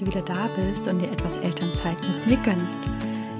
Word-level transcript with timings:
du 0.00 0.06
wieder 0.06 0.22
da 0.22 0.48
bist 0.56 0.88
und 0.88 1.00
dir 1.00 1.10
etwas 1.10 1.38
Elternzeit 1.38 1.96
mit 2.00 2.26
mir 2.26 2.36
gönnst. 2.38 2.78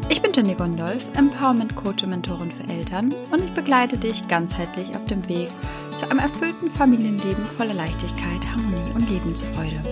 Ich 0.09 0.23
bin 0.23 0.33
Jenny 0.33 0.55
Gondolf, 0.55 1.05
Empowerment 1.15 1.77
Coach 1.77 2.03
und 2.03 2.11
Mentorin 2.11 2.51
für 2.51 2.69
Eltern 2.73 3.15
und 3.31 3.45
ich 3.45 3.53
begleite 3.53 3.99
dich 3.99 4.27
ganzheitlich 4.27 4.97
auf 4.97 5.05
dem 5.07 5.29
Weg 5.29 5.51
zu 5.99 6.11
einem 6.11 6.21
erfüllten 6.21 6.71
Familienleben 6.71 7.47
voller 7.57 7.75
Leichtigkeit, 7.75 8.41
Harmonie 8.51 8.93
und 8.95 9.11
Lebensfreude. 9.11 9.83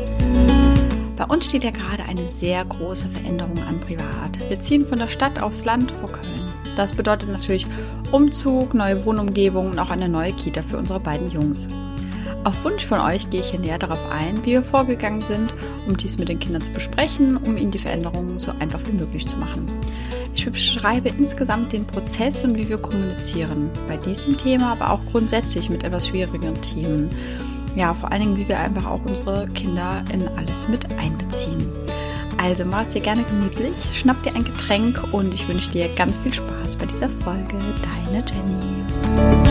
Bei 1.16 1.24
uns 1.24 1.46
steht 1.46 1.64
ja 1.64 1.70
gerade 1.70 2.04
eine 2.04 2.26
sehr 2.29 2.64
große 2.64 3.08
Veränderung 3.08 3.58
an 3.68 3.80
privat. 3.80 4.38
Wir 4.48 4.60
ziehen 4.60 4.86
von 4.86 4.98
der 4.98 5.08
Stadt 5.08 5.42
aufs 5.42 5.64
Land 5.64 5.90
vor 5.90 6.12
Köln. 6.12 6.52
Das 6.76 6.92
bedeutet 6.92 7.30
natürlich 7.30 7.66
Umzug, 8.12 8.74
neue 8.74 9.04
Wohnumgebung 9.04 9.70
und 9.70 9.78
auch 9.78 9.90
eine 9.90 10.08
neue 10.08 10.32
Kita 10.32 10.62
für 10.62 10.76
unsere 10.76 11.00
beiden 11.00 11.30
Jungs. 11.30 11.69
Auf 12.46 12.62
Wunsch 12.62 12.86
von 12.86 13.00
euch 13.00 13.28
gehe 13.28 13.41
ich 13.41 13.50
hier 13.50 13.59
näher 13.59 13.77
darauf 13.77 13.98
ein, 14.09 14.45
wie 14.45 14.52
wir 14.52 14.62
vorgegangen 14.62 15.20
sind, 15.20 15.52
um 15.88 15.96
dies 15.96 16.16
mit 16.16 16.28
den 16.28 16.38
Kindern 16.38 16.62
zu 16.62 16.70
besprechen, 16.70 17.36
um 17.38 17.56
ihnen 17.56 17.72
die 17.72 17.80
Veränderungen 17.80 18.38
so 18.38 18.52
einfach 18.60 18.78
wie 18.86 18.92
möglich 18.92 19.27
zu 19.27 19.36
machen. 19.36 19.66
Ich 20.32 20.45
beschreibe 20.45 21.09
insgesamt 21.09 21.72
den 21.72 21.84
Prozess 21.88 22.45
und 22.45 22.56
wie 22.56 22.69
wir 22.69 22.78
kommunizieren. 22.78 23.69
Bei 23.88 23.96
diesem 23.96 24.38
Thema, 24.38 24.70
aber 24.70 24.92
auch 24.92 25.00
grundsätzlich 25.10 25.69
mit 25.70 25.82
etwas 25.82 26.06
schwierigeren 26.06 26.55
Themen. 26.55 27.10
Ja, 27.74 27.92
vor 27.92 28.12
allen 28.12 28.22
Dingen, 28.22 28.36
wie 28.36 28.47
wir 28.47 28.60
einfach 28.60 28.86
auch 28.86 29.00
unsere 29.05 29.48
Kinder 29.48 30.05
in 30.12 30.28
alles 30.38 30.69
mit 30.69 30.86
einbeziehen. 30.97 31.69
Also 32.38 32.64
mach 32.64 32.83
es 32.83 32.91
dir 32.91 33.02
gerne 33.02 33.24
gemütlich, 33.24 33.74
schnapp 33.92 34.22
dir 34.22 34.36
ein 34.36 34.44
Getränk 34.44 35.12
und 35.12 35.34
ich 35.34 35.48
wünsche 35.48 35.72
dir 35.72 35.88
ganz 35.97 36.16
viel 36.19 36.33
Spaß 36.33 36.77
bei 36.77 36.86
dieser 36.86 37.08
Folge. 37.08 37.58
Deine 37.83 38.24
Jenny. 38.24 39.45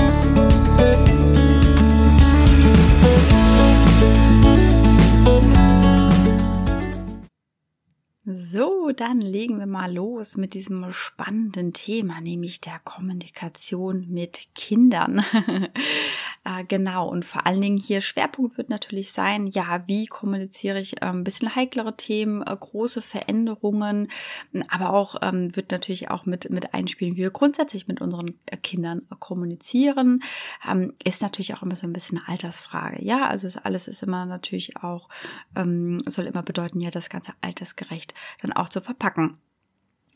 So, 8.56 8.85
dann 8.92 9.22
legen 9.22 9.60
wir 9.60 9.66
mal 9.66 9.94
los 9.94 10.38
mit 10.38 10.54
diesem 10.54 10.92
spannenden 10.92 11.74
Thema, 11.74 12.22
nämlich 12.22 12.62
der 12.62 12.80
Kommunikation 12.84 14.08
mit 14.10 14.48
Kindern. 14.56 15.24
Äh, 16.48 16.64
genau, 16.64 17.10
und 17.10 17.26
vor 17.26 17.48
allen 17.48 17.60
Dingen 17.60 17.80
hier 17.80 18.02
Schwerpunkt 18.02 18.56
wird 18.60 18.70
natürlich 18.70 19.12
sein, 19.12 19.48
ja, 19.48 19.84
wie 19.88 20.06
kommuniziere 20.06 20.80
ich 20.80 21.02
äh, 21.02 21.06
ein 21.08 21.24
bisschen 21.24 21.56
heiklere 21.56 21.98
Themen, 21.98 22.44
äh, 22.44 22.56
große 22.56 23.02
Veränderungen, 23.02 24.10
aber 24.70 24.94
auch 24.94 25.16
ähm, 25.24 25.56
wird 25.56 25.72
natürlich 25.72 26.12
auch 26.12 26.28
mit, 26.28 26.52
mit 26.52 26.76
einspielen, 26.76 27.16
wie 27.16 27.22
wir 27.22 27.32
grundsätzlich 27.32 27.88
mit 27.88 28.00
unseren 28.00 28.36
äh, 28.46 28.58
Kindern 28.58 29.00
äh, 29.12 29.16
kommunizieren. 29.18 30.22
Ähm, 30.70 30.94
ist 31.04 31.24
natürlich 31.24 31.56
auch 31.56 31.64
immer 31.64 31.76
so 31.76 31.88
ein 31.88 31.94
bisschen 31.94 32.20
eine 32.20 32.28
Altersfrage. 32.28 33.04
Ja, 33.04 33.28
also 33.28 33.48
ist, 33.48 33.66
alles 33.66 33.88
ist 33.88 34.04
immer 34.04 34.28
natürlich 34.28 34.78
auch, 34.78 35.10
ähm, 35.56 35.98
soll 36.06 36.26
immer 36.26 36.44
bedeuten, 36.44 36.80
ja, 36.80 36.92
das 36.92 37.10
Ganze 37.10 37.34
altersgerecht 37.42 38.14
dann 38.42 38.54
auch 38.54 38.70
zu 38.76 38.82
verpacken. 38.82 39.38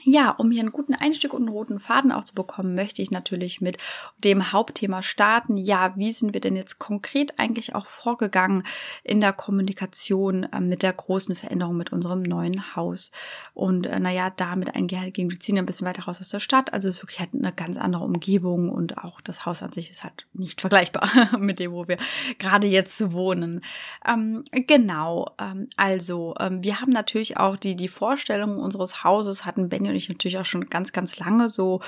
Ja, 0.03 0.31
um 0.31 0.49
hier 0.49 0.61
einen 0.61 0.71
guten 0.71 0.95
Einstieg 0.95 1.33
und 1.33 1.41
einen 1.41 1.49
roten 1.49 1.79
Faden 1.79 2.13
auch 2.13 2.23
zu 2.23 2.33
bekommen, 2.33 2.73
möchte 2.73 3.01
ich 3.01 3.11
natürlich 3.11 3.59
mit 3.59 3.77
dem 4.19 4.53
Hauptthema 4.53 5.01
starten. 5.03 5.57
Ja, 5.57 5.93
wie 5.97 6.13
sind 6.13 6.33
wir 6.33 6.39
denn 6.39 6.55
jetzt 6.55 6.79
konkret 6.79 7.37
eigentlich 7.37 7.75
auch 7.75 7.85
vorgegangen 7.85 8.63
in 9.03 9.19
der 9.19 9.33
Kommunikation 9.33 10.43
äh, 10.43 10.61
mit 10.61 10.83
der 10.83 10.93
großen 10.93 11.35
Veränderung 11.35 11.75
mit 11.75 11.91
unserem 11.91 12.23
neuen 12.23 12.77
Haus? 12.77 13.11
Und 13.53 13.87
äh, 13.87 13.99
naja, 13.99 14.29
damit 14.29 14.73
einhergehen, 14.73 15.29
wir 15.29 15.39
ziehen 15.41 15.57
ein 15.57 15.65
bisschen 15.65 15.85
weiter 15.85 16.03
raus 16.03 16.21
aus 16.21 16.29
der 16.29 16.39
Stadt. 16.39 16.71
Also 16.71 16.87
es 16.87 16.95
ist 16.95 17.03
wirklich 17.03 17.19
halt 17.19 17.33
eine 17.33 17.51
ganz 17.51 17.77
andere 17.77 18.05
Umgebung 18.05 18.69
und 18.69 18.99
auch 18.99 19.19
das 19.19 19.45
Haus 19.45 19.61
an 19.61 19.73
sich 19.73 19.91
ist 19.91 20.05
halt 20.05 20.27
nicht 20.31 20.61
vergleichbar 20.61 21.09
mit 21.39 21.59
dem, 21.59 21.73
wo 21.73 21.89
wir 21.89 21.97
gerade 22.37 22.67
jetzt 22.67 23.11
wohnen. 23.11 23.59
Ähm, 24.07 24.45
genau, 24.51 25.35
ähm, 25.41 25.67
also 25.75 26.35
ähm, 26.39 26.63
wir 26.63 26.79
haben 26.79 26.91
natürlich 26.91 27.35
auch 27.35 27.57
die, 27.57 27.75
die 27.75 27.89
Vorstellung 27.89 28.59
unseres 28.59 29.03
Hauses 29.03 29.43
hatten 29.43 29.67
Benny 29.67 29.88
und 29.89 29.95
ich 29.95 30.09
natürlich 30.09 30.37
auch 30.37 30.45
schon 30.45 30.69
ganz, 30.69 30.91
ganz 30.91 31.19
lange 31.19 31.49
so 31.49 31.81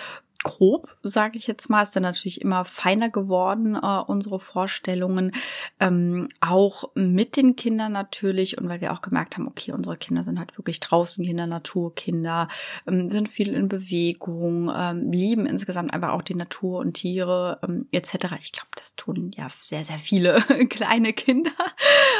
grob, 0.44 0.89
sage 1.03 1.38
ich 1.38 1.47
jetzt 1.47 1.69
mal, 1.69 1.84
ist 1.84 1.95
dann 1.95 2.03
natürlich 2.03 2.41
immer 2.41 2.66
feiner 2.66 3.09
geworden, 3.09 3.75
äh, 3.75 4.01
unsere 4.07 4.39
Vorstellungen, 4.39 5.34
ähm, 5.79 6.28
auch 6.40 6.90
mit 6.95 7.38
den 7.38 7.56
Kindern 7.56 7.91
natürlich 7.91 8.57
und 8.57 8.67
weil 8.67 8.81
wir 8.81 8.94
auch 8.94 9.01
gemerkt 9.01 9.38
haben, 9.38 9.47
okay, 9.47 9.72
unsere 9.72 9.97
Kinder 9.97 10.23
sind 10.23 10.40
halt 10.40 10.57
wirklich 10.57 10.79
draußen 10.79 11.23
Kinder, 11.25 11.47
Naturkinder, 11.47 12.47
ähm, 12.88 13.09
sind 13.09 13.29
viel 13.29 13.53
in 13.53 13.69
Bewegung, 13.69 14.72
ähm, 14.75 15.11
lieben 15.11 15.45
insgesamt 15.45 15.94
einfach 15.94 16.09
auch 16.09 16.23
die 16.23 16.35
Natur 16.35 16.79
und 16.79 16.94
Tiere 16.94 17.59
ähm, 17.63 17.85
etc. 17.91 18.13
Ich 18.40 18.51
glaube, 18.51 18.69
das 18.75 18.95
tun 18.95 19.31
ja 19.35 19.47
sehr, 19.50 19.84
sehr 19.84 20.00
viele 20.00 20.41
kleine 20.69 21.13
Kinder, 21.13 21.51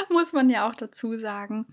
muss 0.10 0.34
man 0.34 0.50
ja 0.50 0.70
auch 0.70 0.76
dazu 0.76 1.18
sagen. 1.18 1.66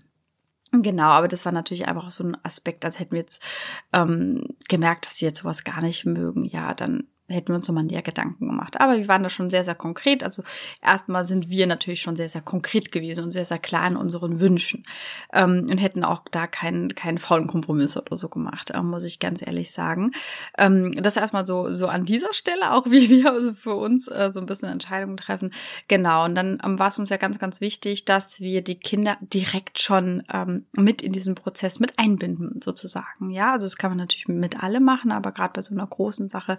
Genau, 0.71 1.09
aber 1.09 1.27
das 1.27 1.45
war 1.45 1.51
natürlich 1.51 1.87
einfach 1.87 2.11
so 2.11 2.23
ein 2.23 2.37
Aspekt, 2.43 2.85
als 2.85 2.99
hätten 2.99 3.13
wir 3.13 3.19
jetzt 3.19 3.43
ähm, 3.91 4.43
gemerkt, 4.67 5.05
dass 5.05 5.17
sie 5.17 5.25
jetzt 5.25 5.39
sowas 5.39 5.63
gar 5.63 5.81
nicht 5.81 6.05
mögen. 6.05 6.45
Ja, 6.45 6.73
dann 6.75 7.07
hätten 7.29 7.49
wir 7.49 7.55
uns 7.55 7.67
nochmal 7.67 7.83
näher 7.83 8.01
Gedanken 8.01 8.47
gemacht. 8.47 8.79
Aber 8.79 8.97
wir 8.97 9.07
waren 9.07 9.23
da 9.23 9.29
schon 9.29 9.49
sehr, 9.49 9.63
sehr 9.63 9.75
konkret. 9.75 10.23
Also 10.23 10.43
erstmal 10.81 11.25
sind 11.25 11.49
wir 11.49 11.67
natürlich 11.67 12.01
schon 12.01 12.15
sehr, 12.15 12.29
sehr 12.29 12.41
konkret 12.41 12.91
gewesen 12.91 13.23
und 13.23 13.31
sehr, 13.31 13.45
sehr 13.45 13.59
klar 13.59 13.87
in 13.87 13.95
unseren 13.95 14.39
Wünschen 14.39 14.85
ähm, 15.33 15.67
und 15.69 15.77
hätten 15.77 16.03
auch 16.03 16.23
da 16.31 16.47
keinen, 16.47 16.95
keinen 16.95 17.17
faulen 17.17 17.47
Kompromiss 17.47 17.97
oder 17.97 18.17
so 18.17 18.29
gemacht, 18.29 18.71
äh, 18.71 18.81
muss 18.81 19.03
ich 19.03 19.19
ganz 19.19 19.45
ehrlich 19.45 19.71
sagen. 19.71 20.11
Ähm, 20.57 20.91
das 20.93 21.17
erstmal 21.17 21.45
so, 21.45 21.73
so 21.73 21.87
an 21.87 22.05
dieser 22.05 22.33
Stelle, 22.33 22.73
auch 22.73 22.85
wie 22.87 23.09
wir 23.09 23.31
also 23.31 23.53
für 23.53 23.75
uns 23.75 24.07
äh, 24.07 24.31
so 24.31 24.39
ein 24.39 24.45
bisschen 24.45 24.69
Entscheidungen 24.69 25.17
treffen. 25.17 25.51
Genau, 25.87 26.25
und 26.25 26.35
dann 26.35 26.59
ähm, 26.63 26.79
war 26.79 26.89
es 26.89 26.99
uns 26.99 27.09
ja 27.09 27.17
ganz, 27.17 27.39
ganz 27.39 27.61
wichtig, 27.61 28.05
dass 28.05 28.41
wir 28.41 28.63
die 28.63 28.75
Kinder 28.79 29.17
direkt 29.21 29.79
schon 29.79 30.23
ähm, 30.31 30.65
mit 30.75 31.01
in 31.01 31.11
diesen 31.11 31.35
Prozess 31.35 31.79
mit 31.79 31.97
einbinden, 31.99 32.59
sozusagen. 32.63 33.29
Ja, 33.29 33.53
also 33.53 33.65
das 33.65 33.77
kann 33.77 33.91
man 33.91 33.97
natürlich 33.97 34.27
mit 34.27 34.61
alle 34.63 34.79
machen, 34.79 35.11
aber 35.11 35.31
gerade 35.31 35.53
bei 35.53 35.61
so 35.61 35.73
einer 35.73 35.87
großen 35.87 36.29
Sache 36.29 36.57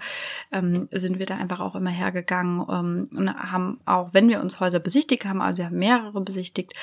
äh, 0.50 0.59
ähm, 0.60 0.88
sind 0.92 1.18
wir 1.18 1.26
da 1.26 1.36
einfach 1.36 1.60
auch 1.60 1.74
immer 1.74 1.90
hergegangen 1.90 2.60
ähm, 2.70 3.08
und 3.16 3.34
haben 3.34 3.80
auch, 3.84 4.10
wenn 4.12 4.28
wir 4.28 4.40
uns 4.40 4.60
Häuser 4.60 4.78
besichtigt 4.78 5.24
haben, 5.24 5.40
also 5.40 5.58
wir 5.58 5.66
haben 5.66 5.78
mehrere 5.78 6.20
besichtigt, 6.20 6.74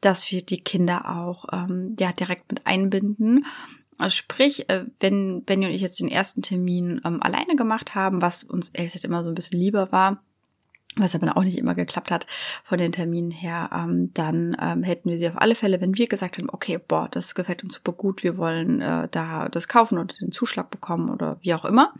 dass 0.00 0.30
wir 0.30 0.42
die 0.42 0.60
Kinder 0.60 1.16
auch 1.16 1.46
ähm, 1.52 1.96
ja 1.98 2.12
direkt 2.12 2.50
mit 2.50 2.66
einbinden. 2.66 3.46
Also 3.98 4.14
sprich, 4.14 4.68
äh, 4.70 4.86
wenn 4.98 5.44
Benny 5.44 5.66
und 5.66 5.72
ich 5.72 5.82
jetzt 5.82 6.00
den 6.00 6.08
ersten 6.08 6.42
Termin 6.42 7.00
ähm, 7.04 7.22
alleine 7.22 7.54
gemacht 7.56 7.94
haben, 7.94 8.22
was 8.22 8.44
uns 8.44 8.70
ehrlich 8.70 8.92
gesagt 8.92 9.04
immer 9.04 9.22
so 9.22 9.28
ein 9.28 9.34
bisschen 9.34 9.60
lieber 9.60 9.92
war, 9.92 10.22
was 10.96 11.14
aber 11.14 11.36
auch 11.36 11.44
nicht 11.44 11.56
immer 11.56 11.74
geklappt 11.76 12.10
hat 12.10 12.26
von 12.64 12.78
den 12.78 12.90
Terminen 12.90 13.30
her, 13.30 13.70
ähm, 13.72 14.10
dann 14.12 14.56
ähm, 14.60 14.82
hätten 14.82 15.08
wir 15.08 15.18
sie 15.18 15.28
auf 15.28 15.40
alle 15.40 15.54
Fälle, 15.54 15.80
wenn 15.80 15.96
wir 15.96 16.08
gesagt 16.08 16.36
haben, 16.36 16.50
okay, 16.50 16.78
boah, 16.78 17.08
das 17.08 17.36
gefällt 17.36 17.62
uns 17.62 17.74
super 17.74 17.92
gut, 17.92 18.24
wir 18.24 18.36
wollen 18.36 18.80
äh, 18.80 19.06
da 19.08 19.48
das 19.48 19.68
kaufen 19.68 19.98
oder 19.98 20.14
den 20.20 20.32
Zuschlag 20.32 20.68
bekommen 20.70 21.08
oder 21.08 21.38
wie 21.42 21.54
auch 21.54 21.64
immer, 21.64 21.92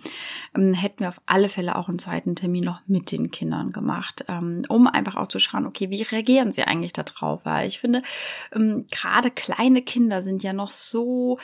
ähm, 0.56 0.74
hätten 0.74 1.00
wir 1.00 1.08
auf 1.08 1.20
alle 1.26 1.48
Fälle 1.48 1.76
auch 1.76 1.88
einen 1.88 2.00
zweiten 2.00 2.34
Termin 2.34 2.64
noch 2.64 2.80
mit 2.88 3.12
den 3.12 3.30
Kindern 3.30 3.70
gemacht, 3.70 4.24
ähm, 4.28 4.64
um 4.68 4.88
einfach 4.88 5.14
auch 5.14 5.28
zu 5.28 5.38
schauen, 5.38 5.66
okay, 5.66 5.90
wie 5.90 6.02
reagieren 6.02 6.52
sie 6.52 6.64
eigentlich 6.64 6.92
darauf? 6.92 7.44
Weil 7.44 7.68
ich 7.68 7.78
finde, 7.78 8.02
ähm, 8.52 8.86
gerade 8.90 9.30
kleine 9.30 9.82
Kinder 9.82 10.22
sind 10.22 10.42
ja 10.42 10.52
noch 10.52 10.72
so 10.72 11.38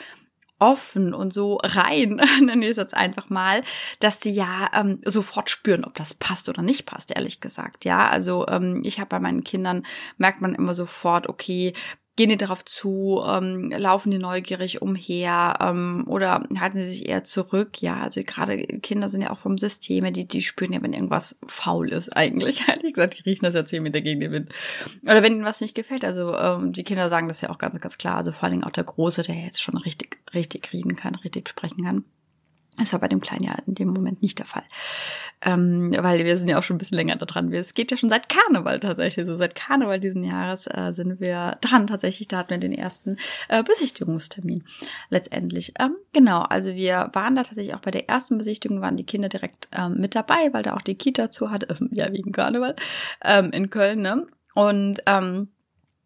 offen 0.59 1.13
und 1.13 1.33
so 1.33 1.59
rein, 1.63 2.21
nenne 2.41 2.65
ich 2.65 2.71
es 2.71 2.77
jetzt 2.77 2.93
einfach 2.93 3.29
mal, 3.29 3.63
dass 3.99 4.21
sie 4.21 4.31
ja 4.31 4.69
ähm, 4.73 4.99
sofort 5.05 5.49
spüren, 5.49 5.85
ob 5.85 5.93
das 5.95 6.13
passt 6.13 6.49
oder 6.49 6.61
nicht 6.61 6.85
passt, 6.85 7.15
ehrlich 7.15 7.41
gesagt. 7.41 7.85
Ja, 7.85 8.09
also 8.09 8.47
ähm, 8.47 8.81
ich 8.83 8.99
habe 8.99 9.09
bei 9.09 9.19
meinen 9.19 9.43
Kindern, 9.43 9.85
merkt 10.17 10.41
man 10.41 10.55
immer 10.55 10.73
sofort, 10.73 11.27
okay, 11.27 11.73
gehen 12.17 12.29
die 12.29 12.37
darauf 12.37 12.65
zu, 12.65 13.23
ähm, 13.25 13.69
laufen 13.69 14.11
die 14.11 14.17
neugierig 14.17 14.81
umher 14.81 15.57
ähm, 15.61 16.03
oder 16.07 16.43
halten 16.59 16.73
sie 16.73 16.83
sich 16.83 17.07
eher 17.07 17.23
zurück? 17.23 17.81
Ja, 17.81 18.01
also 18.01 18.21
gerade 18.25 18.57
Kinder 18.57 19.07
sind 19.07 19.21
ja 19.21 19.29
auch 19.29 19.37
vom 19.37 19.57
System, 19.57 20.11
die, 20.11 20.27
die 20.27 20.41
spüren 20.41 20.73
ja, 20.73 20.81
wenn 20.81 20.93
irgendwas 20.93 21.39
faul 21.45 21.93
ist 21.93 22.09
eigentlich. 22.09 22.63
Ehrlich 22.67 22.93
gesagt, 22.93 23.19
die 23.19 23.23
riechen 23.29 23.45
das 23.45 23.55
ja 23.55 23.65
zehn 23.65 23.83
Meter 23.83 24.01
gegen 24.01 24.19
den 24.19 24.31
Wind. 24.31 24.49
Oder 25.03 25.23
wenn 25.23 25.33
ihnen 25.33 25.45
was 25.45 25.61
nicht 25.61 25.75
gefällt. 25.75 26.03
Also 26.03 26.35
ähm, 26.35 26.73
die 26.73 26.83
Kinder 26.83 27.07
sagen 27.07 27.27
das 27.27 27.39
ja 27.41 27.49
auch 27.49 27.59
ganz, 27.59 27.79
ganz 27.79 27.97
klar. 27.97 28.17
Also 28.17 28.31
vor 28.31 28.43
allen 28.43 28.53
Dingen 28.53 28.63
auch 28.63 28.71
der 28.71 28.83
Große, 28.83 29.21
der 29.21 29.35
jetzt 29.35 29.61
schon 29.61 29.77
richtig, 29.77 30.17
richtig 30.33 30.73
reden 30.73 30.95
kann, 30.95 31.15
richtig 31.15 31.47
sprechen 31.47 31.85
kann. 31.85 32.03
Das 32.77 32.93
war 32.93 32.99
bei 32.99 33.07
dem 33.07 33.21
Kleinen 33.21 33.43
ja 33.43 33.55
in 33.65 33.73
dem 33.73 33.89
Moment 33.89 34.21
nicht 34.21 34.37
der 34.37 34.45
Fall. 34.45 34.63
Ähm, 35.41 35.95
weil 35.97 36.25
wir 36.25 36.37
sind 36.37 36.47
ja 36.47 36.57
auch 36.57 36.63
schon 36.63 36.75
ein 36.75 36.77
bisschen 36.79 36.97
länger 36.97 37.15
da 37.15 37.25
dran. 37.25 37.51
Es 37.51 37.73
geht 37.73 37.91
ja 37.91 37.97
schon 37.97 38.09
seit 38.09 38.29
Karneval 38.29 38.79
tatsächlich. 38.79 39.25
So 39.25 39.35
seit 39.35 39.55
Karneval 39.55 39.99
diesen 39.99 40.23
Jahres 40.23 40.67
äh, 40.67 40.91
sind 40.93 41.19
wir 41.19 41.57
dran. 41.61 41.87
Tatsächlich, 41.87 42.27
da 42.27 42.37
hatten 42.37 42.51
wir 42.51 42.57
den 42.57 42.73
ersten 42.73 43.17
äh, 43.49 43.63
Besichtigungstermin 43.63 44.63
letztendlich. 45.09 45.73
Ähm, 45.79 45.95
genau, 46.13 46.41
also 46.41 46.73
wir 46.73 47.09
waren 47.13 47.35
da 47.35 47.43
tatsächlich 47.43 47.75
auch 47.75 47.81
bei 47.81 47.91
der 47.91 48.09
ersten 48.09 48.37
Besichtigung, 48.37 48.81
waren 48.81 48.97
die 48.97 49.05
Kinder 49.05 49.29
direkt 49.29 49.67
ähm, 49.71 49.99
mit 49.99 50.15
dabei, 50.15 50.53
weil 50.53 50.63
da 50.63 50.75
auch 50.75 50.81
die 50.81 50.95
Kita 50.95 51.31
zu 51.31 51.49
hat, 51.49 51.67
ja, 51.91 52.11
wegen 52.11 52.31
Karneval, 52.31 52.75
ähm, 53.23 53.51
in 53.51 53.69
Köln, 53.69 54.01
ne? 54.01 54.25
Und 54.53 55.01
ähm, 55.05 55.49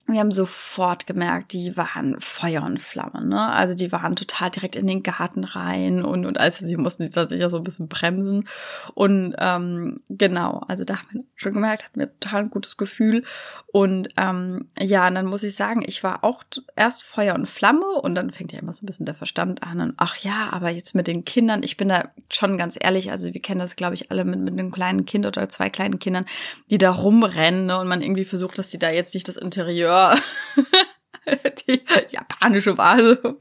wir 0.07 0.19
haben 0.19 0.31
sofort 0.31 1.05
gemerkt, 1.05 1.53
die 1.53 1.77
waren 1.77 2.19
Feuer 2.19 2.63
und 2.63 2.79
Flamme, 2.79 3.23
ne? 3.23 3.51
Also 3.51 3.75
die 3.75 3.91
waren 3.91 4.15
total 4.15 4.49
direkt 4.49 4.75
in 4.75 4.87
den 4.87 5.03
Garten 5.03 5.43
rein 5.43 6.03
und, 6.03 6.25
und 6.25 6.39
also 6.39 6.65
sie 6.65 6.75
mussten 6.75 7.03
sich 7.03 7.13
tatsächlich 7.13 7.45
auch 7.45 7.51
so 7.51 7.57
ein 7.57 7.63
bisschen 7.63 7.87
bremsen. 7.87 8.47
Und 8.95 9.35
ähm, 9.37 10.01
genau, 10.09 10.63
also 10.67 10.83
da 10.83 10.97
haben 10.97 11.07
wir 11.11 11.23
schon 11.35 11.53
gemerkt, 11.53 11.85
hatten 11.85 11.99
wir 11.99 12.19
total 12.19 12.43
ein 12.43 12.49
gutes 12.49 12.77
Gefühl. 12.77 13.23
Und 13.67 14.09
ähm, 14.17 14.69
ja, 14.79 15.07
und 15.07 15.15
dann 15.15 15.27
muss 15.27 15.43
ich 15.43 15.55
sagen, 15.55 15.83
ich 15.85 16.03
war 16.03 16.23
auch 16.23 16.43
erst 16.75 17.03
Feuer 17.03 17.35
und 17.35 17.47
Flamme 17.47 17.85
und 17.85 18.15
dann 18.15 18.31
fängt 18.31 18.51
ja 18.53 18.59
immer 18.59 18.73
so 18.73 18.83
ein 18.83 18.87
bisschen 18.87 19.05
der 19.05 19.15
Verstand 19.15 19.61
an. 19.61 19.81
Und 19.81 19.93
ach 19.97 20.17
ja, 20.17 20.49
aber 20.51 20.71
jetzt 20.71 20.95
mit 20.95 21.07
den 21.07 21.25
Kindern, 21.25 21.61
ich 21.63 21.77
bin 21.77 21.89
da 21.89 22.09
schon 22.29 22.57
ganz 22.57 22.75
ehrlich, 22.79 23.11
also 23.11 23.33
wir 23.33 23.41
kennen 23.41 23.59
das, 23.59 23.75
glaube 23.75 23.93
ich, 23.93 24.09
alle 24.09 24.25
mit, 24.25 24.39
mit 24.39 24.57
einem 24.57 24.71
kleinen 24.71 25.05
Kind 25.05 25.27
oder 25.27 25.47
zwei 25.47 25.69
kleinen 25.69 25.99
Kindern, 25.99 26.25
die 26.71 26.79
da 26.79 26.89
rumrennen 26.89 27.67
ne, 27.67 27.79
und 27.79 27.87
man 27.87 28.01
irgendwie 28.01 28.25
versucht, 28.25 28.57
dass 28.57 28.71
die 28.71 28.79
da 28.79 28.89
jetzt 28.89 29.13
nicht 29.13 29.27
das 29.27 29.37
Interieur 29.37 29.90
die 31.67 31.81
japanische 32.09 32.77
Vase, 32.77 33.37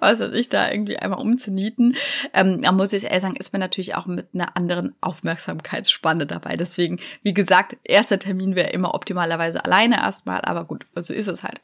was 0.00 0.20
weiß 0.20 0.32
ich, 0.34 0.48
da 0.48 0.70
irgendwie 0.70 0.98
einmal 0.98 1.20
umzunieten. 1.20 1.96
Ähm, 2.32 2.62
da 2.62 2.72
muss 2.72 2.92
ich 2.92 3.04
ehrlich 3.04 3.22
sagen, 3.22 3.36
ist 3.36 3.52
man 3.52 3.60
natürlich 3.60 3.94
auch 3.94 4.06
mit 4.06 4.28
einer 4.34 4.56
anderen 4.56 4.94
Aufmerksamkeitsspanne 5.00 6.26
dabei. 6.26 6.56
Deswegen, 6.56 7.00
wie 7.22 7.34
gesagt, 7.34 7.76
erster 7.84 8.18
Termin 8.18 8.54
wäre 8.54 8.70
immer 8.70 8.94
optimalerweise 8.94 9.64
alleine 9.64 9.96
erstmal, 9.96 10.42
aber 10.42 10.64
gut, 10.64 10.86
so 10.94 11.12
ist 11.12 11.28
es 11.28 11.42
halt. 11.42 11.60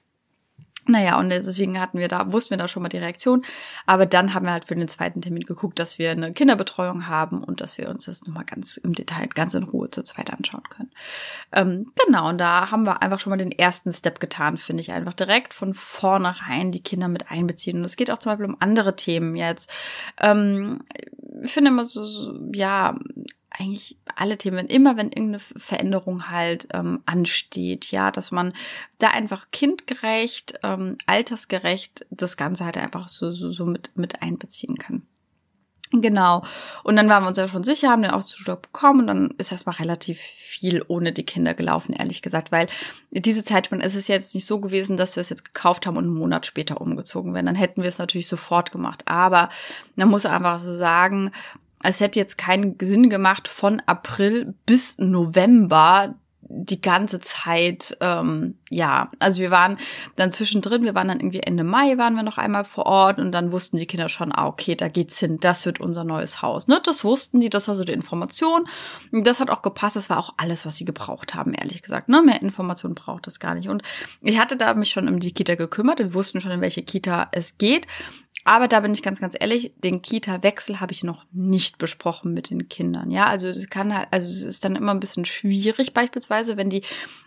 Naja, 0.86 1.18
und 1.18 1.28
deswegen 1.28 1.78
hatten 1.78 1.98
wir 1.98 2.08
da, 2.08 2.32
wussten 2.32 2.50
wir 2.50 2.56
da 2.56 2.66
schon 2.66 2.82
mal 2.82 2.88
die 2.88 2.98
Reaktion. 2.98 3.42
Aber 3.86 4.06
dann 4.06 4.32
haben 4.32 4.46
wir 4.46 4.52
halt 4.52 4.64
für 4.64 4.74
den 4.74 4.88
zweiten 4.88 5.20
Termin 5.20 5.44
geguckt, 5.44 5.78
dass 5.78 5.98
wir 5.98 6.10
eine 6.10 6.32
Kinderbetreuung 6.32 7.06
haben 7.06 7.44
und 7.44 7.60
dass 7.60 7.76
wir 7.76 7.88
uns 7.90 8.06
das 8.06 8.26
nochmal 8.26 8.44
ganz 8.44 8.78
im 8.78 8.94
Detail, 8.94 9.28
ganz 9.28 9.54
in 9.54 9.64
Ruhe 9.64 9.90
zu 9.90 10.02
zweit 10.02 10.32
anschauen 10.32 10.62
können. 10.70 10.90
Ähm, 11.52 11.92
genau, 12.06 12.30
und 12.30 12.38
da 12.38 12.70
haben 12.70 12.84
wir 12.84 13.02
einfach 13.02 13.20
schon 13.20 13.30
mal 13.30 13.36
den 13.36 13.52
ersten 13.52 13.92
Step 13.92 14.20
getan, 14.20 14.56
finde 14.56 14.80
ich. 14.80 14.92
Einfach 14.92 15.14
direkt 15.14 15.52
von 15.52 15.74
vornherein 15.74 16.72
die 16.72 16.82
Kinder 16.82 17.08
mit 17.08 17.30
einbeziehen. 17.30 17.78
Und 17.78 17.84
es 17.84 17.96
geht 17.96 18.10
auch 18.10 18.18
zum 18.18 18.32
Beispiel 18.32 18.46
um 18.46 18.56
andere 18.60 18.96
Themen 18.96 19.36
jetzt. 19.36 19.70
Ähm, 20.18 20.82
ich 21.42 21.52
finde 21.52 21.70
immer 21.70 21.84
so, 21.84 22.04
so 22.04 22.34
ja, 22.52 22.98
eigentlich 23.50 23.96
alle 24.16 24.38
Themen, 24.38 24.66
immer 24.66 24.96
wenn 24.96 25.08
irgendeine 25.08 25.38
Veränderung 25.38 26.30
halt 26.30 26.68
ähm, 26.72 27.02
ansteht, 27.06 27.90
ja, 27.90 28.10
dass 28.10 28.30
man 28.30 28.52
da 28.98 29.08
einfach 29.08 29.50
kindgerecht, 29.50 30.60
ähm, 30.62 30.96
altersgerecht 31.06 32.06
das 32.10 32.36
Ganze 32.36 32.64
halt 32.64 32.78
einfach 32.78 33.08
so, 33.08 33.30
so, 33.32 33.50
so 33.50 33.66
mit, 33.66 33.90
mit 33.96 34.22
einbeziehen 34.22 34.76
kann. 34.76 35.02
Genau. 35.92 36.44
Und 36.84 36.94
dann 36.94 37.08
waren 37.08 37.24
wir 37.24 37.28
uns 37.28 37.36
ja 37.36 37.48
schon 37.48 37.64
sicher, 37.64 37.88
haben 37.88 38.02
den 38.02 38.12
Auszustock 38.12 38.62
bekommen 38.62 39.00
und 39.00 39.06
dann 39.08 39.34
ist 39.38 39.50
erstmal 39.50 39.74
relativ 39.74 40.20
viel 40.20 40.84
ohne 40.86 41.12
die 41.12 41.24
Kinder 41.24 41.52
gelaufen, 41.52 41.94
ehrlich 41.94 42.22
gesagt, 42.22 42.52
weil 42.52 42.68
diese 43.10 43.42
Zeit, 43.42 43.72
ist 43.72 43.96
es 43.96 44.06
jetzt 44.06 44.32
nicht 44.36 44.46
so 44.46 44.60
gewesen, 44.60 44.96
dass 44.96 45.16
wir 45.16 45.20
es 45.20 45.30
jetzt 45.30 45.44
gekauft 45.44 45.86
haben 45.86 45.96
und 45.96 46.04
einen 46.04 46.14
Monat 46.14 46.46
später 46.46 46.80
umgezogen 46.80 47.34
werden. 47.34 47.46
Dann 47.46 47.56
hätten 47.56 47.82
wir 47.82 47.88
es 47.88 47.98
natürlich 47.98 48.28
sofort 48.28 48.70
gemacht. 48.70 49.02
Aber 49.06 49.48
man 49.96 50.08
muss 50.08 50.26
einfach 50.26 50.60
so 50.60 50.74
sagen, 50.74 51.32
es 51.82 52.00
hätte 52.00 52.18
jetzt 52.18 52.38
keinen 52.38 52.76
Sinn 52.80 53.10
gemacht, 53.10 53.48
von 53.48 53.80
April 53.86 54.54
bis 54.66 54.98
November 54.98 56.14
die 56.52 56.80
ganze 56.80 57.20
Zeit, 57.20 57.96
ähm, 58.00 58.56
ja, 58.70 59.10
also 59.20 59.38
wir 59.38 59.52
waren 59.52 59.78
dann 60.16 60.32
zwischendrin, 60.32 60.82
wir 60.82 60.96
waren 60.96 61.06
dann 61.06 61.20
irgendwie 61.20 61.40
Ende 61.40 61.62
Mai, 61.62 61.96
waren 61.96 62.16
wir 62.16 62.24
noch 62.24 62.38
einmal 62.38 62.64
vor 62.64 62.86
Ort 62.86 63.20
und 63.20 63.30
dann 63.30 63.52
wussten 63.52 63.76
die 63.76 63.86
Kinder 63.86 64.08
schon, 64.08 64.32
ah, 64.32 64.48
okay, 64.48 64.74
da 64.74 64.88
geht's 64.88 65.20
hin, 65.20 65.38
das 65.40 65.64
wird 65.64 65.80
unser 65.80 66.02
neues 66.02 66.42
Haus. 66.42 66.66
Ne? 66.66 66.80
Das 66.82 67.04
wussten 67.04 67.38
die, 67.38 67.50
das 67.50 67.68
war 67.68 67.76
so 67.76 67.84
die 67.84 67.92
Information. 67.92 68.66
Das 69.12 69.38
hat 69.38 69.48
auch 69.48 69.62
gepasst, 69.62 69.94
das 69.94 70.10
war 70.10 70.18
auch 70.18 70.34
alles, 70.38 70.66
was 70.66 70.76
sie 70.76 70.84
gebraucht 70.84 71.36
haben, 71.36 71.54
ehrlich 71.54 71.82
gesagt. 71.82 72.08
Ne? 72.08 72.20
Mehr 72.20 72.42
Informationen 72.42 72.96
braucht 72.96 73.28
es 73.28 73.38
gar 73.38 73.54
nicht. 73.54 73.68
Und 73.68 73.82
ich 74.20 74.38
hatte 74.40 74.56
da 74.56 74.74
mich 74.74 74.90
schon 74.90 75.08
um 75.08 75.20
die 75.20 75.32
Kita 75.32 75.54
gekümmert, 75.54 76.00
wir 76.00 76.14
wussten 76.14 76.40
schon, 76.40 76.50
in 76.50 76.60
welche 76.60 76.82
Kita 76.82 77.28
es 77.30 77.58
geht. 77.58 77.86
Aber 78.44 78.68
da 78.68 78.80
bin 78.80 78.92
ich 78.92 79.02
ganz, 79.02 79.20
ganz 79.20 79.36
ehrlich, 79.38 79.72
den 79.76 80.00
Kita-Wechsel 80.00 80.80
habe 80.80 80.92
ich 80.92 81.04
noch 81.04 81.24
nicht 81.30 81.78
besprochen 81.78 82.32
mit 82.32 82.50
den 82.50 82.68
Kindern. 82.68 83.10
Ja, 83.10 83.26
also 83.26 83.48
das 83.52 83.68
kann 83.68 83.94
halt, 83.94 84.08
also 84.10 84.26
es 84.26 84.42
ist 84.42 84.64
dann 84.64 84.76
immer 84.76 84.92
ein 84.92 85.00
bisschen 85.00 85.24
schwierig, 85.26 85.92
beispielsweise, 85.92 86.56
wenn 86.56 86.70
die 86.70 86.82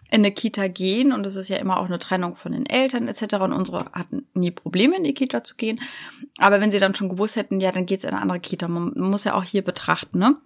in 0.09 0.21
eine 0.21 0.31
Kita 0.31 0.67
gehen 0.67 1.11
und 1.11 1.25
es 1.25 1.35
ist 1.35 1.49
ja 1.49 1.57
immer 1.57 1.79
auch 1.79 1.85
eine 1.85 1.99
Trennung 1.99 2.35
von 2.35 2.51
den 2.51 2.65
Eltern 2.65 3.07
etc. 3.07 3.35
Und 3.35 3.53
unsere 3.53 3.85
hatten 3.93 4.27
nie 4.33 4.51
Probleme, 4.51 4.95
in 4.97 5.03
die 5.03 5.13
Kita 5.13 5.43
zu 5.43 5.55
gehen. 5.55 5.81
Aber 6.37 6.61
wenn 6.61 6.71
sie 6.71 6.79
dann 6.79 6.95
schon 6.95 7.09
gewusst 7.09 7.35
hätten, 7.35 7.59
ja, 7.59 7.71
dann 7.71 7.85
geht's 7.85 8.03
in 8.03 8.11
eine 8.11 8.21
andere 8.21 8.39
Kita. 8.39 8.67
Man 8.67 8.93
muss 8.95 9.23
ja 9.23 9.33
auch 9.33 9.43
hier 9.43 9.63
betrachten, 9.63 10.19
ne? 10.19 10.37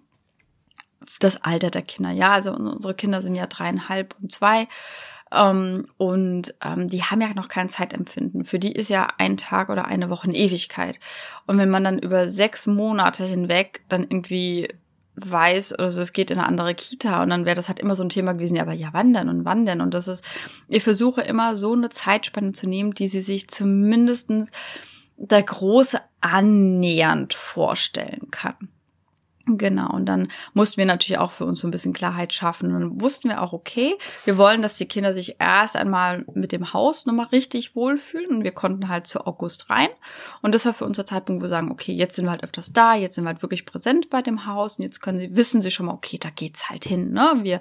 Das 1.20 1.42
Alter 1.42 1.70
der 1.70 1.82
Kinder. 1.82 2.10
Ja, 2.10 2.32
also 2.32 2.52
unsere 2.52 2.94
Kinder 2.94 3.20
sind 3.20 3.34
ja 3.34 3.46
dreieinhalb 3.46 4.14
und 4.20 4.32
zwei. 4.32 4.68
Ähm, 5.32 5.86
und 5.96 6.54
ähm, 6.64 6.88
die 6.88 7.02
haben 7.02 7.20
ja 7.20 7.34
noch 7.34 7.48
kein 7.48 7.68
Zeitempfinden. 7.68 8.44
Für 8.44 8.58
die 8.58 8.72
ist 8.72 8.88
ja 8.88 9.08
ein 9.18 9.36
Tag 9.36 9.68
oder 9.68 9.86
eine 9.86 10.10
Woche 10.10 10.28
eine 10.28 10.36
Ewigkeit. 10.36 10.98
Und 11.46 11.58
wenn 11.58 11.70
man 11.70 11.84
dann 11.84 11.98
über 11.98 12.28
sechs 12.28 12.66
Monate 12.66 13.24
hinweg 13.24 13.82
dann 13.88 14.02
irgendwie 14.02 14.68
weiß, 15.16 15.72
also 15.74 16.00
es 16.00 16.12
geht 16.12 16.30
in 16.30 16.38
eine 16.38 16.46
andere 16.46 16.74
Kita 16.74 17.22
und 17.22 17.30
dann 17.30 17.44
wäre 17.44 17.56
das 17.56 17.68
halt 17.68 17.80
immer 17.80 17.96
so 17.96 18.04
ein 18.04 18.08
Thema 18.08 18.34
gewesen, 18.34 18.56
ja, 18.56 18.62
aber 18.62 18.72
ja, 18.72 18.88
wann 18.92 19.12
denn 19.12 19.28
und 19.28 19.44
wann 19.44 19.66
denn? 19.66 19.80
Und 19.80 19.94
das 19.94 20.08
ist, 20.08 20.24
ich 20.68 20.84
versuche 20.84 21.22
immer 21.22 21.56
so 21.56 21.72
eine 21.72 21.88
Zeitspanne 21.90 22.52
zu 22.52 22.68
nehmen, 22.68 22.94
die 22.94 23.08
sie 23.08 23.20
sich 23.20 23.48
zumindestens 23.48 24.50
der 25.16 25.42
Große 25.42 26.00
annähernd 26.20 27.34
vorstellen 27.34 28.30
kann. 28.30 28.70
Genau, 29.56 29.90
und 29.94 30.06
dann 30.06 30.28
mussten 30.52 30.76
wir 30.76 30.84
natürlich 30.84 31.18
auch 31.18 31.30
für 31.30 31.46
uns 31.46 31.60
so 31.60 31.68
ein 31.68 31.70
bisschen 31.70 31.94
Klarheit 31.94 32.34
schaffen. 32.34 32.74
Und 32.74 32.80
dann 32.80 33.00
wussten 33.00 33.30
wir 33.30 33.40
auch, 33.40 33.54
okay, 33.54 33.96
wir 34.26 34.36
wollen, 34.36 34.60
dass 34.60 34.76
die 34.76 34.86
Kinder 34.86 35.14
sich 35.14 35.36
erst 35.38 35.74
einmal 35.74 36.26
mit 36.34 36.52
dem 36.52 36.74
Haus 36.74 37.06
nochmal 37.06 37.26
richtig 37.26 37.74
wohlfühlen. 37.74 38.28
Und 38.28 38.44
wir 38.44 38.52
konnten 38.52 38.88
halt 38.88 39.06
zu 39.06 39.26
August 39.26 39.70
rein. 39.70 39.88
Und 40.42 40.54
das 40.54 40.66
war 40.66 40.74
für 40.74 40.84
uns 40.84 40.96
der 40.96 41.06
Zeitpunkt, 41.06 41.40
wo 41.40 41.44
wir 41.44 41.48
sagen, 41.48 41.70
okay, 41.70 41.92
jetzt 41.92 42.16
sind 42.16 42.26
wir 42.26 42.32
halt 42.32 42.44
öfters 42.44 42.72
da, 42.72 42.94
jetzt 42.94 43.14
sind 43.14 43.24
wir 43.24 43.30
halt 43.30 43.42
wirklich 43.42 43.64
präsent 43.64 44.10
bei 44.10 44.20
dem 44.20 44.44
Haus 44.44 44.76
und 44.76 44.84
jetzt 44.84 45.00
können 45.00 45.18
sie, 45.18 45.34
wissen 45.34 45.62
sie 45.62 45.70
schon 45.70 45.86
mal, 45.86 45.94
okay, 45.94 46.18
da 46.18 46.28
geht's 46.28 46.68
halt 46.68 46.84
hin. 46.84 47.12
Ne? 47.12 47.40
Wir 47.42 47.60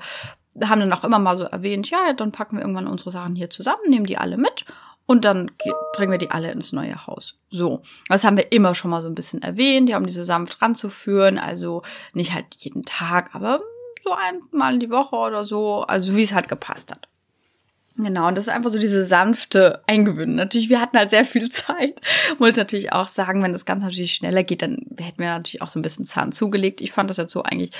haben 0.61 0.79
dann 0.79 0.93
auch 0.93 1.05
immer 1.05 1.19
mal 1.19 1.37
so 1.37 1.43
erwähnt, 1.43 1.89
ja, 1.89 2.11
dann 2.13 2.31
packen 2.31 2.57
wir 2.57 2.61
irgendwann 2.61 2.87
unsere 2.87 3.11
Sachen 3.11 3.35
hier 3.35 3.49
zusammen, 3.49 3.89
nehmen 3.89 4.07
die 4.07 4.17
alle 4.17 4.37
mit 4.37 4.65
und 5.07 5.25
dann 5.25 5.49
bringen 5.93 6.11
wir 6.11 6.19
die 6.19 6.29
alle 6.29 6.51
ins 6.51 6.73
neue 6.73 7.07
Haus. 7.07 7.39
So, 7.49 7.81
das 8.09 8.23
haben 8.23 8.37
wir 8.37 8.51
immer 8.51 8.75
schon 8.75 8.91
mal 8.91 9.01
so 9.01 9.07
ein 9.07 9.15
bisschen 9.15 9.41
erwähnt, 9.41 9.89
ja, 9.89 9.97
um 9.97 10.05
die 10.05 10.13
so 10.13 10.23
sanft 10.23 10.61
ranzuführen. 10.61 11.39
Also 11.39 11.81
nicht 12.13 12.33
halt 12.33 12.45
jeden 12.57 12.83
Tag, 12.83 13.33
aber 13.33 13.61
so 14.03 14.13
einmal 14.13 14.73
in 14.73 14.79
die 14.79 14.91
Woche 14.91 15.15
oder 15.15 15.45
so, 15.45 15.81
also 15.83 16.15
wie 16.15 16.23
es 16.23 16.33
halt 16.33 16.49
gepasst 16.49 16.91
hat. 16.91 17.07
Genau, 17.99 18.27
und 18.27 18.37
das 18.37 18.45
ist 18.45 18.53
einfach 18.53 18.69
so 18.69 18.77
diese 18.77 19.03
sanfte 19.03 19.81
Eingewöhnung. 19.87 20.35
Natürlich, 20.35 20.69
wir 20.69 20.79
hatten 20.79 20.97
halt 20.97 21.09
sehr 21.09 21.25
viel 21.25 21.49
Zeit. 21.49 21.99
Wollte 22.37 22.59
natürlich 22.59 22.93
auch 22.93 23.07
sagen, 23.07 23.41
wenn 23.41 23.53
das 23.53 23.65
Ganze 23.65 23.85
natürlich 23.85 24.13
schneller 24.13 24.43
geht, 24.43 24.61
dann 24.61 24.77
hätten 24.99 25.17
wir 25.17 25.29
natürlich 25.29 25.63
auch 25.63 25.69
so 25.69 25.79
ein 25.79 25.81
bisschen 25.81 26.05
Zahn 26.05 26.31
zugelegt. 26.31 26.79
Ich 26.81 26.91
fand 26.91 27.09
das 27.09 27.17
jetzt 27.17 27.31
so 27.31 27.41
eigentlich 27.41 27.71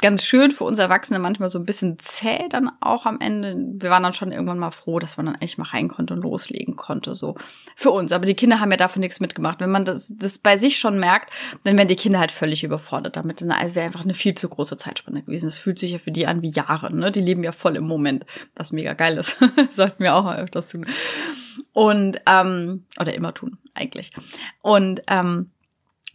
ganz 0.00 0.24
schön 0.24 0.52
für 0.52 0.64
uns 0.64 0.78
Erwachsene, 0.78 1.18
manchmal 1.18 1.48
so 1.48 1.58
ein 1.58 1.66
bisschen 1.66 1.98
zäh 1.98 2.48
dann 2.48 2.70
auch 2.80 3.06
am 3.06 3.18
Ende. 3.20 3.56
Wir 3.82 3.90
waren 3.90 4.04
dann 4.04 4.12
schon 4.12 4.30
irgendwann 4.30 4.58
mal 4.58 4.70
froh, 4.70 5.00
dass 5.00 5.16
man 5.16 5.26
dann 5.26 5.34
echt 5.36 5.58
mal 5.58 5.64
rein 5.64 5.88
konnte 5.88 6.14
und 6.14 6.22
loslegen 6.22 6.76
konnte, 6.76 7.16
so 7.16 7.34
für 7.74 7.90
uns. 7.90 8.12
Aber 8.12 8.26
die 8.26 8.34
Kinder 8.34 8.60
haben 8.60 8.70
ja 8.70 8.76
davon 8.76 9.00
nichts 9.00 9.18
mitgemacht. 9.18 9.58
Wenn 9.58 9.70
man 9.70 9.84
das, 9.84 10.14
das 10.16 10.38
bei 10.38 10.56
sich 10.58 10.78
schon 10.78 11.00
merkt, 11.00 11.32
dann 11.64 11.76
werden 11.76 11.88
die 11.88 11.96
Kinder 11.96 12.20
halt 12.20 12.30
völlig 12.30 12.62
überfordert 12.62 13.16
damit. 13.16 13.40
Dann 13.40 13.48
wäre 13.48 13.86
einfach 13.86 14.04
eine 14.04 14.14
viel 14.14 14.36
zu 14.36 14.48
große 14.48 14.76
Zeitspanne 14.76 15.22
gewesen. 15.22 15.46
Das 15.46 15.58
fühlt 15.58 15.80
sich 15.80 15.90
ja 15.90 15.98
für 15.98 16.12
die 16.12 16.28
an 16.28 16.42
wie 16.42 16.50
Jahre, 16.50 16.94
ne? 16.94 17.10
Die 17.10 17.20
leben 17.20 17.42
ja 17.42 17.50
voll 17.50 17.74
im 17.74 17.86
Moment, 17.86 18.24
was 18.54 18.70
mega 18.70 18.92
geil 18.92 19.16
ist. 19.16 19.36
Sollten 19.70 20.02
wir 20.02 20.14
auch 20.14 20.24
mal 20.24 20.38
öfters 20.38 20.68
tun. 20.68 20.86
Und, 21.72 22.20
ähm, 22.26 22.84
oder 22.98 23.14
immer 23.14 23.34
tun, 23.34 23.58
eigentlich. 23.74 24.10
Und, 24.62 25.02
ähm, 25.08 25.50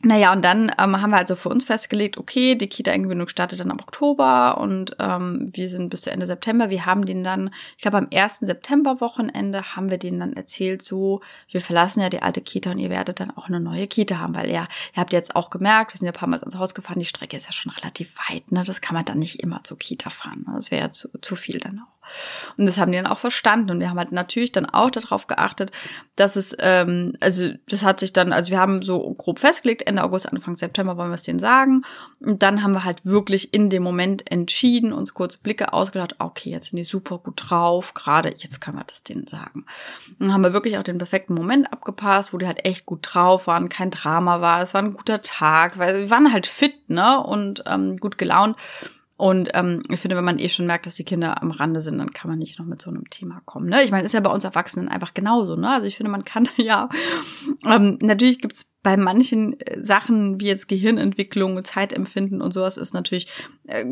naja, 0.03 0.33
und 0.33 0.43
dann 0.43 0.71
ähm, 0.79 0.99
haben 0.99 1.11
wir 1.11 1.17
also 1.17 1.35
für 1.35 1.49
uns 1.49 1.65
festgelegt, 1.65 2.17
okay, 2.17 2.55
die 2.55 2.67
Kita-Eingewöhnung 2.67 3.27
startet 3.27 3.59
dann 3.59 3.69
am 3.69 3.79
Oktober 3.79 4.57
und 4.57 4.95
ähm, 4.99 5.51
wir 5.53 5.69
sind 5.69 5.89
bis 5.89 6.01
zu 6.01 6.11
Ende 6.11 6.25
September. 6.25 6.71
Wir 6.71 6.87
haben 6.87 7.05
den 7.05 7.23
dann, 7.23 7.51
ich 7.75 7.83
glaube 7.83 7.97
am 7.97 8.07
1. 8.11 8.39
September-Wochenende 8.39 9.75
haben 9.75 9.91
wir 9.91 9.99
denen 9.99 10.19
dann 10.19 10.33
erzählt, 10.33 10.81
so, 10.81 11.21
wir 11.51 11.61
verlassen 11.61 12.01
ja 12.01 12.09
die 12.09 12.23
alte 12.23 12.41
Kita 12.41 12.71
und 12.71 12.79
ihr 12.79 12.89
werdet 12.89 13.19
dann 13.19 13.29
auch 13.29 13.47
eine 13.47 13.59
neue 13.59 13.85
Kita 13.85 14.17
haben, 14.17 14.33
weil 14.33 14.49
ja, 14.49 14.67
ihr 14.95 15.01
habt 15.01 15.13
jetzt 15.13 15.35
auch 15.35 15.51
gemerkt, 15.51 15.93
wir 15.93 15.99
sind 15.99 16.07
ja 16.07 16.13
ein 16.13 16.19
paar 16.19 16.29
Mal 16.29 16.41
ins 16.41 16.57
Haus 16.57 16.73
gefahren, 16.73 16.99
die 16.99 17.05
Strecke 17.05 17.37
ist 17.37 17.45
ja 17.45 17.53
schon 17.53 17.71
relativ 17.71 18.15
weit, 18.29 18.51
ne? 18.51 18.63
Das 18.65 18.81
kann 18.81 18.95
man 18.95 19.05
dann 19.05 19.19
nicht 19.19 19.39
immer 19.39 19.63
zur 19.63 19.77
Kita 19.77 20.09
fahren. 20.09 20.45
Ne? 20.47 20.53
Das 20.55 20.71
wäre 20.71 20.81
ja 20.81 20.89
zu, 20.89 21.09
zu 21.21 21.35
viel 21.35 21.59
dann 21.59 21.79
auch. 21.79 21.90
Und 22.57 22.65
das 22.65 22.77
haben 22.77 22.91
die 22.91 22.97
dann 22.97 23.07
auch 23.07 23.17
verstanden. 23.17 23.71
Und 23.71 23.79
wir 23.79 23.89
haben 23.89 23.97
halt 23.97 24.11
natürlich 24.11 24.51
dann 24.51 24.65
auch 24.65 24.89
darauf 24.89 25.27
geachtet, 25.27 25.71
dass 26.15 26.35
es, 26.35 26.55
ähm, 26.59 27.13
also 27.19 27.51
das 27.67 27.83
hat 27.83 27.99
sich 27.99 28.13
dann, 28.13 28.33
also 28.33 28.51
wir 28.51 28.59
haben 28.59 28.81
so 28.81 29.13
grob 29.15 29.39
festgelegt, 29.39 29.87
Ende 29.87 30.03
August, 30.03 30.31
Anfang 30.31 30.55
September 30.55 30.97
wollen 30.97 31.09
wir 31.09 31.15
es 31.15 31.23
denen 31.23 31.39
sagen. 31.39 31.83
Und 32.19 32.43
dann 32.43 32.63
haben 32.63 32.73
wir 32.73 32.83
halt 32.83 33.05
wirklich 33.05 33.53
in 33.53 33.69
dem 33.69 33.83
Moment 33.83 34.29
entschieden, 34.31 34.93
uns 34.93 35.13
kurz 35.13 35.37
Blicke 35.37 35.73
ausgedacht, 35.73 36.15
okay, 36.19 36.51
jetzt 36.51 36.69
sind 36.69 36.77
die 36.77 36.83
super 36.83 37.17
gut 37.17 37.41
drauf, 37.49 37.93
gerade 37.93 38.29
jetzt 38.29 38.61
können 38.61 38.77
wir 38.77 38.83
das 38.83 39.03
denen 39.03 39.27
sagen. 39.27 39.65
Und 40.09 40.19
dann 40.19 40.33
haben 40.33 40.43
wir 40.43 40.53
wirklich 40.53 40.77
auch 40.77 40.83
den 40.83 40.97
perfekten 40.97 41.33
Moment 41.33 41.71
abgepasst, 41.71 42.33
wo 42.33 42.37
die 42.37 42.47
halt 42.47 42.65
echt 42.65 42.85
gut 42.85 42.99
drauf 43.01 43.47
waren, 43.47 43.69
kein 43.69 43.91
Drama 43.91 44.41
war, 44.41 44.61
es 44.61 44.73
war 44.73 44.81
ein 44.81 44.93
guter 44.93 45.21
Tag, 45.21 45.77
weil 45.77 45.99
wir 45.99 46.09
waren 46.09 46.31
halt 46.31 46.47
fit, 46.47 46.89
ne, 46.89 47.19
und 47.23 47.63
ähm, 47.65 47.97
gut 47.97 48.17
gelaunt. 48.17 48.55
Und 49.21 49.51
ähm, 49.53 49.83
ich 49.87 49.99
finde, 49.99 50.17
wenn 50.17 50.23
man 50.23 50.39
eh 50.39 50.49
schon 50.49 50.65
merkt, 50.65 50.87
dass 50.87 50.95
die 50.95 51.03
Kinder 51.03 51.43
am 51.43 51.51
Rande 51.51 51.79
sind, 51.79 51.99
dann 51.99 52.11
kann 52.11 52.27
man 52.27 52.39
nicht 52.39 52.57
noch 52.57 52.65
mit 52.65 52.81
so 52.81 52.89
einem 52.89 53.07
Thema 53.11 53.39
kommen. 53.45 53.69
Ne? 53.69 53.83
Ich 53.83 53.91
meine, 53.91 54.03
ist 54.03 54.13
ja 54.13 54.19
bei 54.19 54.31
uns 54.31 54.43
Erwachsenen 54.43 54.89
einfach 54.89 55.13
genauso. 55.13 55.55
Ne? 55.55 55.69
Also 55.69 55.85
ich 55.85 55.95
finde, 55.95 56.11
man 56.11 56.25
kann 56.25 56.49
ja, 56.57 56.89
ähm, 57.63 57.99
natürlich 58.01 58.39
gibt's 58.39 58.73
bei 58.81 58.97
manchen 58.97 59.59
äh, 59.59 59.79
Sachen 59.79 60.39
wie 60.39 60.47
jetzt 60.47 60.67
Gehirnentwicklung, 60.67 61.63
Zeitempfinden 61.63 62.41
und 62.41 62.51
sowas 62.51 62.77
ist 62.77 62.95
natürlich 62.95 63.31
äh, 63.67 63.85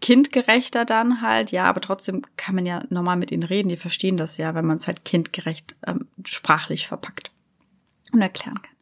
kindgerechter 0.00 0.84
dann 0.84 1.20
halt, 1.20 1.50
ja, 1.50 1.64
aber 1.64 1.80
trotzdem 1.80 2.22
kann 2.36 2.54
man 2.54 2.64
ja 2.64 2.84
normal 2.88 3.16
mit 3.16 3.32
ihnen 3.32 3.42
reden, 3.42 3.68
die 3.68 3.76
verstehen 3.76 4.16
das 4.16 4.36
ja, 4.36 4.54
wenn 4.54 4.66
man 4.66 4.76
es 4.76 4.86
halt 4.86 5.04
kindgerecht 5.04 5.74
ähm, 5.84 6.06
sprachlich 6.24 6.86
verpackt 6.86 7.32
und 8.12 8.22
erklären 8.22 8.62
kann. 8.62 8.76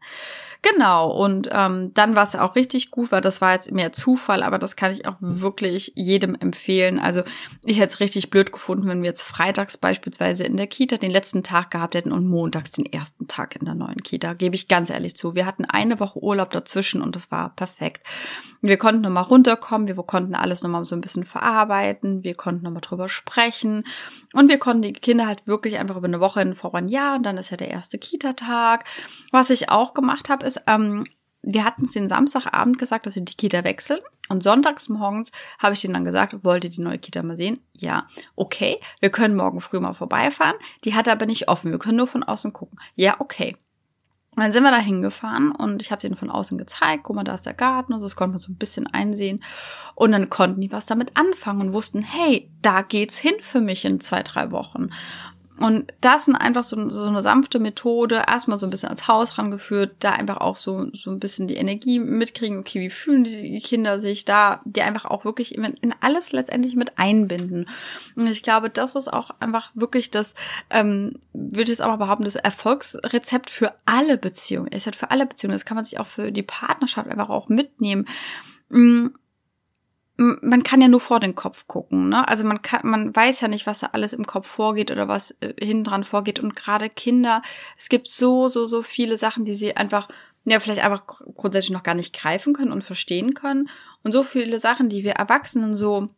Genau, 0.73 1.11
und 1.11 1.51
ähm, 1.53 1.93
dann 1.93 2.17
war 2.17 2.23
es 2.23 2.35
auch 2.35 2.57
richtig 2.57 2.91
gut, 2.91 3.13
weil 3.13 3.21
das 3.21 3.43
war 3.43 3.53
jetzt 3.53 3.71
mehr 3.71 3.93
Zufall, 3.93 4.43
aber 4.43 4.59
das 4.59 4.77
kann 4.77 4.93
ich 4.93 5.07
auch 5.07 5.17
wirklich 5.21 5.93
jedem 5.95 6.35
empfehlen. 6.35 6.99
Also 6.99 7.23
ich 7.67 7.77
hätte 7.77 7.93
es 7.93 8.01
richtig 8.01 8.31
blöd 8.31 8.51
gefunden, 8.51 8.89
wenn 8.89 9.03
wir 9.03 9.09
jetzt 9.09 9.21
freitags 9.21 9.77
beispielsweise 9.77 10.45
in 10.45 10.57
der 10.57 10.67
Kita 10.67 10.97
den 10.97 11.11
letzten 11.11 11.43
Tag 11.43 11.71
gehabt 11.71 11.95
hätten 11.95 12.13
und 12.13 12.27
montags 12.27 12.73
den 12.73 12.87
ersten 12.87 13.29
Tag 13.29 13.57
in 13.57 13.67
der 13.67 13.75
neuen 13.75 14.03
Kita, 14.03 14.33
gebe 14.33 14.55
ich 14.55 14.67
ganz 14.67 14.89
ehrlich 14.89 15.17
zu. 15.17 15.35
Wir 15.35 15.45
hatten 15.45 15.67
eine 15.67 16.01
Woche 16.01 16.23
Urlaub 16.23 16.49
dazwischen 16.49 17.03
und 17.03 17.15
das 17.15 17.31
war 17.31 17.55
perfekt. 17.55 18.03
Wir 18.63 18.79
konnten 18.79 19.03
nochmal 19.03 19.25
runterkommen, 19.25 19.87
wir 19.87 19.95
konnten 19.97 20.35
alles 20.35 20.63
nochmal 20.63 20.87
so 20.87 20.97
ein 20.97 21.03
bisschen 21.03 21.25
verarbeiten, 21.25 22.25
wir 22.25 22.35
konnten 22.35 22.65
nochmal 22.65 22.81
drüber 22.81 23.11
sprechen 23.11 23.85
und 24.33 24.49
wir 24.49 24.59
konnten 24.59 24.81
die 24.81 24.95
Kinder 24.95 25.27
halt 25.27 25.47
wirklich 25.47 25.79
einfach 25.79 25.97
über 25.99 26.07
eine 26.07 26.21
Woche 26.21 26.41
in 26.41 26.55
voran, 26.55 26.89
ja, 26.89 27.17
und 27.17 27.25
dann 27.25 27.37
ist 27.37 27.51
ja 27.51 27.59
der 27.59 27.69
erste 27.69 27.99
Kita-Tag. 27.99 28.85
Was 29.33 29.51
ich 29.51 29.69
auch 29.69 29.93
gemacht 29.93 30.31
habe, 30.31 30.47
ist, 30.47 30.54
ähm, 30.67 31.05
wir 31.43 31.65
hatten 31.65 31.85
es 31.85 31.93
den 31.93 32.09
Samstagabend 32.09 32.79
gesagt, 32.79 33.07
dass 33.07 33.15
wir 33.15 33.23
die 33.23 33.35
Kita 33.35 33.65
wechseln. 33.65 34.01
Und 34.29 34.43
sonntags 34.43 34.89
morgens 34.89 35.31
habe 35.59 35.75
ich 35.75 35.83
denen 35.83 35.95
dann 35.95 36.05
gesagt, 36.05 36.43
wollt 36.43 36.65
ihr 36.65 36.71
die 36.71 36.81
neue 36.81 36.99
Kita 36.99 37.23
mal 37.23 37.37
sehen? 37.37 37.61
Ja. 37.77 38.07
Okay, 38.37 38.81
wir 39.01 39.11
können 39.11 39.37
morgen 39.37 39.61
früh 39.61 39.79
mal 39.81 39.93
vorbeifahren. 39.93 40.57
Die 40.85 40.95
hat 40.95 41.09
aber 41.09 41.27
nicht 41.27 41.49
offen. 41.49 41.71
Wir 41.71 41.79
können 41.79 41.99
nur 41.99 42.07
von 42.07 42.23
außen 42.23 42.53
gucken. 42.53 42.79
Ja, 42.95 43.17
okay. 43.21 43.57
Und 44.37 44.43
dann 44.43 44.51
sind 44.51 44.65
wir 44.65 44.73
da 44.73 44.79
hingefahren 44.79 45.53
und 45.53 45.81
ich 45.81 45.93
habe 45.93 46.01
denen 46.01 46.17
von 46.17 46.29
außen 46.29 46.59
gezeigt, 46.59 47.05
guck 47.05 47.15
mal, 47.15 47.23
da 47.23 47.35
ist 47.35 47.47
der 47.47 47.55
Garten 47.55 47.93
und 47.93 48.01
so, 48.01 48.07
das 48.07 48.17
konnte 48.17 48.33
man 48.33 48.39
so 48.41 48.51
ein 48.51 48.57
bisschen 48.57 48.89
einsehen. 48.89 49.45
Und 49.95 50.11
dann 50.11 50.29
konnten 50.29 50.61
die 50.61 50.73
was 50.73 50.87
damit 50.87 51.17
anfangen 51.17 51.61
und 51.61 51.73
wussten, 51.73 52.03
hey, 52.03 52.51
da 52.61 52.83
geht's 52.83 53.17
hin 53.17 53.35
für 53.43 53.61
mich 53.61 53.85
in 53.85 54.01
zwei, 54.01 54.25
drei 54.25 54.51
Wochen. 54.51 54.91
Und 55.61 55.93
das 56.01 56.25
sind 56.25 56.35
einfach 56.35 56.65
so, 56.65 56.91
so 56.91 57.07
eine 57.07 57.23
sanfte 57.23 57.61
Methode, 57.61 58.25
erstmal 58.27 58.59
so 58.59 58.67
ein 58.67 58.71
bisschen 58.71 58.89
als 58.89 59.07
Haus 59.07 59.39
rangeführt, 59.39 59.95
da 60.01 60.11
einfach 60.11 60.39
auch 60.39 60.57
so, 60.57 60.89
so 60.93 61.13
ein 61.13 61.21
bisschen 61.21 61.47
die 61.47 61.55
Energie 61.57 62.01
mitkriegen, 62.01 62.59
okay, 62.59 62.81
wie 62.81 62.91
fühlen 62.91 63.23
die 63.23 63.61
Kinder 63.61 64.01
sich 64.01 64.25
da, 64.25 64.61
die 64.65 64.83
einfach 64.83 65.05
auch 65.05 65.25
wirklich 65.25 65.55
in, 65.55 65.63
in 65.65 65.95
alles 66.01 66.33
letztendlich 66.33 66.75
mit 66.75 66.99
einbinden. 66.99 67.69
Und 68.17 68.27
ich 68.27 68.43
glaube, 68.43 68.69
das 68.69 68.97
ist 68.97 69.13
auch 69.13 69.31
einfach 69.39 69.71
wirklich 69.75 70.11
das, 70.11 70.35
ähm, 70.71 71.21
würde 71.33 71.63
ich 71.63 71.69
jetzt 71.69 71.83
auch 71.83 71.97
behaupten, 71.99 72.25
das 72.25 72.35
Erfolgsrezept 72.35 73.49
für 73.49 73.75
alle 73.87 74.19
Beziehungen. 74.19 74.73
Es 74.73 74.89
hat 74.89 74.97
für 74.97 75.13
alle 75.13 75.27
Beziehungen, 75.27 75.55
das 75.55 75.65
kann 75.65 75.77
man 75.77 75.85
sich 75.85 76.01
auch 76.01 76.07
für 76.09 76.33
die 76.33 76.43
Partnerschaft 76.43 77.09
einfach 77.09 77.31
auch 77.31 77.49
mitnehmen 77.49 78.09
mm, 78.71 79.07
man 80.17 80.63
kann 80.63 80.81
ja 80.81 80.87
nur 80.87 81.01
vor 81.01 81.19
den 81.19 81.35
Kopf 81.35 81.67
gucken, 81.67 82.09
ne? 82.09 82.27
Also 82.29 82.45
man 82.45 82.63
kann, 82.63 82.81
man 82.85 83.15
weiß 83.15 83.41
ja 83.41 83.49
nicht, 83.49 83.67
was 83.67 83.81
da 83.81 83.89
alles 83.93 84.13
im 84.13 84.27
Kopf 84.27 84.47
vorgeht 84.47 84.91
oder 84.93 85.09
was 85.09 85.33
äh, 85.41 85.55
hinten 85.59 85.85
dran 85.85 86.05
vorgeht. 86.05 86.39
Und 86.39 86.55
gerade 86.55 86.89
Kinder, 86.89 87.43
es 87.77 87.89
gibt 87.89 88.07
so, 88.07 88.49
so, 88.49 88.67
so 88.67 88.83
viele 88.83 89.17
Sachen, 89.17 89.45
die 89.45 89.55
sie 89.55 89.77
einfach, 89.77 90.09
ja, 90.45 90.61
vielleicht 90.61 90.85
einfach 90.85 91.05
grundsätzlich 91.07 91.73
noch 91.73 91.83
gar 91.83 91.97
nicht 91.97 92.15
greifen 92.15 92.55
können 92.55 92.71
und 92.71 92.85
verstehen 92.85 93.35
können. 93.35 93.69
Und 94.05 94.13
so 94.13 94.23
viele 94.23 94.61
Sachen, 94.61 94.89
die 94.89 95.03
wir 95.03 95.13
Erwachsenen 95.13 95.77
so 95.77 96.11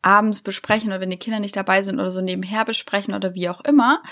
abends 0.00 0.40
besprechen 0.40 0.90
oder 0.90 1.00
wenn 1.00 1.10
die 1.10 1.18
Kinder 1.18 1.38
nicht 1.38 1.54
dabei 1.54 1.82
sind 1.82 2.00
oder 2.00 2.10
so 2.10 2.20
nebenher 2.20 2.64
besprechen 2.64 3.14
oder 3.14 3.34
wie 3.34 3.48
auch 3.48 3.60
immer. 3.64 4.02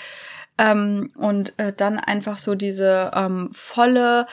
Ähm, 0.58 1.10
und 1.16 1.58
äh, 1.58 1.72
dann 1.72 1.98
einfach 1.98 2.38
so 2.38 2.54
diese 2.54 3.10
ähm, 3.14 3.50
volle 3.52 4.26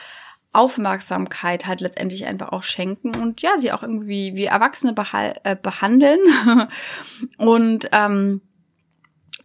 Aufmerksamkeit 0.52 1.66
halt 1.66 1.80
letztendlich 1.80 2.26
einfach 2.26 2.52
auch 2.52 2.62
schenken 2.62 3.14
und 3.14 3.42
ja, 3.42 3.58
sie 3.58 3.72
auch 3.72 3.82
irgendwie 3.82 4.34
wie 4.34 4.46
Erwachsene 4.46 4.94
äh, 5.44 5.56
behandeln. 5.56 6.18
und 7.38 7.88
ähm, 7.92 8.40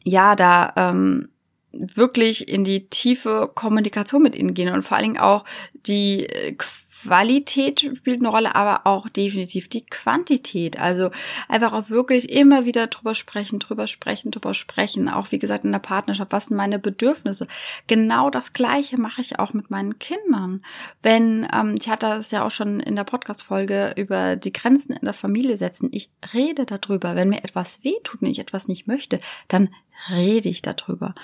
ja, 0.04 0.36
da 0.36 0.74
ähm, 0.76 1.30
wirklich 1.72 2.48
in 2.48 2.64
die 2.64 2.88
tiefe 2.90 3.52
Kommunikation 3.54 4.22
mit 4.22 4.36
ihnen 4.36 4.54
gehen 4.54 4.74
und 4.74 4.84
vor 4.84 4.98
allen 4.98 5.14
Dingen 5.14 5.20
auch 5.20 5.44
die 5.86 6.26
äh, 6.26 6.56
Qualität 7.04 7.82
spielt 7.82 8.22
eine 8.22 8.30
Rolle, 8.30 8.56
aber 8.56 8.88
auch 8.88 9.10
definitiv 9.10 9.68
die 9.68 9.86
Quantität. 9.86 10.80
Also 10.80 11.12
einfach 11.50 11.74
auch 11.74 11.90
wirklich 11.90 12.32
immer 12.32 12.66
wieder 12.66 12.88
drüber 12.88 13.14
sprechen, 13.14 13.60
drüber 13.60 13.88
sprechen, 13.88 14.32
drüber 14.32 14.54
sprechen. 14.54 15.10
Auch 15.10 15.32
wie 15.32 15.40
gesagt 15.40 15.66
in 15.66 15.74
der 15.74 15.80
Partnerschaft, 15.80 16.32
was 16.32 16.46
sind 16.46 16.58
meine 16.58 16.80
Bedürfnisse? 16.80 17.48
Genau 17.88 18.30
das 18.30 18.54
Gleiche 18.54 19.00
mache 19.00 19.22
ich 19.22 19.38
auch 19.38 19.54
mit 19.54 19.70
meinen 19.70 20.00
Kindern. 20.00 20.64
Wenn, 21.02 21.46
ähm, 21.54 21.76
ich 21.80 21.90
hatte 21.90 22.08
das 22.08 22.32
ja 22.32 22.46
auch 22.46 22.52
schon 22.52 22.80
in 22.80 22.96
der 22.96 23.04
Podcast-Folge 23.04 23.94
über 23.98 24.38
die 24.38 24.54
Grenzen 24.54 24.94
in 24.94 25.04
der 25.04 25.14
Familie 25.14 25.58
setzen. 25.58 25.90
Ich 25.92 26.10
rede 26.34 26.66
darüber. 26.66 27.16
Wenn 27.16 27.30
mir 27.30 27.44
etwas 27.44 27.84
wehtut 27.84 28.22
und 28.22 28.30
ich 28.30 28.40
etwas 28.40 28.70
nicht 28.70 28.88
möchte, 28.88 29.20
dann 29.50 29.70
rede 30.10 30.48
ich 30.48 30.62
darüber. 30.62 31.16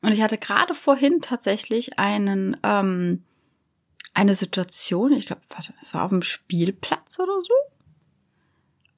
Und 0.00 0.12
ich 0.12 0.22
hatte 0.22 0.38
gerade 0.38 0.74
vorhin 0.74 1.20
tatsächlich 1.20 1.98
einen, 1.98 2.56
ähm, 2.62 3.24
eine 4.14 4.34
Situation, 4.34 5.12
ich 5.12 5.26
glaube, 5.26 5.42
warte, 5.50 5.74
es 5.80 5.92
war 5.92 6.04
auf 6.04 6.10
dem 6.10 6.22
Spielplatz 6.22 7.18
oder 7.18 7.40
so 7.42 7.54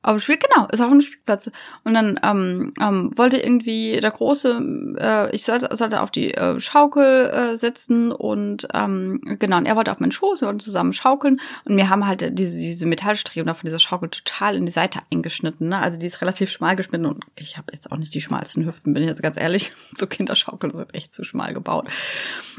auf 0.06 0.16
dem 0.16 0.20
Spiel, 0.20 0.38
genau, 0.38 0.68
war 0.70 0.86
auf 0.86 0.92
dem 0.92 1.00
Spielplatz. 1.00 1.50
Und 1.82 1.94
dann 1.94 2.20
ähm, 2.22 2.72
ähm, 2.80 3.10
wollte 3.16 3.38
irgendwie 3.38 3.98
der 4.00 4.12
Große, 4.12 4.94
äh, 4.98 5.34
ich 5.34 5.42
sollte, 5.42 5.74
sollte 5.74 6.00
auf 6.00 6.12
die 6.12 6.32
äh, 6.32 6.60
Schaukel 6.60 7.28
äh, 7.28 7.56
sitzen 7.56 8.12
und 8.12 8.68
ähm, 8.72 9.20
genau, 9.40 9.56
und 9.58 9.66
er 9.66 9.74
wollte 9.74 9.90
auf 9.90 9.98
meinen 9.98 10.12
Schoß, 10.12 10.42
wir 10.42 10.46
wollten 10.46 10.60
zusammen 10.60 10.92
schaukeln 10.92 11.40
und 11.64 11.76
wir 11.76 11.90
haben 11.90 12.06
halt 12.06 12.38
diese, 12.38 12.56
diese 12.56 12.86
Metallstreben 12.86 13.48
da 13.48 13.54
von 13.54 13.66
dieser 13.66 13.80
Schaukel 13.80 14.08
total 14.08 14.54
in 14.54 14.64
die 14.64 14.72
Seite 14.72 15.00
eingeschnitten. 15.12 15.70
Ne? 15.70 15.78
Also 15.78 15.98
die 15.98 16.06
ist 16.06 16.20
relativ 16.20 16.50
schmal 16.50 16.76
geschnitten 16.76 17.06
und 17.06 17.24
ich 17.34 17.56
habe 17.56 17.72
jetzt 17.72 17.90
auch 17.90 17.96
nicht 17.96 18.14
die 18.14 18.20
schmalsten 18.20 18.64
Hüften, 18.64 18.94
bin 18.94 19.02
ich 19.02 19.08
jetzt 19.08 19.22
ganz 19.22 19.36
ehrlich. 19.36 19.72
so 19.96 20.06
Kinderschaukeln 20.06 20.72
sind 20.72 20.94
echt 20.94 21.12
zu 21.12 21.24
schmal 21.24 21.52
gebaut. 21.52 21.88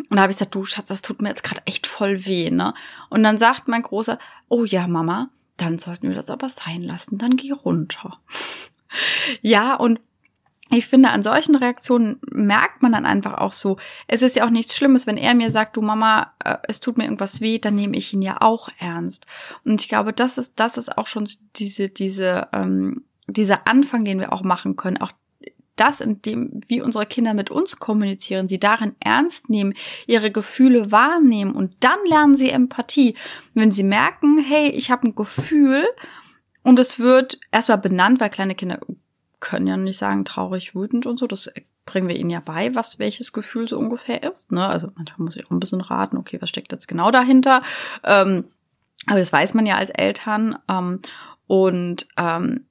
Und 0.10 0.18
da 0.18 0.24
habe 0.24 0.32
ich 0.32 0.38
gesagt, 0.38 0.54
du 0.54 0.66
Schatz, 0.66 0.90
das 0.90 1.02
tut 1.02 1.22
mir 1.22 1.30
jetzt 1.30 1.44
gerade 1.44 1.62
echt 1.64 1.88
voll 1.88 2.26
weh. 2.26 2.52
Ne? 2.52 2.74
Und 3.10 3.24
dann 3.24 3.38
sagt 3.38 3.70
mein 3.70 3.84
Großer, 3.84 4.20
oh 4.50 4.66
ja, 4.66 4.86
Mama, 4.88 5.30
dann 5.58 5.78
sollten 5.78 6.10
wir 6.10 6.16
das 6.16 6.30
aber 6.30 6.50
sein 6.50 6.82
lassen, 6.82 7.18
dann 7.18 7.36
geh 7.36 7.52
runter. 7.52 8.20
ja, 9.42 9.76
und 9.76 10.00
ich 10.70 10.88
finde, 10.88 11.10
an 11.10 11.24
solchen 11.24 11.56
Reaktionen 11.56 12.20
merkt 12.32 12.82
man 12.82 12.92
dann 12.92 13.06
einfach 13.06 13.36
auch 13.36 13.54
so, 13.54 13.78
es 14.08 14.22
ist 14.22 14.36
ja 14.36 14.46
auch 14.46 14.50
nichts 14.50 14.76
Schlimmes, 14.76 15.08
wenn 15.08 15.18
er 15.18 15.34
mir 15.34 15.50
sagt, 15.50 15.78
du 15.78 15.82
Mama, 15.82 16.34
äh, 16.44 16.58
es 16.68 16.82
tut 16.82 16.98
mir 16.98 17.06
irgendwas 17.06 17.40
weh, 17.40 17.58
dann 17.58 17.76
nehme 17.76 17.96
ich 17.96 18.14
ihn 18.14 18.22
ja 18.22 18.42
auch 18.42 18.70
ernst. 18.80 19.28
Und 19.64 19.80
ich 19.80 19.88
glaube, 19.88 20.12
das 20.12 20.38
ist, 20.38 20.60
das 20.60 20.78
ist 20.78 20.98
auch 20.98 21.08
schon 21.08 21.30
diese, 21.56 21.88
diese, 21.88 22.50
ähm, 22.52 23.06
dieser 23.28 23.68
Anfang, 23.68 24.04
den 24.04 24.20
wir 24.20 24.34
auch 24.34 24.44
machen 24.44 24.76
können, 24.76 24.98
auch 24.98 25.14
das, 25.80 26.02
in 26.02 26.22
dem, 26.22 26.60
wie 26.68 26.82
unsere 26.82 27.06
Kinder 27.06 27.34
mit 27.34 27.50
uns 27.50 27.78
kommunizieren, 27.78 28.50
sie 28.50 28.60
darin 28.60 28.96
ernst 29.00 29.50
nehmen, 29.50 29.74
ihre 30.06 30.32
Gefühle 30.32 30.92
wahrnehmen 30.92 31.54
und 31.54 31.76
dann 31.80 32.00
lernen 32.08 32.36
sie 32.36 32.50
Empathie. 32.50 33.16
Wenn 33.54 33.72
sie 33.72 33.84
merken, 33.84 34.40
hey, 34.40 34.70
ich 34.70 34.92
habe 34.92 35.08
ein 35.08 35.16
Gefühl 35.16 35.86
und 36.64 36.80
es 36.80 37.00
wird 37.00 37.40
erstmal 37.52 37.78
benannt, 37.78 38.20
weil 38.20 38.30
kleine 38.30 38.56
Kinder 38.56 38.80
können 39.40 39.68
ja 39.68 39.78
nicht 39.78 39.98
sagen 39.98 40.26
traurig, 40.26 40.76
wütend 40.76 41.06
und 41.06 41.18
so, 41.18 41.28
das 41.28 41.50
bringen 41.86 42.08
wir 42.08 42.18
ihnen 42.18 42.30
ja 42.30 42.42
bei, 42.42 42.76
was 42.76 43.00
welches 43.00 43.34
Gefühl 43.34 43.68
so 43.68 43.78
ungefähr 43.78 44.24
ist. 44.24 44.52
Ne? 44.52 44.68
Also 44.68 44.92
man 44.96 45.06
muss 45.18 45.38
ich 45.38 45.46
auch 45.46 45.52
ein 45.52 45.60
bisschen 45.60 45.82
raten, 45.82 46.18
okay, 46.18 46.42
was 46.42 46.50
steckt 46.50 46.72
jetzt 46.72 46.88
genau 46.88 47.12
dahinter? 47.12 47.62
Ähm, 48.04 48.46
aber 49.06 49.20
das 49.20 49.32
weiß 49.32 49.54
man 49.54 49.66
ja 49.66 49.78
als 49.78 49.90
Eltern. 49.90 50.58
Ähm, 50.68 51.02
und 51.48 52.08
ähm, 52.18 52.66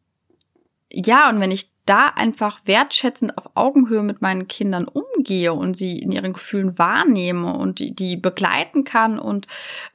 ja, 0.91 1.31
und 1.31 1.41
wenn 1.41 1.51
ich 1.51 1.71
da 1.87 2.09
einfach 2.09 2.61
wertschätzend 2.65 3.39
auf 3.39 3.51
Augenhöhe 3.55 4.03
mit 4.03 4.21
meinen 4.21 4.49
Kindern 4.49 4.89
umgehe 4.89 5.55
und 5.55 5.77
sie 5.77 5.99
in 5.99 6.13
ihren 6.13 6.33
Gefühlen 6.33 6.79
wahrnehme 6.79 7.57
und 7.57 7.79
die, 7.79 7.95
die 7.95 8.17
begleiten 8.17 8.85
kann 8.85 9.19
und 9.19 9.47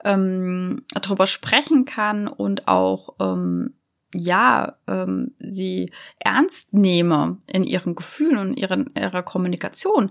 ähm, 0.03 0.83
darüber 0.93 1.27
sprechen 1.27 1.85
kann 1.85 2.27
und 2.27 2.67
auch 2.67 3.15
ähm, 3.19 3.75
ja 4.13 4.77
ähm, 4.87 5.33
sie 5.39 5.91
ernst 6.19 6.73
nehme 6.73 7.37
in 7.47 7.63
ihren 7.63 7.95
Gefühlen 7.95 8.37
und 8.37 8.53
ihren, 8.57 8.91
ihrer 8.97 9.23
Kommunikation, 9.23 10.09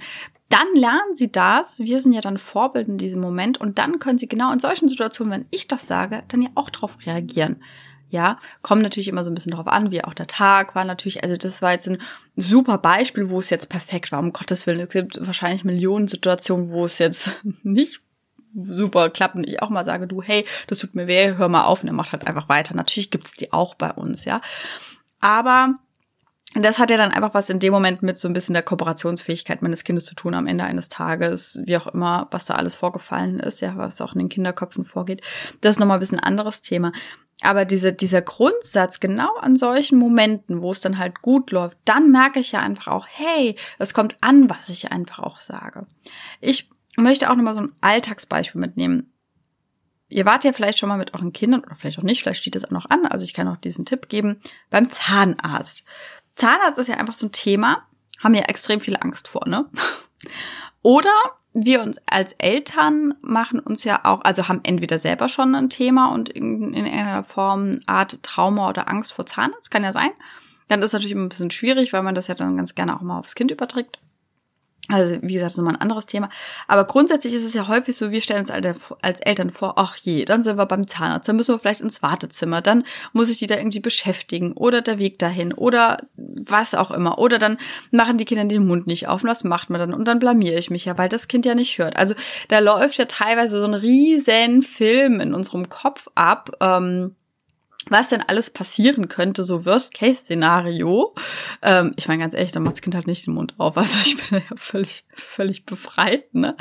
dann 0.50 0.74
lernen 0.74 1.14
sie 1.14 1.30
das. 1.30 1.78
Wir 1.78 2.00
sind 2.00 2.12
ja 2.12 2.20
dann 2.20 2.36
Vorbild 2.36 2.88
in 2.88 2.98
diesem 2.98 3.20
Moment 3.20 3.58
und 3.58 3.78
dann 3.78 4.00
können 4.00 4.18
sie 4.18 4.28
genau 4.28 4.52
in 4.52 4.58
solchen 4.58 4.88
Situationen, 4.88 5.32
wenn 5.32 5.46
ich 5.50 5.68
das 5.68 5.86
sage, 5.86 6.24
dann 6.28 6.42
ja 6.42 6.50
auch 6.56 6.70
darauf 6.70 6.98
reagieren. 7.06 7.62
Ja, 8.10 8.38
kommt 8.62 8.82
natürlich 8.82 9.08
immer 9.08 9.24
so 9.24 9.30
ein 9.30 9.34
bisschen 9.34 9.52
drauf 9.52 9.68
an, 9.68 9.92
wie 9.92 10.02
auch 10.02 10.14
der 10.14 10.26
Tag 10.26 10.74
war 10.74 10.84
natürlich. 10.84 11.22
Also 11.22 11.36
das 11.36 11.62
war 11.62 11.72
jetzt 11.72 11.88
ein 11.88 11.98
super 12.36 12.78
Beispiel, 12.78 13.30
wo 13.30 13.38
es 13.38 13.50
jetzt 13.50 13.68
perfekt 13.68 14.10
war. 14.10 14.18
Um 14.18 14.32
Gottes 14.32 14.66
Willen, 14.66 14.80
es 14.80 14.88
gibt 14.88 15.24
wahrscheinlich 15.24 15.64
Millionen 15.64 16.08
Situationen, 16.08 16.70
wo 16.70 16.84
es 16.84 16.98
jetzt 16.98 17.30
nicht 17.62 18.00
super 18.52 19.10
klappt 19.10 19.36
und 19.36 19.46
ich 19.46 19.62
auch 19.62 19.70
mal 19.70 19.84
sage, 19.84 20.08
du, 20.08 20.22
hey, 20.22 20.44
das 20.66 20.78
tut 20.78 20.96
mir 20.96 21.06
weh, 21.06 21.34
hör 21.36 21.48
mal 21.48 21.64
auf 21.64 21.82
und 21.82 21.88
er 21.88 21.94
macht 21.94 22.12
halt 22.12 22.26
einfach 22.26 22.48
weiter. 22.48 22.74
Natürlich 22.74 23.10
gibt's 23.10 23.34
die 23.34 23.52
auch 23.52 23.74
bei 23.74 23.92
uns, 23.92 24.24
ja. 24.24 24.40
Aber 25.20 25.74
das 26.54 26.80
hat 26.80 26.90
ja 26.90 26.96
dann 26.96 27.12
einfach 27.12 27.32
was 27.32 27.48
in 27.48 27.60
dem 27.60 27.72
Moment 27.72 28.02
mit 28.02 28.18
so 28.18 28.26
ein 28.26 28.32
bisschen 28.32 28.54
der 28.54 28.64
Kooperationsfähigkeit 28.64 29.62
meines 29.62 29.84
Kindes 29.84 30.04
zu 30.04 30.16
tun 30.16 30.34
am 30.34 30.48
Ende 30.48 30.64
eines 30.64 30.88
Tages, 30.88 31.60
wie 31.64 31.76
auch 31.76 31.86
immer, 31.86 32.26
was 32.32 32.44
da 32.46 32.54
alles 32.54 32.74
vorgefallen 32.74 33.38
ist, 33.38 33.60
ja, 33.60 33.76
was 33.76 34.00
auch 34.00 34.14
in 34.14 34.18
den 34.18 34.28
Kinderköpfen 34.28 34.84
vorgeht. 34.84 35.22
Das 35.60 35.76
ist 35.76 35.78
nochmal 35.78 35.98
ein 35.98 36.00
bisschen 36.00 36.18
anderes 36.18 36.60
Thema. 36.60 36.92
Aber 37.42 37.64
diese, 37.64 37.92
dieser 37.92 38.22
Grundsatz, 38.22 39.00
genau 39.00 39.34
an 39.36 39.56
solchen 39.56 39.98
Momenten, 39.98 40.62
wo 40.62 40.72
es 40.72 40.80
dann 40.80 40.98
halt 40.98 41.22
gut 41.22 41.50
läuft, 41.50 41.78
dann 41.84 42.10
merke 42.10 42.40
ich 42.40 42.52
ja 42.52 42.60
einfach 42.60 42.88
auch, 42.88 43.06
hey, 43.08 43.56
es 43.78 43.94
kommt 43.94 44.16
an, 44.20 44.50
was 44.50 44.68
ich 44.68 44.92
einfach 44.92 45.20
auch 45.20 45.38
sage. 45.38 45.86
Ich 46.40 46.68
möchte 46.96 47.30
auch 47.30 47.36
nochmal 47.36 47.54
so 47.54 47.60
ein 47.60 47.72
Alltagsbeispiel 47.80 48.60
mitnehmen. 48.60 49.12
Ihr 50.08 50.26
wart 50.26 50.44
ja 50.44 50.52
vielleicht 50.52 50.78
schon 50.78 50.88
mal 50.88 50.98
mit 50.98 51.14
euren 51.14 51.32
Kindern 51.32 51.60
oder 51.60 51.76
vielleicht 51.76 51.98
auch 51.98 52.02
nicht, 52.02 52.22
vielleicht 52.22 52.40
steht 52.40 52.56
es 52.56 52.64
auch 52.64 52.72
noch 52.72 52.90
an, 52.90 53.06
also 53.06 53.24
ich 53.24 53.32
kann 53.32 53.46
auch 53.48 53.56
diesen 53.56 53.86
Tipp 53.86 54.08
geben, 54.08 54.40
beim 54.68 54.90
Zahnarzt. 54.90 55.84
Zahnarzt 56.34 56.78
ist 56.78 56.88
ja 56.88 56.96
einfach 56.96 57.14
so 57.14 57.26
ein 57.26 57.32
Thema, 57.32 57.86
haben 58.18 58.34
ja 58.34 58.42
extrem 58.42 58.80
viel 58.80 58.96
Angst 58.96 59.28
vor, 59.28 59.46
ne? 59.46 59.66
Oder 60.82 61.14
wir 61.52 61.82
uns 61.82 62.00
als 62.06 62.32
Eltern 62.34 63.14
machen 63.22 63.58
uns 63.60 63.84
ja 63.84 64.04
auch, 64.04 64.22
also 64.22 64.48
haben 64.48 64.60
entweder 64.62 64.98
selber 64.98 65.28
schon 65.28 65.54
ein 65.54 65.68
Thema 65.68 66.12
und 66.12 66.28
in, 66.28 66.74
in 66.74 66.86
einer 66.86 67.24
Form 67.24 67.80
Art 67.86 68.22
Trauma 68.22 68.68
oder 68.68 68.88
Angst 68.88 69.12
vor 69.12 69.26
Zahnarzt, 69.26 69.70
kann 69.70 69.84
ja 69.84 69.92
sein. 69.92 70.10
Dann 70.68 70.80
ist 70.80 70.86
es 70.86 70.92
natürlich 70.92 71.12
immer 71.12 71.24
ein 71.24 71.28
bisschen 71.28 71.50
schwierig, 71.50 71.92
weil 71.92 72.02
man 72.02 72.14
das 72.14 72.28
ja 72.28 72.34
dann 72.34 72.56
ganz 72.56 72.76
gerne 72.76 72.96
auch 72.96 73.00
mal 73.00 73.18
aufs 73.18 73.34
Kind 73.34 73.50
überträgt. 73.50 73.98
Also, 74.90 75.16
wie 75.22 75.34
gesagt, 75.34 75.56
nochmal 75.56 75.74
ein 75.74 75.80
anderes 75.80 76.06
Thema. 76.06 76.28
Aber 76.66 76.84
grundsätzlich 76.84 77.34
ist 77.34 77.44
es 77.44 77.54
ja 77.54 77.68
häufig 77.68 77.96
so, 77.96 78.10
wir 78.10 78.20
stellen 78.20 78.40
uns 78.40 78.50
als 78.50 79.20
Eltern 79.20 79.50
vor, 79.50 79.74
ach 79.76 79.96
je, 79.96 80.24
dann 80.24 80.42
sind 80.42 80.56
wir 80.56 80.66
beim 80.66 80.86
Zahnarzt, 80.86 81.28
dann 81.28 81.36
müssen 81.36 81.54
wir 81.54 81.58
vielleicht 81.58 81.80
ins 81.80 82.02
Wartezimmer, 82.02 82.60
dann 82.60 82.84
muss 83.12 83.30
ich 83.30 83.38
die 83.38 83.46
da 83.46 83.56
irgendwie 83.56 83.80
beschäftigen 83.80 84.52
oder 84.52 84.82
der 84.82 84.98
Weg 84.98 85.18
dahin 85.18 85.52
oder 85.52 85.98
was 86.16 86.74
auch 86.74 86.90
immer. 86.90 87.18
Oder 87.18 87.38
dann 87.38 87.58
machen 87.90 88.18
die 88.18 88.24
Kinder 88.24 88.44
den 88.44 88.66
Mund 88.66 88.86
nicht 88.86 89.08
auf 89.08 89.22
und 89.22 89.30
was 89.30 89.44
macht 89.44 89.70
man 89.70 89.80
dann? 89.80 89.94
Und 89.94 90.06
dann 90.06 90.18
blamiere 90.18 90.58
ich 90.58 90.70
mich 90.70 90.84
ja, 90.84 90.98
weil 90.98 91.08
das 91.08 91.28
Kind 91.28 91.46
ja 91.46 91.54
nicht 91.54 91.78
hört. 91.78 91.96
Also 91.96 92.14
da 92.48 92.58
läuft 92.58 92.98
ja 92.98 93.04
teilweise 93.04 93.60
so 93.60 93.66
ein 93.66 93.74
riesen 93.74 94.62
Film 94.62 95.20
in 95.20 95.34
unserem 95.34 95.68
Kopf 95.68 96.08
ab. 96.14 96.50
Ähm, 96.60 97.14
was 97.90 98.08
denn 98.08 98.22
alles 98.22 98.50
passieren 98.50 99.08
könnte, 99.08 99.42
so 99.42 99.66
Worst-Case-Szenario. 99.66 101.14
Ähm, 101.62 101.92
ich 101.96 102.08
meine, 102.08 102.22
ganz 102.22 102.34
ehrlich, 102.34 102.52
dann 102.52 102.62
macht 102.62 102.76
das 102.76 102.82
Kind 102.82 102.94
halt 102.94 103.06
nicht 103.06 103.26
den 103.26 103.34
Mund 103.34 103.54
auf. 103.58 103.76
Also 103.80 103.98
ich 104.04 104.16
bin 104.16 104.40
ja 104.40 104.56
völlig, 104.56 105.04
völlig 105.14 105.64
befreit, 105.64 106.32
ne? 106.34 106.56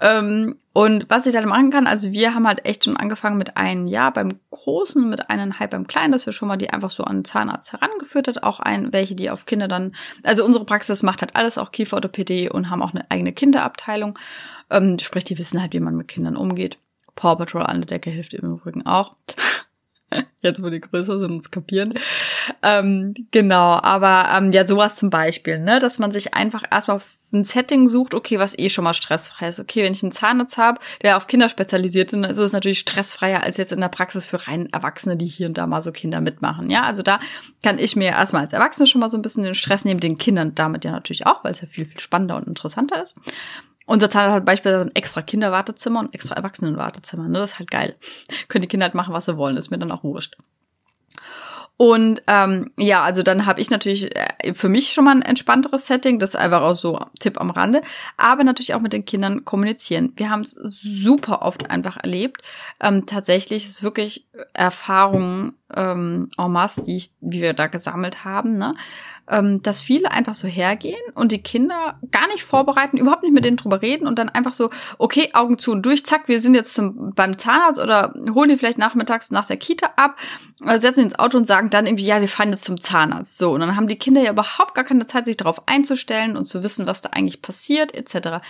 Ähm, 0.00 0.56
und 0.72 1.06
was 1.08 1.26
ich 1.26 1.32
dann 1.32 1.48
machen 1.48 1.70
kann, 1.70 1.86
also 1.86 2.12
wir 2.12 2.34
haben 2.34 2.46
halt 2.46 2.64
echt 2.64 2.84
schon 2.84 2.96
angefangen 2.96 3.38
mit 3.38 3.56
einem 3.56 3.86
Jahr 3.86 4.12
beim 4.12 4.40
Großen, 4.50 5.08
mit 5.08 5.30
eineinhalb 5.30 5.72
beim 5.72 5.86
Kleinen, 5.86 6.12
dass 6.12 6.26
wir 6.26 6.32
schon 6.32 6.48
mal 6.48 6.56
die 6.56 6.70
einfach 6.70 6.90
so 6.90 7.04
an 7.04 7.18
den 7.18 7.24
Zahnarzt 7.24 7.72
herangeführt 7.72 8.28
hat. 8.28 8.42
Auch 8.42 8.60
ein, 8.60 8.92
welche, 8.92 9.14
die 9.14 9.30
auf 9.30 9.46
Kinder 9.46 9.68
dann, 9.68 9.94
also 10.22 10.44
unsere 10.44 10.64
Praxis 10.64 11.02
macht 11.02 11.22
halt 11.22 11.36
alles, 11.36 11.58
auch 11.58 11.70
Kieferorthopädie 11.70 12.48
und 12.48 12.70
haben 12.70 12.82
auch 12.82 12.94
eine 12.94 13.10
eigene 13.10 13.32
Kinderabteilung. 13.32 14.18
Ähm, 14.70 14.98
sprich, 14.98 15.24
die 15.24 15.38
wissen 15.38 15.60
halt, 15.60 15.74
wie 15.74 15.80
man 15.80 15.96
mit 15.96 16.08
Kindern 16.08 16.36
umgeht. 16.36 16.78
Paw 17.14 17.36
Patrol 17.36 17.62
an 17.62 17.80
der 17.80 17.86
Decke 17.86 18.10
hilft 18.10 18.34
im 18.34 18.54
Übrigen 18.54 18.86
auch. 18.86 19.14
Jetzt, 20.44 20.62
wo 20.62 20.68
die 20.68 20.80
größer 20.80 21.18
sind 21.18 21.30
und 21.30 21.38
es 21.38 21.50
kapieren. 21.50 21.94
Ähm, 22.62 23.14
genau, 23.30 23.80
aber 23.82 24.28
ähm, 24.36 24.52
ja, 24.52 24.66
sowas 24.66 24.96
zum 24.96 25.08
Beispiel, 25.08 25.58
ne, 25.58 25.78
dass 25.78 25.98
man 25.98 26.12
sich 26.12 26.34
einfach 26.34 26.64
erstmal 26.70 27.00
ein 27.32 27.44
Setting 27.44 27.88
sucht, 27.88 28.14
okay, 28.14 28.38
was 28.38 28.58
eh 28.58 28.68
schon 28.68 28.84
mal 28.84 28.94
stressfrei 28.94 29.48
ist. 29.48 29.58
Okay, 29.58 29.82
wenn 29.82 29.92
ich 29.92 30.02
einen 30.02 30.12
Zahnarzt 30.12 30.58
habe, 30.58 30.80
der 31.02 31.16
auf 31.16 31.26
Kinder 31.26 31.48
spezialisiert 31.48 32.12
ist, 32.12 32.12
dann 32.12 32.30
ist 32.30 32.36
es 32.36 32.52
natürlich 32.52 32.78
stressfreier 32.78 33.42
als 33.42 33.56
jetzt 33.56 33.72
in 33.72 33.80
der 33.80 33.88
Praxis 33.88 34.26
für 34.26 34.46
rein 34.46 34.72
Erwachsene, 34.72 35.16
die 35.16 35.26
hier 35.26 35.48
und 35.48 35.58
da 35.58 35.66
mal 35.66 35.80
so 35.80 35.92
Kinder 35.92 36.20
mitmachen. 36.20 36.70
Ja, 36.70 36.84
also 36.84 37.02
da 37.02 37.20
kann 37.62 37.78
ich 37.78 37.96
mir 37.96 38.10
erstmal 38.10 38.42
als 38.42 38.52
Erwachsene 38.52 38.86
schon 38.86 39.00
mal 39.00 39.10
so 39.10 39.16
ein 39.16 39.22
bisschen 39.22 39.44
den 39.44 39.54
Stress 39.54 39.84
nehmen, 39.84 40.00
den 40.00 40.18
Kindern 40.18 40.54
damit 40.54 40.84
ja 40.84 40.92
natürlich 40.92 41.26
auch, 41.26 41.42
weil 41.42 41.52
es 41.52 41.62
ja 41.62 41.66
viel, 41.66 41.86
viel 41.86 42.00
spannender 42.00 42.36
und 42.36 42.46
interessanter 42.46 43.00
ist. 43.00 43.16
Unser 43.86 44.10
Zahnarzt 44.10 44.36
hat 44.36 44.44
beispielsweise 44.44 44.88
ein 44.88 44.96
extra 44.96 45.22
Kinderwartezimmer 45.22 46.00
und 46.00 46.14
extra 46.14 46.36
Erwachsenenwartezimmer. 46.36 47.28
Ne? 47.28 47.38
Das 47.38 47.52
ist 47.52 47.58
halt 47.58 47.70
geil. 47.70 47.96
Können 48.48 48.62
die 48.62 48.68
Kinder 48.68 48.84
halt 48.84 48.94
machen, 48.94 49.12
was 49.12 49.26
sie 49.26 49.36
wollen. 49.36 49.56
Ist 49.56 49.70
mir 49.70 49.78
dann 49.78 49.92
auch 49.92 50.04
wurscht. 50.04 50.36
Und 51.76 52.22
ähm, 52.28 52.70
ja, 52.76 53.02
also 53.02 53.24
dann 53.24 53.46
habe 53.46 53.60
ich 53.60 53.68
natürlich 53.68 54.14
äh, 54.14 54.54
für 54.54 54.68
mich 54.68 54.92
schon 54.92 55.04
mal 55.04 55.16
ein 55.16 55.22
entspannteres 55.22 55.86
Setting. 55.86 56.20
Das 56.20 56.30
ist 56.30 56.36
einfach 56.36 56.62
auch 56.62 56.76
so 56.76 57.00
Tipp 57.18 57.40
am 57.40 57.50
Rande. 57.50 57.82
Aber 58.16 58.44
natürlich 58.44 58.74
auch 58.74 58.80
mit 58.80 58.92
den 58.92 59.04
Kindern 59.04 59.44
kommunizieren. 59.44 60.12
Wir 60.14 60.30
haben 60.30 60.42
es 60.42 60.52
super 60.52 61.42
oft 61.42 61.70
einfach 61.70 61.96
erlebt. 61.96 62.42
Ähm, 62.80 63.06
tatsächlich 63.06 63.64
ist 63.64 63.82
wirklich 63.82 64.28
Erfahrungen 64.52 65.54
ähm, 65.74 66.30
en 66.36 66.52
masse, 66.52 66.82
die, 66.82 66.96
ich, 66.96 67.10
die 67.20 67.40
wir 67.40 67.52
da 67.52 67.66
gesammelt 67.66 68.24
haben. 68.24 68.58
Ne? 68.58 68.72
ähm, 69.28 69.62
dass 69.62 69.80
viele 69.80 70.10
einfach 70.10 70.34
so 70.34 70.46
hergehen 70.46 71.00
und 71.14 71.32
die 71.32 71.40
Kinder 71.40 71.98
gar 72.10 72.26
nicht 72.28 72.44
vorbereiten, 72.44 72.98
überhaupt 72.98 73.22
nicht 73.22 73.32
mit 73.32 73.44
denen 73.44 73.56
drüber 73.56 73.80
reden 73.80 74.06
und 74.06 74.18
dann 74.18 74.28
einfach 74.28 74.52
so, 74.52 74.70
okay, 74.98 75.30
Augen 75.32 75.58
zu 75.58 75.72
und 75.72 75.84
durch, 75.86 76.04
zack, 76.04 76.28
wir 76.28 76.40
sind 76.40 76.54
jetzt 76.54 76.74
zum, 76.74 77.14
beim 77.14 77.38
Zahnarzt 77.38 77.80
oder 77.80 78.12
holen 78.34 78.50
die 78.50 78.56
vielleicht 78.56 78.78
nachmittags 78.78 79.30
nach 79.30 79.46
der 79.46 79.56
Kita 79.56 79.90
ab, 79.96 80.18
äh, 80.64 80.78
setzen 80.78 81.04
ins 81.04 81.18
Auto 81.18 81.38
und 81.38 81.46
sagen 81.46 81.70
dann 81.70 81.86
irgendwie, 81.86 82.04
ja, 82.04 82.20
wir 82.20 82.28
fahren 82.28 82.50
jetzt 82.50 82.64
zum 82.64 82.80
Zahnarzt. 82.80 83.38
So, 83.38 83.52
und 83.52 83.60
dann 83.60 83.76
haben 83.76 83.88
die 83.88 83.98
Kinder 83.98 84.22
ja 84.22 84.32
überhaupt 84.32 84.74
gar 84.74 84.84
keine 84.84 85.06
Zeit, 85.06 85.24
sich 85.24 85.36
darauf 85.36 85.66
einzustellen 85.66 86.36
und 86.36 86.44
zu 86.44 86.62
wissen, 86.62 86.86
was 86.86 87.00
da 87.00 87.10
eigentlich 87.10 87.40
passiert, 87.40 87.94
etc. 87.94 88.44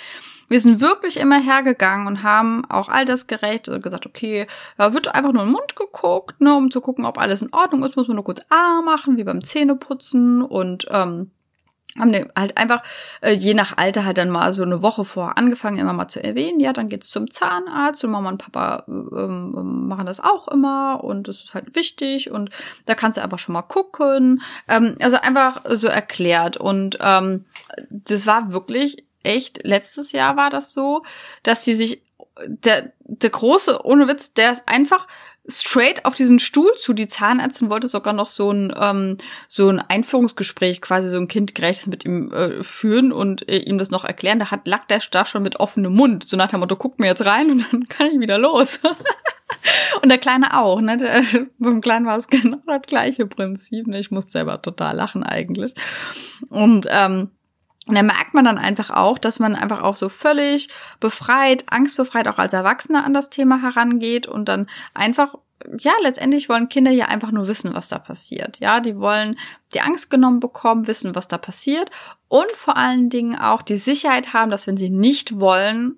Wir 0.48 0.60
sind 0.60 0.80
wirklich 0.80 1.18
immer 1.18 1.40
hergegangen 1.40 2.06
und 2.06 2.22
haben 2.22 2.64
auch 2.68 2.88
altersgerecht 2.88 3.70
gesagt, 3.82 4.06
okay, 4.06 4.46
da 4.76 4.92
wird 4.92 5.14
einfach 5.14 5.32
nur 5.32 5.44
den 5.44 5.52
Mund 5.52 5.76
geguckt, 5.76 6.40
ne, 6.40 6.54
um 6.54 6.70
zu 6.70 6.80
gucken, 6.80 7.04
ob 7.04 7.18
alles 7.18 7.42
in 7.42 7.52
Ordnung 7.52 7.84
ist, 7.84 7.96
muss 7.96 8.08
man 8.08 8.16
nur 8.16 8.24
kurz 8.24 8.44
A 8.50 8.82
machen, 8.82 9.16
wie 9.16 9.24
beim 9.24 9.42
Zähneputzen 9.42 10.42
und 10.42 10.86
ähm, 10.90 11.30
haben 11.98 12.12
halt 12.34 12.56
einfach 12.56 12.82
äh, 13.20 13.32
je 13.32 13.54
nach 13.54 13.76
Alter 13.76 14.04
halt 14.04 14.18
dann 14.18 14.30
mal 14.30 14.52
so 14.52 14.62
eine 14.62 14.82
Woche 14.82 15.04
vor 15.04 15.38
angefangen 15.38 15.78
immer 15.78 15.92
mal 15.92 16.08
zu 16.08 16.22
erwähnen, 16.22 16.60
ja, 16.60 16.72
dann 16.72 16.88
geht's 16.88 17.08
zum 17.08 17.30
Zahnarzt 17.30 18.04
und 18.04 18.10
Mama 18.10 18.30
und 18.30 18.38
Papa 18.38 18.84
ähm, 18.88 19.86
machen 19.86 20.06
das 20.06 20.20
auch 20.20 20.48
immer 20.48 21.04
und 21.04 21.28
das 21.28 21.44
ist 21.44 21.54
halt 21.54 21.76
wichtig 21.76 22.30
und 22.30 22.50
da 22.86 22.94
kannst 22.94 23.18
du 23.18 23.22
einfach 23.22 23.38
schon 23.38 23.52
mal 23.52 23.62
gucken. 23.62 24.42
Ähm, 24.68 24.96
also 25.00 25.18
einfach 25.18 25.62
so 25.68 25.86
erklärt 25.86 26.56
und 26.56 26.98
ähm, 27.00 27.44
das 27.90 28.26
war 28.26 28.52
wirklich 28.52 29.04
echt, 29.24 29.64
letztes 29.64 30.12
Jahr 30.12 30.36
war 30.36 30.50
das 30.50 30.72
so, 30.72 31.02
dass 31.42 31.64
die 31.64 31.74
sich, 31.74 32.02
der, 32.46 32.92
der 33.00 33.30
Große, 33.30 33.84
ohne 33.84 34.08
Witz, 34.08 34.34
der 34.34 34.52
ist 34.52 34.68
einfach 34.68 35.06
straight 35.46 36.04
auf 36.04 36.14
diesen 36.14 36.38
Stuhl 36.38 36.72
zu. 36.76 36.92
Die 36.92 37.06
Zahnärztin 37.06 37.68
wollte 37.68 37.88
sogar 37.88 38.12
noch 38.12 38.28
so 38.28 38.50
ein 38.50 38.72
ähm, 38.78 39.18
so 39.48 39.68
ein 39.68 39.78
Einführungsgespräch, 39.78 40.80
quasi 40.80 41.10
so 41.10 41.16
ein 41.16 41.28
kindgerechtes 41.28 41.86
mit 41.86 42.04
ihm 42.04 42.32
äh, 42.32 42.62
führen 42.62 43.12
und 43.12 43.48
äh, 43.48 43.58
ihm 43.58 43.78
das 43.78 43.90
noch 43.90 44.04
erklären. 44.04 44.38
Da 44.38 44.50
hat 44.50 44.66
lag 44.66 44.86
der 44.86 45.00
da 45.10 45.26
schon 45.26 45.42
mit 45.42 45.60
offenem 45.60 45.94
Mund, 45.94 46.24
so 46.24 46.36
nach 46.36 46.48
dem 46.48 46.60
Motto, 46.60 46.76
guck 46.76 46.98
mir 46.98 47.08
jetzt 47.08 47.26
rein 47.26 47.50
und 47.50 47.66
dann 47.70 47.88
kann 47.88 48.12
ich 48.12 48.20
wieder 48.20 48.38
los. 48.38 48.80
und 50.02 50.08
der 50.08 50.18
Kleine 50.18 50.58
auch, 50.58 50.80
ne? 50.80 50.96
Der, 50.96 51.22
beim 51.58 51.80
Kleinen 51.80 52.06
war 52.06 52.16
es 52.16 52.28
genau 52.28 52.58
das 52.66 52.82
gleiche 52.82 53.26
Prinzip. 53.26 53.86
Ne? 53.86 53.98
Ich 53.98 54.10
musste 54.10 54.32
selber 54.32 54.62
total 54.62 54.96
lachen 54.96 55.22
eigentlich. 55.22 55.74
Und 56.48 56.86
ähm, 56.88 57.30
und 57.86 57.94
da 57.94 58.02
merkt 58.02 58.32
man 58.32 58.44
dann 58.44 58.58
einfach 58.58 58.90
auch, 58.90 59.18
dass 59.18 59.38
man 59.38 59.54
einfach 59.54 59.82
auch 59.82 59.96
so 59.96 60.08
völlig 60.08 60.68
befreit, 61.00 61.64
angstbefreit 61.70 62.28
auch 62.28 62.38
als 62.38 62.54
Erwachsener 62.54 63.04
an 63.04 63.12
das 63.12 63.28
Thema 63.28 63.60
herangeht 63.60 64.26
und 64.26 64.48
dann 64.48 64.68
einfach 64.94 65.34
ja, 65.78 65.92
letztendlich 66.02 66.48
wollen 66.48 66.68
Kinder 66.68 66.90
ja 66.90 67.06
einfach 67.06 67.30
nur 67.30 67.46
wissen, 67.46 67.74
was 67.74 67.88
da 67.88 67.98
passiert. 67.98 68.58
Ja, 68.60 68.80
die 68.80 68.98
wollen 68.98 69.38
die 69.72 69.80
Angst 69.80 70.10
genommen 70.10 70.40
bekommen, 70.40 70.86
wissen, 70.86 71.14
was 71.14 71.28
da 71.28 71.38
passiert 71.38 71.90
und 72.28 72.50
vor 72.54 72.76
allen 72.76 73.08
Dingen 73.08 73.38
auch 73.38 73.62
die 73.62 73.76
Sicherheit 73.76 74.32
haben, 74.32 74.50
dass 74.50 74.66
wenn 74.66 74.76
sie 74.76 74.90
nicht 74.90 75.40
wollen, 75.40 75.96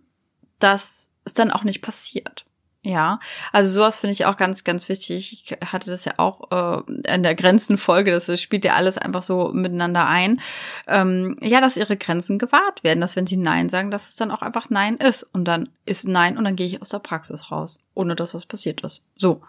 dass 0.58 1.12
es 1.24 1.34
dann 1.34 1.50
auch 1.50 1.64
nicht 1.64 1.82
passiert. 1.82 2.45
Ja, 2.86 3.18
also 3.50 3.80
sowas 3.80 3.98
finde 3.98 4.12
ich 4.12 4.26
auch 4.26 4.36
ganz, 4.36 4.62
ganz 4.62 4.88
wichtig. 4.88 5.32
Ich 5.50 5.72
hatte 5.72 5.90
das 5.90 6.04
ja 6.04 6.12
auch 6.18 6.84
äh, 6.86 7.12
in 7.12 7.24
der 7.24 7.34
Grenzenfolge, 7.34 8.12
das 8.12 8.40
spielt 8.40 8.64
ja 8.64 8.74
alles 8.74 8.96
einfach 8.96 9.24
so 9.24 9.50
miteinander 9.52 10.06
ein. 10.06 10.40
Ähm, 10.86 11.36
ja, 11.42 11.60
dass 11.60 11.76
ihre 11.76 11.96
Grenzen 11.96 12.38
gewahrt 12.38 12.84
werden, 12.84 13.00
dass 13.00 13.16
wenn 13.16 13.26
sie 13.26 13.38
Nein 13.38 13.70
sagen, 13.70 13.90
dass 13.90 14.08
es 14.08 14.14
dann 14.14 14.30
auch 14.30 14.40
einfach 14.40 14.70
Nein 14.70 14.98
ist. 14.98 15.24
Und 15.24 15.46
dann 15.46 15.68
ist 15.84 16.06
Nein 16.06 16.38
und 16.38 16.44
dann 16.44 16.54
gehe 16.54 16.68
ich 16.68 16.80
aus 16.80 16.90
der 16.90 17.00
Praxis 17.00 17.50
raus, 17.50 17.80
ohne 17.94 18.14
dass 18.14 18.34
was 18.34 18.46
passiert 18.46 18.82
ist. 18.82 19.04
So. 19.16 19.40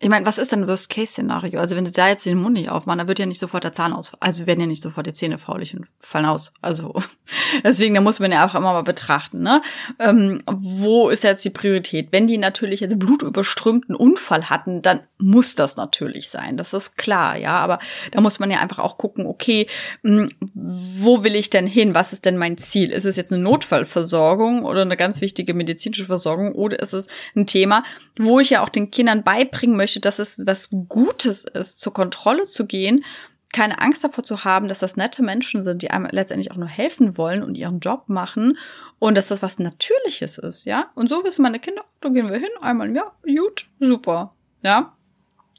Ich 0.00 0.08
meine, 0.08 0.26
was 0.26 0.38
ist 0.38 0.52
denn 0.52 0.66
Worst-Case-Szenario? 0.66 1.60
Also 1.60 1.76
wenn 1.76 1.84
du 1.84 1.92
da 1.92 2.08
jetzt 2.08 2.26
den 2.26 2.40
Mund 2.40 2.54
nicht 2.54 2.68
aufmachst, 2.68 3.00
dann 3.00 3.08
wird 3.08 3.20
ja 3.20 3.26
nicht 3.26 3.38
sofort 3.38 3.64
der 3.64 3.72
Zahn 3.72 3.92
aus, 3.92 4.12
also 4.20 4.46
werden 4.46 4.60
ja 4.60 4.66
nicht 4.66 4.82
sofort 4.82 5.06
die 5.06 5.12
Zähne 5.12 5.38
faulig 5.38 5.74
und 5.74 5.86
fallen 6.00 6.26
aus. 6.26 6.52
Also 6.60 6.94
deswegen, 7.64 7.94
da 7.94 8.00
muss 8.00 8.18
man 8.18 8.32
ja 8.32 8.46
auch 8.46 8.54
immer 8.54 8.72
mal 8.72 8.82
betrachten, 8.82 9.42
ne? 9.42 9.62
Ähm, 9.98 10.42
wo 10.46 11.08
ist 11.08 11.24
jetzt 11.24 11.44
die 11.44 11.50
Priorität? 11.50 12.08
Wenn 12.10 12.26
die 12.26 12.38
natürlich 12.38 12.80
jetzt 12.80 12.98
blutüberströmten 12.98 13.94
Unfall 13.94 14.50
hatten, 14.50 14.82
dann 14.82 15.00
muss 15.18 15.54
das 15.54 15.76
natürlich 15.76 16.28
sein. 16.28 16.56
Das 16.56 16.74
ist 16.74 16.96
klar, 16.96 17.36
ja. 17.36 17.58
Aber 17.58 17.78
da 18.10 18.20
muss 18.20 18.38
man 18.38 18.50
ja 18.50 18.60
einfach 18.60 18.78
auch 18.80 18.98
gucken, 18.98 19.26
okay, 19.26 19.68
mh, 20.02 20.22
hm, 20.22 20.30
wo 20.54 21.24
will 21.24 21.34
ich 21.34 21.50
denn 21.50 21.66
hin? 21.66 21.94
Was 21.94 22.12
ist 22.12 22.24
denn 22.24 22.36
mein 22.36 22.58
Ziel? 22.58 22.90
Ist 22.90 23.06
es 23.06 23.16
jetzt 23.16 23.32
eine 23.32 23.42
Notfallversorgung 23.42 24.64
oder 24.64 24.82
eine 24.82 24.96
ganz 24.96 25.20
wichtige 25.20 25.54
medizinische 25.54 26.04
Versorgung 26.04 26.52
oder 26.52 26.80
ist 26.80 26.92
es 26.92 27.08
ein 27.34 27.46
Thema, 27.46 27.84
wo 28.18 28.38
ich 28.40 28.50
ja 28.50 28.62
auch 28.62 28.68
den 28.68 28.90
Kindern 28.90 29.22
beibringen 29.22 29.76
möchte, 29.76 29.93
möchte, 29.94 30.00
dass 30.00 30.18
es 30.18 30.46
was 30.46 30.70
Gutes 30.88 31.44
ist, 31.44 31.80
zur 31.80 31.92
Kontrolle 31.92 32.44
zu 32.44 32.66
gehen, 32.66 33.04
keine 33.52 33.80
Angst 33.80 34.02
davor 34.02 34.24
zu 34.24 34.44
haben, 34.44 34.66
dass 34.66 34.80
das 34.80 34.96
nette 34.96 35.22
Menschen 35.22 35.62
sind, 35.62 35.82
die 35.82 35.90
einem 35.90 36.08
letztendlich 36.10 36.50
auch 36.50 36.56
nur 36.56 36.68
helfen 36.68 37.16
wollen 37.16 37.44
und 37.44 37.54
ihren 37.54 37.78
Job 37.78 38.08
machen 38.08 38.58
und 38.98 39.16
dass 39.16 39.28
das 39.28 39.42
was 39.42 39.60
Natürliches 39.60 40.38
ist, 40.38 40.64
ja. 40.64 40.90
Und 40.96 41.08
so 41.08 41.22
wissen 41.22 41.42
meine 41.42 41.60
Kinder, 41.60 41.82
da 42.00 42.08
gehen 42.08 42.28
wir 42.28 42.38
hin, 42.38 42.48
einmal 42.60 42.88
im 42.88 42.96
Jahr, 42.96 43.16
gut, 43.24 43.66
super, 43.78 44.34
ja. 44.62 44.92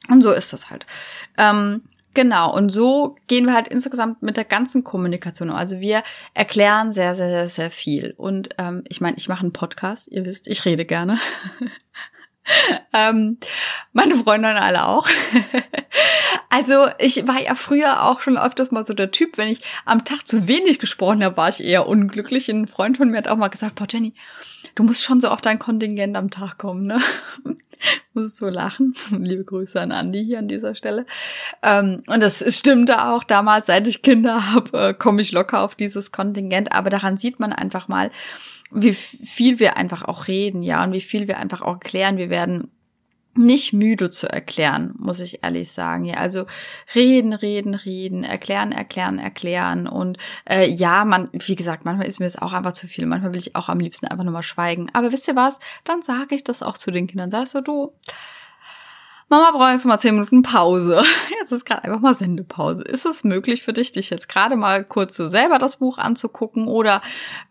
Und 0.09 0.21
so 0.21 0.31
ist 0.31 0.51
das 0.51 0.69
halt. 0.69 0.85
Ähm, 1.37 1.83
Genau, 2.15 2.55
und 2.55 2.69
so 2.69 3.17
gehen 3.27 3.45
wir 3.45 3.53
halt 3.53 3.67
insgesamt 3.67 4.23
mit 4.23 4.37
der 4.37 4.45
ganzen 4.45 4.85
Kommunikation. 4.85 5.49
Also 5.49 5.81
wir 5.81 6.01
erklären 6.33 6.93
sehr, 6.93 7.13
sehr, 7.13 7.27
sehr, 7.27 7.47
sehr 7.49 7.69
viel. 7.69 8.13
Und 8.15 8.51
ähm, 8.57 8.85
ich 8.87 9.01
meine, 9.01 9.17
ich 9.17 9.27
mache 9.27 9.41
einen 9.41 9.51
Podcast, 9.51 10.07
ihr 10.07 10.23
wisst, 10.23 10.47
ich 10.47 10.63
rede 10.63 10.85
gerne. 10.85 11.19
ähm, 12.93 13.37
meine 13.93 14.15
Freunde 14.15 14.49
und 14.49 14.57
alle 14.57 14.87
auch. 14.87 15.07
also 16.49 16.87
ich 16.99 17.27
war 17.27 17.41
ja 17.41 17.55
früher 17.55 18.03
auch 18.03 18.21
schon 18.21 18.37
öfters 18.37 18.71
mal 18.71 18.83
so 18.83 18.93
der 18.93 19.11
Typ, 19.11 19.37
wenn 19.37 19.47
ich 19.47 19.61
am 19.85 20.05
Tag 20.05 20.27
zu 20.27 20.47
wenig 20.47 20.79
gesprochen 20.79 21.23
habe, 21.23 21.37
war 21.37 21.49
ich 21.49 21.63
eher 21.63 21.87
unglücklich. 21.87 22.49
Ein 22.49 22.67
Freund 22.67 22.97
von 22.97 23.09
mir 23.09 23.17
hat 23.17 23.27
auch 23.27 23.37
mal 23.37 23.47
gesagt, 23.47 23.75
boah 23.75 23.87
Jenny, 23.89 24.13
du 24.75 24.83
musst 24.83 25.03
schon 25.03 25.21
so 25.21 25.29
auf 25.29 25.41
dein 25.41 25.57
Kontingent 25.57 26.15
am 26.15 26.29
Tag 26.29 26.57
kommen, 26.57 26.83
ne? 26.83 26.99
Muss 28.13 28.37
so 28.37 28.47
lachen. 28.47 28.95
Liebe 29.11 29.43
Grüße 29.43 29.79
an 29.79 29.91
Andi 29.91 30.23
hier 30.23 30.39
an 30.39 30.47
dieser 30.47 30.75
Stelle. 30.75 31.05
Ähm, 31.61 32.03
und 32.07 32.21
das 32.21 32.43
stimmte 32.55 33.07
auch 33.07 33.23
damals, 33.23 33.65
seit 33.65 33.87
ich 33.87 34.01
Kinder 34.01 34.53
habe, 34.53 34.89
äh, 34.89 34.93
komme 34.93 35.21
ich 35.21 35.31
locker 35.31 35.61
auf 35.61 35.75
dieses 35.75 36.11
Kontingent. 36.11 36.71
Aber 36.71 36.89
daran 36.89 37.17
sieht 37.17 37.39
man 37.39 37.51
einfach 37.51 37.87
mal, 37.87 38.11
wie 38.71 38.93
viel 38.93 39.59
wir 39.59 39.77
einfach 39.77 40.03
auch 40.03 40.27
reden, 40.27 40.63
ja, 40.63 40.83
und 40.83 40.93
wie 40.93 41.01
viel 41.01 41.27
wir 41.27 41.37
einfach 41.37 41.61
auch 41.61 41.75
erklären. 41.75 42.17
Wir 42.17 42.29
werden 42.29 42.69
nicht 43.37 43.73
müde 43.73 44.09
zu 44.09 44.27
erklären, 44.31 44.93
muss 44.97 45.19
ich 45.19 45.43
ehrlich 45.43 45.71
sagen. 45.71 46.05
Ja, 46.05 46.15
also 46.15 46.45
reden, 46.93 47.33
reden, 47.33 47.75
reden, 47.75 48.23
erklären, 48.23 48.71
erklären, 48.71 49.19
erklären. 49.19 49.87
Und 49.87 50.17
äh, 50.49 50.69
ja, 50.69 51.05
man, 51.05 51.29
wie 51.33 51.55
gesagt, 51.55 51.85
manchmal 51.85 52.07
ist 52.07 52.19
mir 52.19 52.25
das 52.25 52.41
auch 52.41 52.53
einfach 52.53 52.73
zu 52.73 52.87
viel. 52.87 53.05
Manchmal 53.05 53.33
will 53.33 53.39
ich 53.39 53.55
auch 53.55 53.69
am 53.69 53.79
liebsten 53.79 54.07
einfach 54.07 54.23
nur 54.23 54.33
mal 54.33 54.43
schweigen. 54.43 54.89
Aber 54.93 55.11
wisst 55.11 55.27
ihr 55.27 55.35
was? 55.35 55.59
Dann 55.83 56.01
sage 56.01 56.35
ich 56.35 56.43
das 56.43 56.63
auch 56.63 56.77
zu 56.77 56.91
den 56.91 57.07
Kindern. 57.07 57.31
Sagst 57.31 57.55
du, 57.55 57.61
du, 57.61 57.93
Mama 59.27 59.51
braucht 59.51 59.71
jetzt 59.71 59.85
mal 59.85 59.97
zehn 59.97 60.13
Minuten 60.13 60.43
Pause. 60.43 61.01
Jetzt 61.39 61.51
ist 61.51 61.65
gerade 61.65 61.83
einfach 61.83 61.99
mal 61.99 62.13
Sendepause. 62.13 62.83
Ist 62.83 63.05
es 63.05 63.23
möglich 63.23 63.63
für 63.63 63.73
dich, 63.73 63.91
dich 63.91 64.09
jetzt 64.09 64.29
gerade 64.29 64.55
mal 64.55 64.83
kurz 64.83 65.15
so 65.15 65.27
selber 65.27 65.57
das 65.57 65.77
Buch 65.77 65.97
anzugucken? 65.97 66.67
Oder 66.67 67.01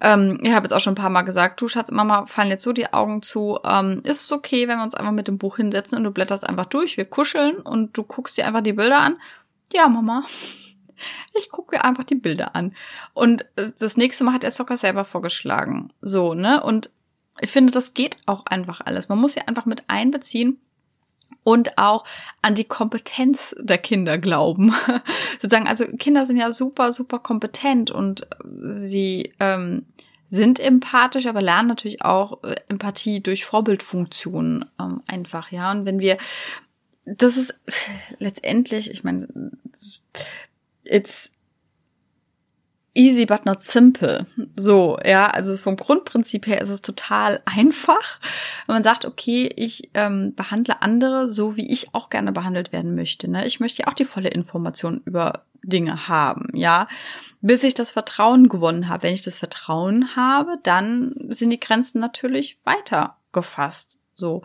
ähm, 0.00 0.38
ich 0.42 0.52
habe 0.52 0.64
jetzt 0.64 0.72
auch 0.72 0.80
schon 0.80 0.92
ein 0.92 0.96
paar 0.96 1.10
Mal 1.10 1.22
gesagt, 1.22 1.60
du 1.60 1.68
Schatz, 1.68 1.90
Mama 1.90 2.26
fallen 2.26 2.48
jetzt 2.48 2.62
so 2.62 2.72
die 2.72 2.92
Augen 2.92 3.22
zu. 3.22 3.58
Ähm, 3.64 4.02
ist 4.04 4.22
es 4.22 4.32
okay, 4.32 4.68
wenn 4.68 4.78
wir 4.78 4.84
uns 4.84 4.94
einfach 4.94 5.12
mit 5.12 5.26
dem 5.26 5.38
Buch 5.38 5.56
hinsetzen 5.56 5.98
und 5.98 6.04
du 6.04 6.10
blätterst 6.12 6.46
einfach 6.46 6.66
durch, 6.66 6.96
wir 6.96 7.04
kuscheln 7.06 7.56
und 7.56 7.96
du 7.96 8.04
guckst 8.04 8.38
dir 8.38 8.46
einfach 8.46 8.62
die 8.62 8.72
Bilder 8.72 9.00
an? 9.00 9.16
Ja, 9.72 9.88
Mama. 9.88 10.24
Ich 11.36 11.50
gucke 11.50 11.74
mir 11.74 11.84
einfach 11.84 12.04
die 12.04 12.14
Bilder 12.14 12.54
an. 12.54 12.72
Und 13.14 13.44
äh, 13.56 13.72
das 13.76 13.96
nächste 13.96 14.22
Mal 14.22 14.32
hat 14.32 14.44
er 14.44 14.52
sogar 14.52 14.76
selber 14.76 15.04
vorgeschlagen. 15.04 15.92
So, 16.00 16.34
ne? 16.34 16.62
Und 16.62 16.88
ich 17.40 17.50
finde, 17.50 17.72
das 17.72 17.94
geht 17.94 18.16
auch 18.26 18.46
einfach 18.46 18.80
alles. 18.80 19.08
Man 19.08 19.18
muss 19.18 19.34
ja 19.34 19.42
einfach 19.46 19.66
mit 19.66 19.82
einbeziehen, 19.88 20.60
und 21.44 21.78
auch 21.78 22.04
an 22.42 22.54
die 22.54 22.64
Kompetenz 22.64 23.54
der 23.58 23.78
Kinder 23.78 24.18
glauben. 24.18 24.74
Sozusagen, 25.40 25.68
also 25.68 25.84
Kinder 25.98 26.26
sind 26.26 26.38
ja 26.38 26.50
super, 26.50 26.90
super 26.90 27.18
kompetent 27.20 27.90
und 27.90 28.26
sie 28.62 29.32
ähm, 29.38 29.86
sind 30.28 30.58
empathisch, 30.58 31.26
aber 31.26 31.42
lernen 31.42 31.68
natürlich 31.68 32.02
auch 32.02 32.42
äh, 32.42 32.56
Empathie 32.68 33.20
durch 33.20 33.44
Vorbildfunktionen 33.44 34.64
ähm, 34.80 35.02
einfach, 35.06 35.52
ja. 35.52 35.70
Und 35.70 35.84
wenn 35.84 36.00
wir, 36.00 36.16
das 37.04 37.36
ist 37.36 37.54
letztendlich, 38.18 38.90
ich 38.90 39.04
meine, 39.04 39.28
it's 40.84 41.30
easy 42.94 43.26
but 43.26 43.44
not 43.44 43.60
simple. 43.60 44.26
So, 44.56 44.98
ja, 45.04 45.28
also 45.28 45.54
vom 45.56 45.76
Grundprinzip 45.76 46.46
her 46.46 46.60
ist 46.60 46.70
es 46.70 46.82
total 46.82 47.42
einfach. 47.44 48.20
Wenn 48.66 48.76
man 48.76 48.82
sagt, 48.82 49.04
okay, 49.04 49.52
ich 49.56 49.90
ähm, 49.94 50.34
behandle 50.34 50.80
andere 50.82 51.28
so, 51.28 51.56
wie 51.56 51.70
ich 51.70 51.94
auch 51.94 52.08
gerne 52.08 52.32
behandelt 52.32 52.72
werden 52.72 52.94
möchte. 52.94 53.28
Ne? 53.28 53.46
Ich 53.46 53.60
möchte 53.60 53.82
ja 53.82 53.88
auch 53.88 53.94
die 53.94 54.04
volle 54.04 54.28
Information 54.28 55.02
über 55.04 55.44
Dinge 55.62 56.08
haben, 56.08 56.48
ja, 56.52 56.88
bis 57.40 57.64
ich 57.64 57.74
das 57.74 57.90
Vertrauen 57.90 58.48
gewonnen 58.48 58.88
habe. 58.88 59.04
Wenn 59.04 59.14
ich 59.14 59.22
das 59.22 59.38
Vertrauen 59.38 60.14
habe, 60.14 60.58
dann 60.62 61.14
sind 61.30 61.50
die 61.50 61.60
Grenzen 61.60 62.00
natürlich 62.00 62.58
weiter 62.64 63.16
gefasst. 63.32 63.98
So. 64.12 64.42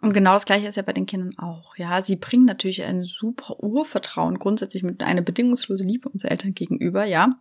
Und 0.00 0.12
genau 0.12 0.34
das 0.34 0.46
gleiche 0.46 0.68
ist 0.68 0.76
ja 0.76 0.82
bei 0.82 0.92
den 0.92 1.06
Kindern 1.06 1.36
auch. 1.38 1.76
Ja, 1.76 2.02
sie 2.02 2.14
bringen 2.14 2.44
natürlich 2.44 2.84
ein 2.84 3.04
super 3.04 3.60
Urvertrauen 3.60 4.38
grundsätzlich 4.38 4.84
mit 4.84 5.02
einer 5.02 5.22
bedingungslose 5.22 5.84
Liebe 5.84 6.08
uns 6.08 6.22
Eltern 6.22 6.54
gegenüber, 6.54 7.04
ja. 7.04 7.36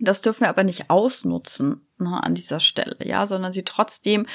Das 0.00 0.22
dürfen 0.22 0.42
wir 0.42 0.48
aber 0.48 0.64
nicht 0.64 0.90
ausnutzen 0.90 1.86
ne, 1.98 2.22
an 2.22 2.34
dieser 2.34 2.60
Stelle, 2.60 2.96
ja, 3.04 3.26
sondern 3.26 3.52
sie 3.52 3.62
trotzdem, 3.62 4.26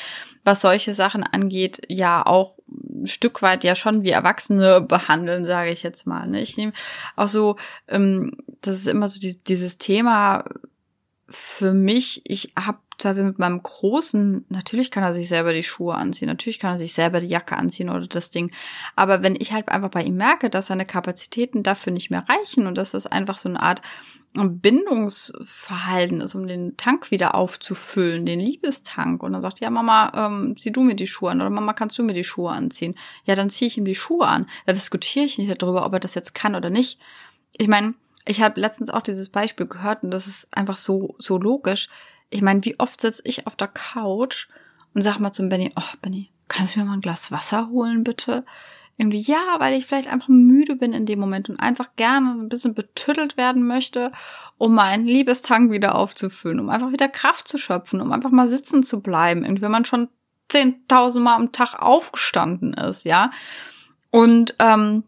was 0.44 0.62
solche 0.62 0.94
Sachen 0.94 1.24
angeht, 1.24 1.82
ja 1.88 2.26
auch 2.26 2.58
ein 2.70 3.08
Stück 3.08 3.42
weit 3.42 3.64
ja 3.64 3.76
schon 3.76 4.04
wie 4.04 4.12
Erwachsene 4.12 4.82
behandeln, 4.82 5.46
sage 5.46 5.72
ich 5.72 5.84
jetzt 5.84 6.06
mal. 6.06 6.28
Ne? 6.28 6.42
Ich 6.42 6.58
nehme 6.58 6.74
auch 7.16 7.28
so, 7.28 7.58
ähm, 7.88 8.38
das 8.62 8.76
ist 8.78 8.88
immer 8.88 9.10
so 9.10 9.20
die, 9.20 9.42
dieses 9.44 9.78
Thema 9.78 10.46
für 11.30 11.74
mich. 11.74 12.22
Ich 12.26 12.54
habe 12.58 12.80
mit 13.16 13.38
meinem 13.38 13.62
Großen, 13.62 14.46
natürlich 14.50 14.90
kann 14.90 15.04
er 15.04 15.14
sich 15.14 15.30
selber 15.30 15.54
die 15.54 15.62
Schuhe 15.62 15.94
anziehen, 15.94 16.28
natürlich 16.28 16.58
kann 16.58 16.72
er 16.72 16.78
sich 16.80 16.94
selber 16.94 17.20
die 17.20 17.28
Jacke 17.28 17.56
anziehen 17.56 17.90
oder 17.92 18.08
das 18.08 18.32
Ding. 18.32 18.52
Aber 18.96 19.22
wenn 19.22 19.36
ich 19.36 19.54
halt 19.54 19.70
einfach 19.70 19.92
bei 19.92 20.02
ihm 20.02 20.16
merke, 20.16 20.50
dass 20.50 20.68
seine 20.68 20.86
Kapazitäten 20.86 21.62
dafür 21.62 21.94
nicht 21.94 22.10
mehr 22.10 22.26
reichen 22.28 22.66
und 22.66 22.76
dass 22.76 22.92
das 22.92 23.06
einfach 23.06 23.38
so 23.38 23.50
eine 23.50 23.62
Art 23.62 23.84
Bindungsverhalten 24.34 26.22
ist, 26.22 26.36
um 26.36 26.48
den 26.48 26.78
Tank 26.78 27.12
wieder 27.12 27.36
aufzufüllen, 27.36 28.26
den 28.26 28.40
Liebestank. 28.40 29.24
Und 29.24 29.34
dann 29.34 29.42
sagt, 29.42 29.60
ja, 29.60 29.70
Mama, 29.70 30.12
ähm, 30.16 30.56
zieh 30.58 30.72
du 30.72 30.82
mir 30.82 30.96
die 30.96 31.08
Schuhe 31.08 31.32
an 31.32 31.42
oder 31.42 31.50
Mama, 31.50 31.74
kannst 31.74 31.98
du 31.98 32.04
mir 32.04 32.14
die 32.14 32.24
Schuhe 32.24 32.52
anziehen? 32.52 32.96
Ja, 33.26 33.36
dann 33.36 33.50
ziehe 33.50 33.68
ich 33.68 33.78
ihm 33.78 33.86
die 33.86 33.96
Schuhe 33.96 34.28
an. 34.28 34.48
Da 34.66 34.74
diskutiere 34.74 35.26
ich 35.26 35.38
nicht 35.38 35.62
darüber, 35.62 35.86
ob 35.86 35.94
er 35.94 36.00
das 36.00 36.16
jetzt 36.16 36.36
kann 36.36 36.56
oder 36.56 36.70
nicht. 36.70 37.00
Ich 37.54 37.68
meine, 37.68 37.96
ich 38.28 38.42
habe 38.42 38.60
letztens 38.60 38.90
auch 38.90 39.02
dieses 39.02 39.30
Beispiel 39.30 39.66
gehört 39.66 40.04
und 40.04 40.12
das 40.12 40.28
ist 40.28 40.48
einfach 40.56 40.78
so, 40.78 41.16
so 41.18 41.38
logisch. 41.38 41.90
Ich 42.30 42.42
meine, 42.42 42.64
wie 42.66 42.80
oft 42.80 43.00
sitze 43.00 43.22
ich 43.26 43.48
auf 43.48 43.56
der 43.56 43.68
Couch 43.68 44.48
und 44.94 45.02
sag 45.02 45.20
mal 45.20 45.32
zum 45.32 45.50
Benny, 45.50 45.72
oh 45.76 45.98
Benny, 46.02 46.30
kannst 46.48 46.76
du 46.76 46.80
mir 46.80 46.86
mal 46.86 46.94
ein 46.94 47.02
Glas 47.02 47.32
Wasser 47.32 47.70
holen, 47.70 48.04
bitte? 48.04 48.44
irgendwie, 48.98 49.22
ja, 49.22 49.56
weil 49.60 49.78
ich 49.78 49.86
vielleicht 49.86 50.12
einfach 50.12 50.28
müde 50.28 50.76
bin 50.76 50.92
in 50.92 51.06
dem 51.06 51.20
Moment 51.20 51.50
und 51.50 51.60
einfach 51.60 51.90
gerne 51.96 52.32
ein 52.32 52.50
bisschen 52.50 52.74
betüttelt 52.74 53.38
werden 53.38 53.68
möchte, 53.68 54.12
um 54.58 54.74
meinen 54.74 55.06
Liebestank 55.06 55.72
wieder 55.72 55.96
aufzufüllen, 55.96 56.60
um 56.60 56.70
einfach 56.70 56.92
wieder 56.92 57.08
Kraft 57.08 57.48
zu 57.48 57.60
schöpfen, 57.60 58.02
um 58.02 58.12
einfach 58.12 58.32
mal 58.32 58.48
sitzen 58.48 58.82
zu 58.82 59.02
bleiben, 59.02 59.44
irgendwie, 59.44 59.62
wenn 59.62 59.72
man 59.72 59.86
schon 59.86 60.10
zehntausend 60.50 61.24
Mal 61.24 61.36
am 61.36 61.52
Tag 61.52 61.76
aufgestanden 61.76 62.74
ist, 62.74 63.06
ja. 63.06 63.30
Und 64.10 64.56
ähm, 64.58 65.04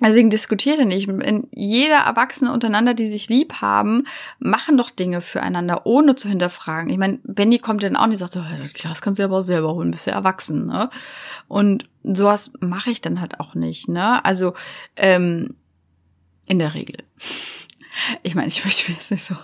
Deswegen 0.00 0.30
diskutiert 0.30 0.78
er 0.78 0.84
nicht. 0.84 1.08
Jeder 1.52 1.96
Erwachsene 1.96 2.52
untereinander, 2.52 2.94
die 2.94 3.08
sich 3.08 3.28
lieb 3.28 3.54
haben, 3.60 4.04
machen 4.38 4.76
doch 4.76 4.90
Dinge 4.90 5.20
füreinander, 5.20 5.86
ohne 5.86 6.14
zu 6.14 6.28
hinterfragen. 6.28 6.90
Ich 6.90 6.98
meine, 6.98 7.18
Benny 7.24 7.58
kommt 7.58 7.82
dann 7.82 7.96
auch 7.96 8.06
nicht 8.06 8.22
und 8.22 8.30
sagt 8.30 8.32
so, 8.32 8.88
das 8.88 9.02
kannst 9.02 9.18
du 9.18 9.24
aber 9.24 9.42
selber 9.42 9.74
holen, 9.74 9.90
bist 9.90 10.06
ja 10.06 10.12
erwachsen, 10.12 10.66
ne? 10.66 10.88
Und 11.48 11.88
sowas 12.04 12.52
mache 12.60 12.90
ich 12.90 13.00
dann 13.00 13.20
halt 13.20 13.40
auch 13.40 13.54
nicht, 13.54 13.88
ne? 13.88 14.24
Also, 14.24 14.54
ähm, 14.96 15.56
in 16.46 16.58
der 16.58 16.74
Regel. 16.74 16.98
Ich 18.22 18.34
meine, 18.34 18.48
ich 18.48 18.64
möchte 18.64 18.90
mich 18.90 18.98
jetzt 18.98 19.10
nicht 19.10 19.24
so 19.24 19.34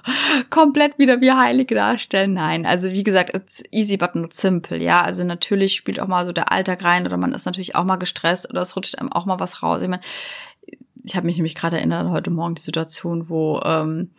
komplett 0.51 0.99
wieder 0.99 1.21
wie 1.21 1.33
Heilige 1.33 1.75
darstellen. 1.75 2.35
Nein, 2.35 2.67
also 2.67 2.91
wie 2.91 3.03
gesagt, 3.03 3.35
it's 3.35 3.63
easy 3.71 3.97
but 3.97 4.15
not 4.15 4.35
simple. 4.35 4.77
Ja, 4.77 5.03
also 5.03 5.25
natürlich 5.25 5.75
spielt 5.75 6.01
auch 6.01 6.09
mal 6.09 6.27
so 6.27 6.33
der 6.33 6.53
Alltag 6.53 6.85
rein 6.85 7.07
oder 7.07 7.17
man 7.17 7.33
ist 7.33 7.47
natürlich 7.47 7.75
auch 7.75 7.85
mal 7.85 7.97
gestresst 7.97 8.49
oder 8.49 8.63
es 8.63 8.77
rutscht 8.77 8.99
einem 8.99 9.13
auch 9.13 9.27
mal 9.27 9.41
was 9.41 9.63
raus. 9.63 9.83
Ich 9.83 9.89
meine, 9.89 10.03
ich 11.05 11.17
habe 11.17 11.27
mich 11.27 11.37
nämlich 11.37 11.55
gerade 11.55 11.77
erinnert 11.77 12.09
heute 12.09 12.31
Morgen 12.31 12.55
die 12.55 12.63
Situation, 12.63 13.29
wo 13.29 13.61
ähm, 13.65 14.11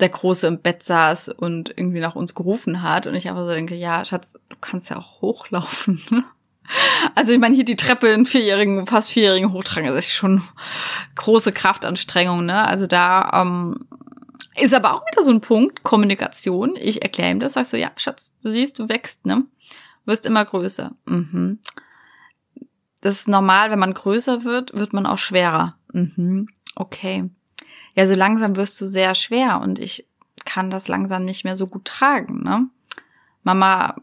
der 0.00 0.08
Große 0.08 0.46
im 0.46 0.60
Bett 0.60 0.82
saß 0.82 1.28
und 1.28 1.70
irgendwie 1.76 2.00
nach 2.00 2.16
uns 2.16 2.34
gerufen 2.34 2.82
hat 2.82 3.06
und 3.06 3.14
ich 3.14 3.28
einfach 3.28 3.46
so 3.46 3.52
denke, 3.52 3.74
ja, 3.74 4.04
Schatz, 4.04 4.34
du 4.48 4.56
kannst 4.60 4.90
ja 4.90 4.98
auch 4.98 5.20
hochlaufen. 5.20 6.02
Also 7.14 7.32
ich 7.32 7.38
meine, 7.38 7.54
hier 7.54 7.64
die 7.64 7.76
Treppe 7.76 8.08
in 8.08 8.24
vierjährigen, 8.24 8.86
fast 8.86 9.10
vierjährigen 9.10 9.52
hochtragen, 9.52 9.92
das 9.92 10.06
ist 10.06 10.12
schon 10.12 10.42
große 11.16 11.52
Kraftanstrengung, 11.52 12.46
ne? 12.46 12.66
Also 12.66 12.86
da 12.86 13.42
ähm, 13.42 13.86
ist 14.56 14.74
aber 14.74 14.94
auch 14.94 15.02
wieder 15.10 15.22
so 15.22 15.30
ein 15.30 15.40
Punkt, 15.40 15.82
Kommunikation. 15.82 16.76
Ich 16.76 17.02
erkläre 17.02 17.30
ihm 17.30 17.40
das, 17.40 17.54
sagst 17.54 17.72
so, 17.72 17.76
ja, 17.76 17.90
Schatz, 17.96 18.34
du 18.42 18.50
siehst, 18.50 18.78
du 18.78 18.88
wächst, 18.88 19.26
ne? 19.26 19.44
Wirst 20.04 20.26
immer 20.26 20.44
größer. 20.44 20.92
Mhm. 21.06 21.58
Das 23.00 23.20
ist 23.20 23.28
normal, 23.28 23.70
wenn 23.70 23.78
man 23.78 23.94
größer 23.94 24.44
wird, 24.44 24.74
wird 24.74 24.92
man 24.92 25.06
auch 25.06 25.18
schwerer. 25.18 25.76
Mhm. 25.92 26.48
Okay. 26.74 27.28
Ja, 27.94 28.06
so 28.06 28.14
langsam 28.14 28.56
wirst 28.56 28.80
du 28.80 28.86
sehr 28.86 29.14
schwer 29.14 29.60
und 29.60 29.78
ich 29.78 30.06
kann 30.44 30.70
das 30.70 30.88
langsam 30.88 31.24
nicht 31.24 31.44
mehr 31.44 31.56
so 31.56 31.66
gut 31.66 31.84
tragen, 31.84 32.42
ne? 32.42 32.68
Mama 33.42 33.96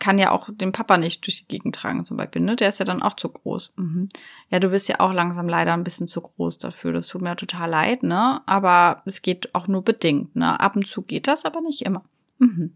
kann 0.00 0.18
ja 0.18 0.32
auch 0.32 0.48
den 0.50 0.72
Papa 0.72 0.98
nicht 0.98 1.24
durch 1.26 1.42
die 1.42 1.48
Gegend 1.48 1.76
tragen, 1.76 2.04
zum 2.04 2.16
Beispiel, 2.16 2.42
ne? 2.42 2.56
Der 2.56 2.70
ist 2.70 2.80
ja 2.80 2.84
dann 2.84 3.02
auch 3.02 3.14
zu 3.14 3.28
groß. 3.28 3.72
Mhm. 3.76 4.08
Ja, 4.48 4.58
du 4.58 4.70
bist 4.70 4.88
ja 4.88 4.98
auch 4.98 5.12
langsam 5.12 5.48
leider 5.48 5.74
ein 5.74 5.84
bisschen 5.84 6.08
zu 6.08 6.20
groß 6.20 6.58
dafür. 6.58 6.92
Das 6.92 7.06
tut 7.06 7.22
mir 7.22 7.36
total 7.36 7.70
leid, 7.70 8.02
ne? 8.02 8.40
Aber 8.46 9.02
es 9.04 9.22
geht 9.22 9.54
auch 9.54 9.68
nur 9.68 9.84
bedingt, 9.84 10.34
ne? 10.34 10.58
Ab 10.58 10.74
und 10.74 10.88
zu 10.88 11.02
geht 11.02 11.28
das, 11.28 11.44
aber 11.44 11.60
nicht 11.60 11.82
immer. 11.82 12.02
Mhm. 12.38 12.74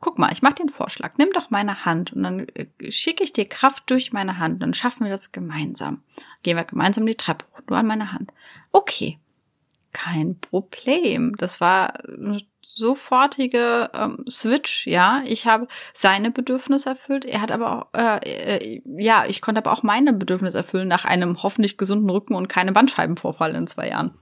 Guck 0.00 0.18
mal, 0.18 0.32
ich 0.32 0.40
mach 0.40 0.54
den 0.54 0.70
Vorschlag. 0.70 1.18
Nimm 1.18 1.30
doch 1.34 1.50
meine 1.50 1.84
Hand 1.84 2.14
und 2.14 2.22
dann 2.22 2.48
äh, 2.48 2.66
schicke 2.90 3.22
ich 3.22 3.34
dir 3.34 3.44
Kraft 3.44 3.90
durch 3.90 4.12
meine 4.12 4.38
Hand. 4.38 4.62
Dann 4.62 4.72
schaffen 4.72 5.04
wir 5.04 5.10
das 5.10 5.32
gemeinsam. 5.32 6.02
Gehen 6.42 6.56
wir 6.56 6.64
gemeinsam 6.64 7.04
die 7.06 7.14
Treppe 7.14 7.44
hoch, 7.52 7.60
du 7.66 7.74
an 7.74 7.86
meine 7.86 8.12
Hand. 8.12 8.32
Okay, 8.72 9.18
kein 9.92 10.40
Problem. 10.40 11.36
Das 11.36 11.60
war 11.60 12.02
eine 12.08 12.40
sofortige 12.62 13.90
ähm, 13.94 14.24
Switch, 14.28 14.86
ja. 14.86 15.22
Ich 15.26 15.46
habe 15.46 15.68
seine 15.92 16.30
Bedürfnisse 16.30 16.90
erfüllt. 16.90 17.24
Er 17.24 17.40
hat 17.40 17.52
aber 17.52 17.90
auch, 17.92 17.98
äh, 17.98 18.18
äh, 18.56 18.82
ja, 18.84 19.24
ich 19.26 19.40
konnte 19.40 19.60
aber 19.60 19.72
auch 19.72 19.82
meine 19.82 20.12
Bedürfnisse 20.12 20.58
erfüllen 20.58 20.88
nach 20.88 21.04
einem 21.04 21.42
hoffentlich 21.42 21.76
gesunden 21.76 22.08
Rücken 22.10 22.34
und 22.34 22.48
keinem 22.48 22.74
Bandscheibenvorfall 22.74 23.54
in 23.54 23.66
zwei 23.66 23.88
Jahren. 23.88 24.14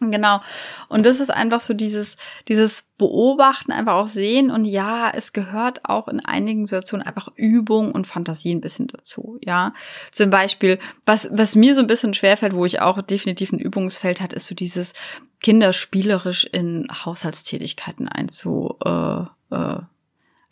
Genau. 0.00 0.40
Und 0.88 1.04
das 1.04 1.20
ist 1.20 1.30
einfach 1.30 1.60
so 1.60 1.74
dieses, 1.74 2.16
dieses 2.48 2.88
Beobachten, 2.96 3.70
einfach 3.70 3.94
auch 3.94 4.08
sehen. 4.08 4.50
Und 4.50 4.64
ja, 4.64 5.10
es 5.10 5.34
gehört 5.34 5.84
auch 5.84 6.08
in 6.08 6.20
einigen 6.20 6.66
Situationen 6.66 7.06
einfach 7.06 7.28
Übung 7.36 7.92
und 7.92 8.06
Fantasie 8.06 8.54
ein 8.54 8.62
bisschen 8.62 8.86
dazu. 8.86 9.38
Ja, 9.42 9.74
zum 10.10 10.30
Beispiel, 10.30 10.78
was, 11.04 11.28
was 11.32 11.54
mir 11.54 11.74
so 11.74 11.82
ein 11.82 11.86
bisschen 11.86 12.14
schwerfällt, 12.14 12.54
wo 12.54 12.64
ich 12.64 12.80
auch 12.80 13.02
definitiv 13.02 13.52
ein 13.52 13.58
Übungsfeld 13.58 14.22
hat, 14.22 14.32
ist 14.32 14.46
so 14.46 14.54
dieses 14.54 14.94
kinderspielerisch 15.40 16.44
in 16.44 16.86
Haushaltstätigkeiten 16.92 18.08
einzu, 18.08 18.76
äh, 18.84 19.22
äh, 19.50 19.80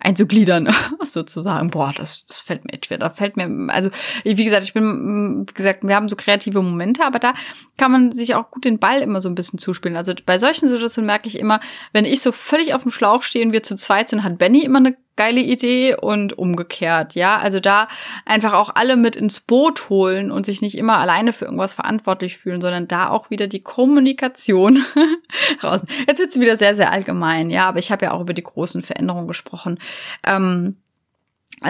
einzugliedern, 0.01 0.73
sozusagen. 1.03 1.71
Boah, 1.71 1.93
das, 1.97 2.25
das 2.27 2.39
fällt 2.39 2.65
mir 2.65 2.73
echt 2.73 2.87
schwer. 2.87 2.99
Da 2.99 3.11
fällt 3.11 3.37
mir, 3.37 3.73
also 3.73 3.91
wie 4.25 4.45
gesagt, 4.45 4.63
ich 4.63 4.73
bin, 4.73 5.47
wie 5.49 5.55
gesagt, 5.55 5.83
wir 5.83 5.95
haben 5.95 6.09
so 6.09 6.17
kreative 6.17 6.63
Momente, 6.63 7.05
aber 7.05 7.19
da 7.19 7.35
kann 7.77 7.93
man 7.93 8.13
sich 8.13 8.35
auch 8.35 8.51
gut 8.51 8.65
den 8.65 8.79
Ball 8.79 9.01
immer 9.01 9.21
so 9.21 9.29
ein 9.29 9.35
bisschen 9.35 9.59
zuspielen. 9.59 9.97
Also 9.97 10.15
bei 10.25 10.39
solchen 10.39 10.69
Situationen 10.69 11.07
merke 11.07 11.29
ich 11.29 11.39
immer, 11.39 11.61
wenn 11.93 12.05
ich 12.05 12.21
so 12.21 12.33
völlig 12.33 12.75
auf 12.75 12.83
dem 12.83 12.91
Schlauch 12.93 13.23
stehe 13.23 13.45
und 13.45 13.53
wir 13.53 13.63
zu 13.63 13.77
zweit 13.77 14.09
sind, 14.09 14.23
hat 14.23 14.39
Benny 14.39 14.63
immer 14.63 14.79
eine 14.79 14.97
geile 15.19 15.41
Idee 15.41 15.97
und 15.97 16.39
umgekehrt, 16.39 17.15
ja. 17.15 17.37
Also 17.37 17.61
da 17.61 17.89
einfach 18.25 18.55
auch 18.55 18.71
alle 18.75 18.97
mit 18.97 19.17
ins 19.17 19.41
Boot 19.41 19.91
holen 19.91 20.31
und 20.31 20.47
sich 20.47 20.63
nicht 20.63 20.79
immer 20.79 20.99
alleine 20.99 21.35
für 21.35 21.45
irgendwas 21.45 21.75
verantwortlich 21.75 22.39
fühlen, 22.39 22.63
sondern 22.63 22.89
da 22.89 23.11
auch 23.11 23.29
wieder 23.29 23.49
die 23.49 23.63
Kommunikation 23.63 24.83
raus. 25.63 25.83
Jetzt 26.07 26.21
wird 26.21 26.31
es 26.31 26.41
wieder 26.41 26.57
sehr, 26.57 26.75
sehr 26.75 26.93
allgemein, 26.93 27.51
ja, 27.51 27.69
aber 27.69 27.81
ich 27.81 27.93
habe 27.93 28.07
ja 28.07 28.13
auch 28.13 28.21
über 28.21 28.33
die 28.33 28.43
großen 28.43 28.83
Veränderungen 28.83 29.29
gesprochen. 29.29 29.79
Ähm, 30.25 30.77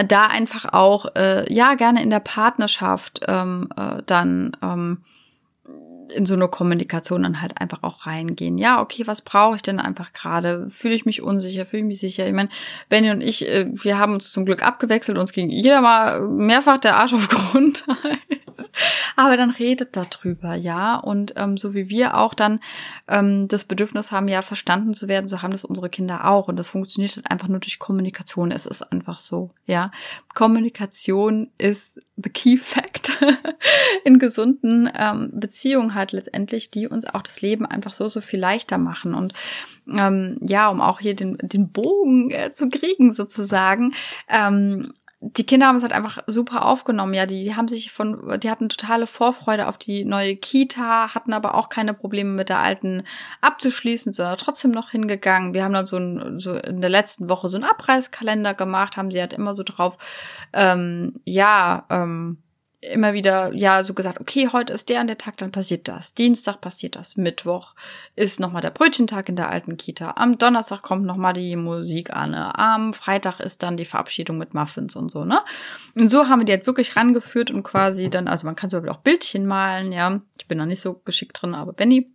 da 0.07 0.25
einfach 0.25 0.71
auch, 0.71 1.07
äh, 1.15 1.51
ja, 1.51 1.73
gerne 1.73 2.03
in 2.03 2.11
der 2.11 2.19
Partnerschaft 2.19 3.21
ähm, 3.27 3.69
äh, 3.75 4.03
dann 4.05 4.55
ähm, 4.61 5.03
in 6.11 6.25
so 6.25 6.33
eine 6.33 6.47
Kommunikation 6.47 7.23
dann 7.23 7.41
halt 7.41 7.59
einfach 7.59 7.83
auch 7.83 8.05
reingehen. 8.05 8.57
Ja, 8.57 8.81
okay, 8.81 9.05
was 9.05 9.21
brauche 9.21 9.55
ich 9.55 9.61
denn 9.61 9.79
einfach 9.79 10.13
gerade? 10.13 10.69
Fühle 10.69 10.95
ich 10.95 11.05
mich 11.05 11.21
unsicher? 11.21 11.65
Fühle 11.65 11.81
ich 11.83 11.87
mich 11.87 11.99
sicher? 11.99 12.27
Ich 12.27 12.33
meine, 12.33 12.49
Benny 12.89 13.11
und 13.11 13.21
ich, 13.21 13.47
äh, 13.47 13.67
wir 13.71 13.97
haben 13.97 14.13
uns 14.13 14.31
zum 14.31 14.45
Glück 14.45 14.63
abgewechselt, 14.63 15.17
uns 15.17 15.31
ging 15.31 15.49
jeder 15.49 15.81
mal 15.81 16.21
mehrfach 16.21 16.79
der 16.79 16.97
Arsch 16.97 17.13
auf 17.13 17.29
Aber 19.15 19.37
dann 19.37 19.51
redet 19.51 19.95
darüber, 19.95 20.55
ja. 20.55 20.95
Und 20.95 21.33
ähm, 21.35 21.57
so 21.57 21.73
wie 21.73 21.89
wir 21.89 22.17
auch 22.17 22.33
dann 22.33 22.59
ähm, 23.07 23.47
das 23.47 23.63
Bedürfnis 23.63 24.11
haben, 24.11 24.27
ja, 24.27 24.41
verstanden 24.41 24.93
zu 24.93 25.07
werden, 25.07 25.27
so 25.27 25.41
haben 25.41 25.51
das 25.51 25.65
unsere 25.65 25.89
Kinder 25.89 26.25
auch. 26.25 26.47
Und 26.47 26.57
das 26.57 26.67
funktioniert 26.67 27.15
halt 27.15 27.29
einfach 27.29 27.47
nur 27.47 27.59
durch 27.59 27.79
Kommunikation. 27.79 28.51
Es 28.51 28.65
ist 28.65 28.81
einfach 28.91 29.19
so, 29.19 29.51
ja. 29.65 29.91
Kommunikation 30.33 31.49
ist 31.57 31.99
the 32.15 32.29
key 32.29 32.57
fact 32.57 33.11
in 34.03 34.19
gesunden 34.19 34.89
ähm, 34.95 35.31
Beziehungen 35.33 35.95
halt 35.95 36.11
letztendlich, 36.11 36.71
die 36.71 36.87
uns 36.87 37.05
auch 37.05 37.21
das 37.21 37.41
Leben 37.41 37.65
einfach 37.65 37.93
so, 37.93 38.07
so 38.07 38.21
viel 38.21 38.39
leichter 38.39 38.77
machen. 38.77 39.13
Und 39.13 39.33
ähm, 39.87 40.37
ja, 40.41 40.69
um 40.69 40.81
auch 40.81 40.99
hier 40.99 41.15
den, 41.15 41.37
den 41.41 41.71
Bogen 41.71 42.31
äh, 42.31 42.53
zu 42.53 42.69
kriegen 42.69 43.11
sozusagen, 43.11 43.93
ähm, 44.27 44.93
die 45.21 45.45
Kinder 45.45 45.67
haben 45.67 45.75
es 45.75 45.83
halt 45.83 45.91
einfach 45.91 46.19
super 46.27 46.65
aufgenommen. 46.65 47.13
Ja, 47.13 47.25
die, 47.25 47.43
die 47.43 47.55
haben 47.55 47.67
sich 47.67 47.91
von, 47.91 48.39
die 48.39 48.49
hatten 48.49 48.69
totale 48.69 49.05
Vorfreude 49.05 49.67
auf 49.67 49.77
die 49.77 50.05
neue 50.05 50.37
Kita, 50.37 51.13
hatten 51.13 51.33
aber 51.33 51.55
auch 51.55 51.67
keine 51.67 51.93
Probleme 51.93 52.29
mit 52.31 52.47
der 52.47 52.59
alten 52.59 53.03
abzuschließen, 53.41 54.13
sind 54.13 54.39
trotzdem 54.39 54.71
noch 54.71 54.91
hingegangen. 54.91 55.53
Wir 55.53 55.65
haben 55.65 55.73
dann 55.73 55.85
so, 55.85 55.97
ein, 55.97 56.39
so 56.39 56.53
in 56.55 56.79
der 56.79 56.89
letzten 56.89 57.27
Woche 57.29 57.49
so 57.49 57.57
einen 57.57 57.69
Abreißkalender 57.69 58.53
gemacht, 58.53 58.95
haben 58.95 59.11
sie 59.11 59.19
halt 59.19 59.33
immer 59.33 59.53
so 59.53 59.63
drauf, 59.63 59.97
ähm, 60.53 61.19
ja, 61.25 61.85
ähm, 61.89 62.37
immer 62.81 63.13
wieder, 63.13 63.53
ja, 63.53 63.83
so 63.83 63.93
gesagt, 63.93 64.21
okay, 64.21 64.49
heute 64.51 64.73
ist 64.73 64.89
der 64.89 65.01
an 65.01 65.07
der 65.07 65.17
Tag, 65.17 65.37
dann 65.37 65.51
passiert 65.51 65.87
das. 65.87 66.13
Dienstag 66.13 66.61
passiert 66.61 66.95
das. 66.95 67.17
Mittwoch 67.17 67.75
ist 68.15 68.39
nochmal 68.39 68.61
der 68.61 68.69
Brötchentag 68.69 69.27
in 69.27 69.35
der 69.35 69.49
alten 69.49 69.75
Kita. 69.75 70.13
Am 70.15 70.37
Donnerstag 70.37 70.81
kommt 70.81 71.05
nochmal 71.05 71.33
die 71.33 71.55
Musik 71.55 72.15
an. 72.15 72.33
Am 72.33 72.93
Freitag 72.93 73.39
ist 73.41 73.63
dann 73.63 73.75
die 73.75 73.85
Verabschiedung 73.85 74.37
mit 74.37 74.53
Muffins 74.53 74.95
und 74.95 75.11
so, 75.11 75.25
ne? 75.25 75.41
Und 75.99 76.07
so 76.07 76.29
haben 76.29 76.39
wir 76.39 76.45
die 76.45 76.53
halt 76.53 76.67
wirklich 76.67 76.95
rangeführt 76.95 77.51
und 77.51 77.63
quasi 77.63 78.09
dann, 78.09 78.27
also 78.27 78.45
man 78.45 78.55
kann 78.55 78.69
so 78.69 78.79
auch 78.79 78.97
Bildchen 78.97 79.45
malen, 79.45 79.91
ja. 79.91 80.21
Ich 80.37 80.47
bin 80.47 80.57
da 80.57 80.65
nicht 80.65 80.81
so 80.81 81.01
geschickt 81.03 81.41
drin, 81.41 81.55
aber 81.55 81.73
Benny 81.73 82.11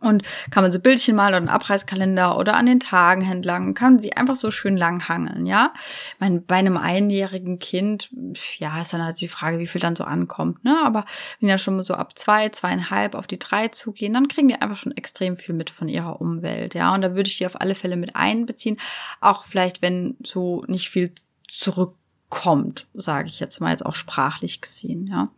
und 0.00 0.22
kann 0.50 0.62
man 0.62 0.72
so 0.72 0.78
Bildchen 0.78 1.16
malen 1.16 1.30
oder 1.30 1.38
einen 1.38 1.48
Abreißkalender 1.48 2.36
oder 2.38 2.54
an 2.54 2.66
den 2.66 2.80
Tagen 2.80 3.28
entlang, 3.30 3.74
kann 3.74 3.98
sie 3.98 4.12
einfach 4.12 4.36
so 4.36 4.50
schön 4.50 4.76
lang 4.76 5.08
hangeln, 5.08 5.46
ja. 5.46 5.72
Ich 6.14 6.20
meine, 6.20 6.40
bei 6.40 6.56
einem 6.56 6.76
einjährigen 6.76 7.58
Kind, 7.58 8.10
ja, 8.58 8.80
ist 8.80 8.92
dann 8.92 9.00
also 9.00 9.18
die 9.18 9.28
Frage, 9.28 9.58
wie 9.58 9.66
viel 9.66 9.80
dann 9.80 9.96
so 9.96 10.04
ankommt, 10.04 10.64
ne. 10.64 10.78
Aber 10.84 11.04
wenn 11.40 11.48
ja 11.48 11.58
schon 11.58 11.82
so 11.82 11.94
ab 11.94 12.18
zwei, 12.18 12.48
zweieinhalb 12.48 13.14
auf 13.14 13.26
die 13.26 13.38
drei 13.38 13.68
zugehen, 13.68 14.14
dann 14.14 14.28
kriegen 14.28 14.48
die 14.48 14.60
einfach 14.60 14.76
schon 14.76 14.96
extrem 14.96 15.36
viel 15.36 15.54
mit 15.54 15.70
von 15.70 15.88
ihrer 15.88 16.20
Umwelt, 16.20 16.74
ja. 16.74 16.94
Und 16.94 17.02
da 17.02 17.14
würde 17.14 17.28
ich 17.28 17.38
die 17.38 17.46
auf 17.46 17.60
alle 17.60 17.74
Fälle 17.74 17.96
mit 17.96 18.14
einbeziehen. 18.14 18.78
Auch 19.20 19.44
vielleicht, 19.44 19.82
wenn 19.82 20.16
so 20.22 20.64
nicht 20.68 20.90
viel 20.90 21.12
zurückkommt, 21.48 22.86
sage 22.94 23.28
ich 23.28 23.40
jetzt 23.40 23.60
mal 23.60 23.70
jetzt 23.70 23.86
auch 23.86 23.94
sprachlich 23.94 24.60
gesehen, 24.60 25.06
ja. 25.06 25.28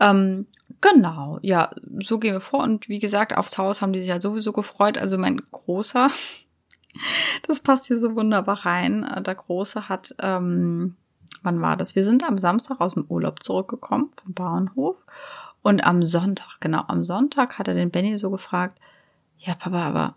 Ähm, 0.00 0.46
genau, 0.80 1.38
ja, 1.42 1.70
so 2.00 2.18
gehen 2.18 2.34
wir 2.34 2.40
vor. 2.40 2.62
Und 2.62 2.88
wie 2.88 2.98
gesagt, 2.98 3.36
aufs 3.36 3.58
Haus 3.58 3.82
haben 3.82 3.92
die 3.92 4.00
sich 4.00 4.10
halt 4.10 4.22
sowieso 4.22 4.52
gefreut. 4.52 4.98
Also 4.98 5.18
mein 5.18 5.40
Großer, 5.50 6.10
das 7.46 7.60
passt 7.60 7.86
hier 7.86 7.98
so 7.98 8.14
wunderbar 8.14 8.66
rein. 8.66 9.04
Äh, 9.04 9.22
der 9.22 9.34
Große 9.34 9.88
hat, 9.88 10.14
ähm, 10.18 10.96
wann 11.42 11.60
war 11.60 11.76
das? 11.76 11.94
Wir 11.94 12.04
sind 12.04 12.24
am 12.24 12.38
Samstag 12.38 12.80
aus 12.80 12.94
dem 12.94 13.04
Urlaub 13.06 13.42
zurückgekommen 13.42 14.10
vom 14.22 14.34
Bauernhof. 14.34 14.96
Und 15.62 15.84
am 15.84 16.04
Sonntag, 16.04 16.60
genau, 16.60 16.84
am 16.88 17.04
Sonntag 17.04 17.58
hat 17.58 17.68
er 17.68 17.74
den 17.74 17.90
Benny 17.90 18.18
so 18.18 18.30
gefragt, 18.30 18.80
ja, 19.38 19.54
Papa, 19.54 19.84
aber 19.84 20.16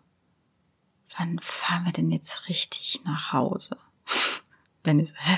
wann 1.18 1.40
fahren 1.40 1.86
wir 1.86 1.92
denn 1.92 2.10
jetzt 2.10 2.50
richtig 2.50 3.02
nach 3.06 3.32
Hause? 3.32 3.78
Benny 4.84 5.06
so, 5.06 5.16
hä? 5.18 5.38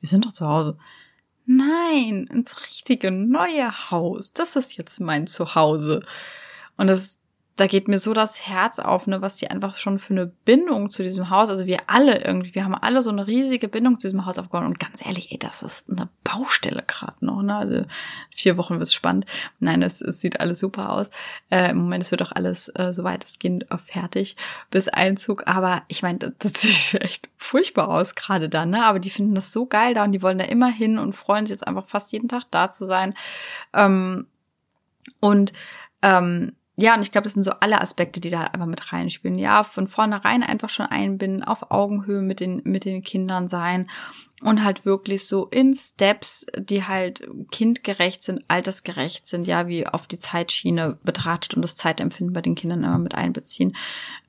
Wir 0.00 0.08
sind 0.08 0.24
doch 0.26 0.32
zu 0.32 0.46
Hause. 0.48 0.78
Nein, 1.44 2.28
ins 2.32 2.62
richtige 2.66 3.10
neue 3.10 3.90
Haus. 3.90 4.32
Das 4.32 4.56
ist 4.56 4.76
jetzt 4.76 5.00
mein 5.00 5.26
Zuhause. 5.26 6.04
Und 6.76 6.86
das 6.86 7.18
da 7.56 7.66
geht 7.66 7.86
mir 7.86 7.98
so 7.98 8.14
das 8.14 8.48
Herz 8.48 8.78
auf, 8.78 9.06
ne, 9.06 9.20
was 9.20 9.36
die 9.36 9.50
einfach 9.50 9.76
schon 9.76 9.98
für 9.98 10.14
eine 10.14 10.26
Bindung 10.26 10.88
zu 10.88 11.02
diesem 11.02 11.28
Haus, 11.28 11.50
also 11.50 11.66
wir 11.66 11.80
alle 11.86 12.24
irgendwie, 12.24 12.54
wir 12.54 12.64
haben 12.64 12.74
alle 12.74 13.02
so 13.02 13.10
eine 13.10 13.26
riesige 13.26 13.68
Bindung 13.68 13.98
zu 13.98 14.06
diesem 14.06 14.24
Haus 14.24 14.38
aufgebaut 14.38 14.64
und 14.64 14.80
ganz 14.80 15.04
ehrlich, 15.04 15.32
ey, 15.32 15.38
das 15.38 15.62
ist 15.62 15.88
eine 15.90 16.08
Baustelle 16.24 16.82
gerade 16.86 17.24
noch, 17.24 17.42
ne, 17.42 17.56
also 17.56 17.84
vier 18.34 18.56
Wochen 18.56 18.78
wird's 18.78 18.94
spannend. 18.94 19.26
Nein, 19.60 19.82
es, 19.82 19.98
sieht 19.98 20.40
alles 20.40 20.60
super 20.60 20.90
aus. 20.90 21.10
Äh, 21.50 21.70
Im 21.70 21.78
Moment, 21.78 22.04
es 22.04 22.10
wird 22.10 22.22
auch 22.22 22.32
alles, 22.32 22.68
äh, 22.68 22.92
soweit 22.94 23.24
es 23.24 23.38
geht, 23.38 23.66
fertig 23.84 24.36
bis 24.70 24.88
Einzug, 24.88 25.46
aber 25.46 25.82
ich 25.88 26.02
meine, 26.02 26.34
das 26.38 26.52
sieht 26.62 27.02
echt 27.02 27.28
furchtbar 27.36 27.88
aus 27.88 28.14
gerade 28.14 28.48
da, 28.48 28.64
ne, 28.64 28.84
aber 28.84 28.98
die 28.98 29.10
finden 29.10 29.34
das 29.34 29.52
so 29.52 29.66
geil 29.66 29.92
da 29.92 30.04
und 30.04 30.12
die 30.12 30.22
wollen 30.22 30.38
da 30.38 30.44
immer 30.44 30.68
hin 30.68 30.98
und 30.98 31.14
freuen 31.14 31.44
sich 31.44 31.56
jetzt 31.56 31.66
einfach 31.66 31.86
fast 31.86 32.12
jeden 32.12 32.28
Tag 32.28 32.44
da 32.50 32.70
zu 32.70 32.86
sein. 32.86 33.14
Ähm, 33.74 34.26
und 35.20 35.52
ähm, 36.02 36.52
ja, 36.82 36.96
und 36.96 37.02
ich 37.02 37.12
glaube, 37.12 37.22
das 37.22 37.34
sind 37.34 37.44
so 37.44 37.52
alle 37.60 37.80
Aspekte, 37.80 38.18
die 38.18 38.28
da 38.28 38.40
einfach 38.40 38.66
mit 38.66 38.92
reinspielen. 38.92 39.38
Ja, 39.38 39.62
von 39.62 39.86
vornherein 39.86 40.42
einfach 40.42 40.68
schon 40.68 40.86
einbinden, 40.86 41.44
auf 41.44 41.70
Augenhöhe 41.70 42.22
mit 42.22 42.40
den, 42.40 42.60
mit 42.64 42.84
den 42.84 43.04
Kindern 43.04 43.46
sein 43.46 43.88
und 44.42 44.64
halt 44.64 44.84
wirklich 44.84 45.28
so 45.28 45.46
in 45.46 45.74
Steps, 45.74 46.44
die 46.58 46.82
halt 46.82 47.22
kindgerecht 47.52 48.22
sind, 48.22 48.42
altersgerecht 48.48 49.28
sind, 49.28 49.46
ja, 49.46 49.68
wie 49.68 49.86
auf 49.86 50.08
die 50.08 50.18
Zeitschiene 50.18 50.98
betrachtet 51.04 51.54
und 51.54 51.62
das 51.62 51.76
Zeitempfinden 51.76 52.34
bei 52.34 52.40
den 52.40 52.56
Kindern 52.56 52.82
immer 52.82 52.98
mit 52.98 53.14
einbeziehen. 53.14 53.76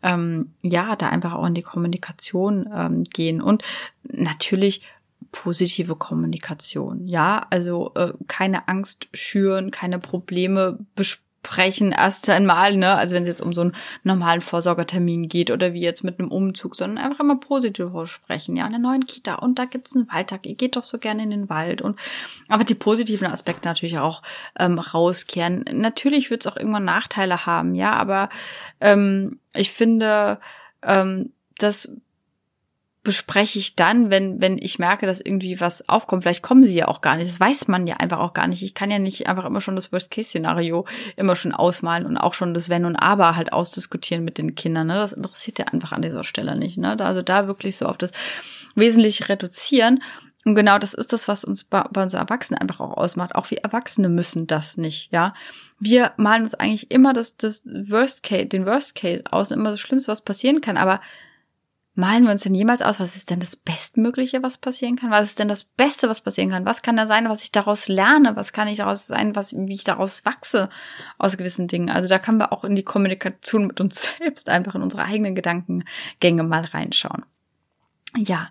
Ähm, 0.04 0.54
ja, 0.62 0.96
da 0.96 1.10
einfach 1.10 1.34
auch 1.34 1.48
in 1.48 1.56
die 1.56 1.64
Kommunikation 1.64 2.70
ähm, 2.72 3.04
gehen 3.04 3.42
und 3.42 3.64
natürlich 4.04 4.84
positive 5.32 5.96
Kommunikation. 5.96 7.08
Ja, 7.08 7.48
also 7.50 7.94
äh, 7.96 8.14
keine 8.28 8.68
Angst 8.68 9.08
schüren, 9.12 9.72
keine 9.72 9.98
Probleme 9.98 10.78
besprechen 10.94 11.33
sprechen 11.44 11.92
erst 11.92 12.30
einmal, 12.30 12.78
ne, 12.78 12.96
also 12.96 13.16
wenn 13.16 13.24
es 13.24 13.28
jetzt 13.28 13.42
um 13.42 13.52
so 13.52 13.62
einen 13.62 13.76
normalen 14.04 14.42
Vorsorgertermin 14.42 15.28
geht 15.28 15.52
oder 15.52 15.74
wie 15.74 15.82
jetzt 15.82 16.04
mit 16.04 16.20
einem 16.20 16.32
Umzug, 16.32 16.76
sondern 16.76 17.04
einfach 17.04 17.20
immer 17.20 17.36
positiv 17.36 17.90
sprechen, 18.06 18.56
ja, 18.56 18.66
in 18.66 18.72
der 18.72 18.80
neuen 18.80 19.06
Kita. 19.06 19.36
Und 19.36 19.60
da 19.60 19.66
gibt's 19.66 19.96
einen 19.96 20.10
Waldtag, 20.12 20.46
ihr 20.46 20.56
geht 20.56 20.78
doch 20.78 20.86
so 20.86 20.98
gerne 20.98 21.24
in 21.24 21.32
den 21.32 21.50
Wald. 21.50 21.82
Und 21.82 22.00
aber 22.48 22.64
die 22.64 22.76
positiven 22.76 23.28
Aspekte 23.28 23.68
natürlich 23.68 24.00
auch 24.00 24.22
ähm, 24.58 24.80
rauskehren. 24.80 25.66
Natürlich 25.72 26.30
wird 26.30 26.46
es 26.46 26.52
auch 26.52 26.58
irgendwann 26.58 26.86
Nachteile 26.86 27.46
haben, 27.46 27.76
ja, 27.76 27.92
aber 27.92 28.30
ähm, 28.80 29.40
ich 29.54 29.72
finde, 29.72 30.40
ähm, 30.82 31.34
dass 31.58 31.92
bespreche 33.04 33.60
ich 33.60 33.76
dann, 33.76 34.10
wenn, 34.10 34.40
wenn 34.42 34.58
ich 34.58 34.80
merke, 34.80 35.06
dass 35.06 35.20
irgendwie 35.20 35.60
was 35.60 35.88
aufkommt. 35.90 36.24
Vielleicht 36.24 36.42
kommen 36.42 36.64
sie 36.64 36.78
ja 36.78 36.88
auch 36.88 37.02
gar 37.02 37.18
nicht. 37.18 37.30
Das 37.30 37.40
weiß 37.40 37.68
man 37.68 37.86
ja 37.86 37.98
einfach 37.98 38.20
auch 38.20 38.34
gar 38.34 38.48
nicht. 38.48 38.64
Ich 38.64 38.76
kann 38.76 38.90
ja 38.90 38.98
nicht 38.98 39.28
einfach 39.28 39.44
immer 39.44 39.60
schon 39.60 39.76
das 39.76 39.92
Worst-Case-Szenario 39.92 40.86
immer 41.18 41.36
schon 41.36 41.52
ausmalen 41.52 42.06
und 42.06 42.16
auch 42.16 42.34
schon 42.34 42.54
das 42.54 42.70
Wenn 42.70 42.86
und 42.86 42.96
Aber 42.96 43.36
halt 43.36 43.52
ausdiskutieren 43.52 44.24
mit 44.24 44.38
den 44.38 44.56
Kindern. 44.56 44.88
Ne? 44.88 44.96
Das 44.96 45.12
interessiert 45.12 45.60
ja 45.60 45.66
einfach 45.66 45.92
an 45.92 46.02
dieser 46.02 46.24
Stelle 46.24 46.56
nicht. 46.56 46.78
Ne? 46.78 46.98
Also 46.98 47.22
da 47.22 47.46
wirklich 47.48 47.76
so 47.76 47.88
auf 47.88 47.98
das 47.98 48.14
Wesentliche 48.76 49.28
reduzieren. 49.28 50.02
Und 50.46 50.56
genau 50.56 50.78
das 50.78 50.94
ist 50.94 51.12
das, 51.12 51.28
was 51.28 51.44
uns 51.44 51.66
bei, 51.66 51.84
bei 51.92 52.04
uns 52.04 52.14
Erwachsenen 52.14 52.62
einfach 52.62 52.80
auch 52.80 52.96
ausmacht. 52.96 53.36
Auch 53.36 53.52
wir 53.52 53.60
Erwachsene 53.60 54.08
müssen 54.08 54.48
das 54.48 54.78
nicht, 54.78 55.12
ja. 55.12 55.34
Wir 55.80 56.14
malen 56.16 56.44
uns 56.44 56.54
eigentlich 56.54 56.90
immer 56.92 57.12
das, 57.12 57.36
das 57.36 57.66
Worst 57.66 58.24
Case, 58.24 58.46
den 58.46 58.66
Worst 58.66 58.96
Case 58.96 59.24
aus 59.30 59.52
und 59.52 59.60
immer 59.60 59.72
das 59.72 59.80
Schlimmste, 59.82 60.12
was 60.12 60.22
passieren 60.22 60.62
kann. 60.62 60.78
Aber 60.78 61.02
Malen 61.96 62.24
wir 62.24 62.32
uns 62.32 62.42
denn 62.42 62.56
jemals 62.56 62.82
aus, 62.82 63.00
was 63.00 63.16
ist 63.16 63.30
denn 63.30 63.40
das 63.40 63.56
Bestmögliche, 63.56 64.42
was 64.42 64.58
passieren 64.58 64.96
kann? 64.96 65.12
Was 65.12 65.28
ist 65.28 65.40
denn 65.40 65.48
das 65.48 65.64
Beste, 65.64 66.10
was 66.10 66.22
passieren 66.22 66.50
kann? 66.50 66.66
Was 66.66 66.82
kann 66.82 66.98
da 66.98 67.06
sein, 67.06 67.30
was 67.30 67.44
ich 67.44 67.52
daraus 67.52 67.88
lerne? 67.88 68.36
Was 68.36 68.52
kann 68.52 68.68
ich 68.68 68.80
daraus 68.80 69.06
sein, 69.06 69.36
was, 69.36 69.54
wie 69.54 69.74
ich 69.74 69.84
daraus 69.84 70.26
wachse 70.26 70.70
aus 71.20 71.38
gewissen 71.38 71.68
Dingen? 71.68 71.92
Also 71.92 72.08
da 72.08 72.18
können 72.18 72.40
wir 72.40 72.52
auch 72.52 72.64
in 72.64 72.76
die 72.76 72.84
Kommunikation 72.84 73.68
mit 73.68 73.80
uns 73.80 74.14
selbst 74.18 74.50
einfach 74.50 74.74
in 74.74 74.82
unsere 74.82 75.04
eigenen 75.04 75.36
Gedankengänge 75.36 76.44
mal 76.44 76.66
reinschauen. 76.66 77.26
Ja, 78.16 78.50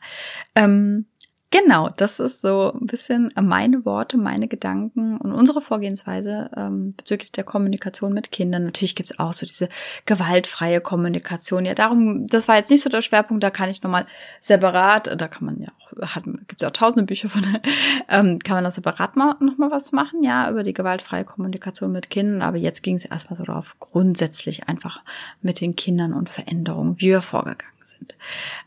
ähm, 0.55 1.07
Genau, 1.53 1.91
das 1.91 2.19
ist 2.19 2.41
so 2.41 2.73
ein 2.73 2.87
bisschen 2.87 3.31
meine 3.39 3.85
Worte, 3.85 4.17
meine 4.17 4.49
Gedanken 4.49 5.19
und 5.19 5.33
unsere 5.33 5.61
Vorgehensweise 5.61 6.51
ähm, 6.57 6.95
bezüglich 6.97 7.31
der 7.31 7.45
Kommunikation 7.45 8.15
mit 8.15 8.33
Kindern. 8.33 8.65
Natürlich 8.65 8.95
gibt's 8.95 9.19
auch 9.19 9.35
so 9.35 9.45
diese 9.45 9.69
gewaltfreie 10.07 10.81
Kommunikation. 10.81 11.67
Ja, 11.67 11.75
darum, 11.75 12.27
das 12.27 12.49
war 12.49 12.57
jetzt 12.57 12.71
nicht 12.71 12.83
so 12.83 12.89
der 12.89 13.03
Schwerpunkt, 13.03 13.45
da 13.45 13.51
kann 13.51 13.69
ich 13.69 13.83
nochmal 13.83 14.07
separat, 14.41 15.15
da 15.21 15.29
kann 15.29 15.45
man 15.45 15.61
ja 15.61 15.69
auch, 15.79 16.15
hat, 16.15 16.25
gibt's 16.49 16.65
auch 16.65 16.71
tausende 16.71 17.05
Bücher 17.05 17.29
von, 17.29 17.43
ähm, 18.09 18.39
kann 18.39 18.57
man 18.57 18.65
da 18.65 18.71
separat 18.71 19.17
mal, 19.17 19.37
nochmal 19.41 19.71
was 19.71 19.93
machen, 19.93 20.23
ja, 20.23 20.51
über 20.51 20.63
die 20.63 20.73
gewaltfreie 20.73 21.25
Kommunikation 21.25 21.93
mit 21.93 22.09
Kindern. 22.09 22.41
Aber 22.41 22.57
jetzt 22.57 22.83
ging 22.83 22.97
es 22.97 23.05
erstmal 23.05 23.37
so 23.37 23.45
darauf, 23.45 23.77
grundsätzlich 23.79 24.71
einfach 24.71 25.03
mit 25.43 25.61
den 25.61 25.77
Kindern 25.77 26.15
und 26.15 26.31
Veränderungen, 26.31 26.99
wie 26.99 27.09
wir 27.09 27.21
vorgegangen 27.21 27.75
sind. 27.85 28.15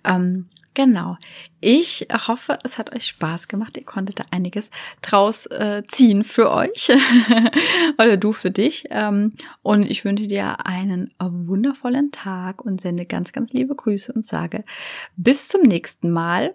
Ähm, 0.04 0.50
Genau. 0.76 1.18
Ich 1.62 2.06
hoffe, 2.28 2.60
es 2.64 2.78
hat 2.78 2.94
euch 2.94 3.08
Spaß 3.08 3.48
gemacht. 3.48 3.78
Ihr 3.78 3.86
konntet 3.86 4.20
da 4.20 4.26
einiges 4.30 4.70
draus 5.02 5.48
äh, 5.48 5.82
ziehen 5.88 6.24
für 6.24 6.52
euch 6.52 6.92
oder 7.98 8.18
du 8.18 8.34
für 8.34 8.52
dich. 8.52 8.84
Ähm, 8.92 9.34
und 9.64 9.84
ich 9.84 10.04
wünsche 10.06 10.28
dir 10.28 10.66
einen 10.66 11.12
wundervollen 11.20 12.12
Tag 12.12 12.64
und 12.64 12.82
sende 12.82 13.06
ganz, 13.06 13.32
ganz 13.32 13.54
liebe 13.54 13.74
Grüße 13.74 14.12
und 14.14 14.26
sage 14.26 14.66
bis 15.16 15.48
zum 15.48 15.62
nächsten 15.62 16.12
Mal 16.12 16.54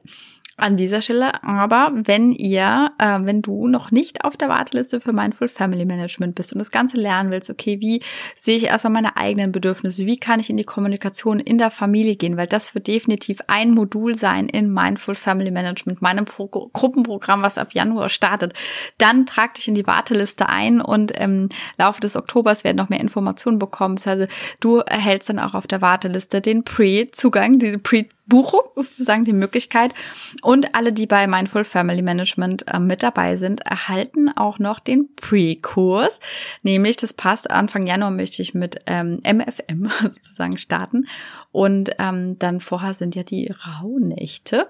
an 0.61 0.77
dieser 0.77 1.03
Stelle. 1.03 1.43
Aber 1.43 1.93
wenn 1.95 2.33
ihr, 2.33 2.93
äh, 2.99 3.19
wenn 3.23 3.43
du 3.43 3.69
noch 3.69 3.91
nicht 3.91 4.25
auf 4.25 4.37
der 4.37 4.49
Warteliste 4.49 5.01
für 5.01 5.13
Mindful 5.13 5.49
Family 5.49 5.85
Management 5.85 6.35
bist 6.35 6.53
und 6.53 6.59
das 6.59 6.71
Ganze 6.71 6.97
lernen 6.97 7.31
willst, 7.31 7.51
okay, 7.51 7.81
wie 7.81 8.03
sehe 8.37 8.57
ich 8.57 8.67
erstmal 8.67 8.93
meine 8.93 9.17
eigenen 9.17 9.53
Bedürfnisse? 9.53 10.07
Wie 10.07 10.19
kann 10.19 10.41
ich 10.41 10.51
in 10.51 10.57
die 10.57 10.65
Kommunikation 10.65 11.41
in 11.41 11.59
der 11.59 11.71
Familie 11.71 12.17
gehen? 12.17 12.37
Weil 12.37 12.47
das 12.47 12.75
wird 12.75 12.87
definitiv 12.87 13.41
ein 13.47 13.73
Modul 13.73 14.15
sein 14.15 14.49
in 14.49 14.73
Mindful 14.73 15.15
Family 15.15 15.51
Management, 15.51 16.03
meinem 16.03 16.25
Pro 16.25 16.47
Gruppenprogramm, 16.47 17.43
was 17.43 17.59
ab 17.59 17.75
Januar 17.75 18.09
startet. 18.09 18.55
Dann 18.99 19.27
trag 19.27 19.55
dich 19.55 19.69
in 19.69 19.75
die 19.75 19.87
Warteliste 19.87 20.49
ein 20.49 20.81
und 20.81 21.11
im 21.13 21.49
Laufe 21.79 22.01
des 22.01 22.17
Oktobers 22.17 22.65
werden 22.65 22.77
noch 22.77 22.89
mehr 22.89 23.01
Informationen 23.01 23.59
bekommen. 23.59 23.99
Also 24.05 24.27
du 24.61 24.79
erhältst 24.79 25.29
dann 25.29 25.39
auch 25.39 25.55
auf 25.55 25.67
der 25.67 25.81
Warteliste 25.81 26.41
den 26.41 26.65
Pre-Zugang, 26.65 27.59
die 27.59 27.79
Pre 27.79 28.07
Buchung 28.31 28.63
sozusagen 28.77 29.27
die 29.27 29.35
Möglichkeit. 29.35 29.93
Und 30.41 30.75
alle, 30.75 30.95
die 30.95 31.07
bei 31.07 31.27
Mindful 31.27 31.65
Family 31.65 32.01
Management 32.01 32.67
äh, 32.67 32.79
mit 32.79 33.03
dabei 33.03 33.37
sind, 33.37 33.61
erhalten 33.61 34.31
auch 34.35 34.59
noch 34.59 34.81
den 34.81 35.09
Pre-Kurs. 35.17 36.21
Nämlich, 36.63 36.97
das 36.97 37.13
passt, 37.13 37.51
Anfang 37.51 37.87
Januar 37.87 38.11
möchte 38.11 38.41
ich 38.41 38.55
mit 38.55 38.81
ähm, 38.87 39.21
MFM 39.23 39.91
sozusagen 40.03 40.57
starten. 40.57 41.07
Und 41.53 41.91
ähm, 41.99 42.39
dann 42.39 42.61
vorher 42.61 42.95
sind 42.95 43.15
ja 43.15 43.23
die 43.23 43.53
Rauhnächte. 43.53 44.69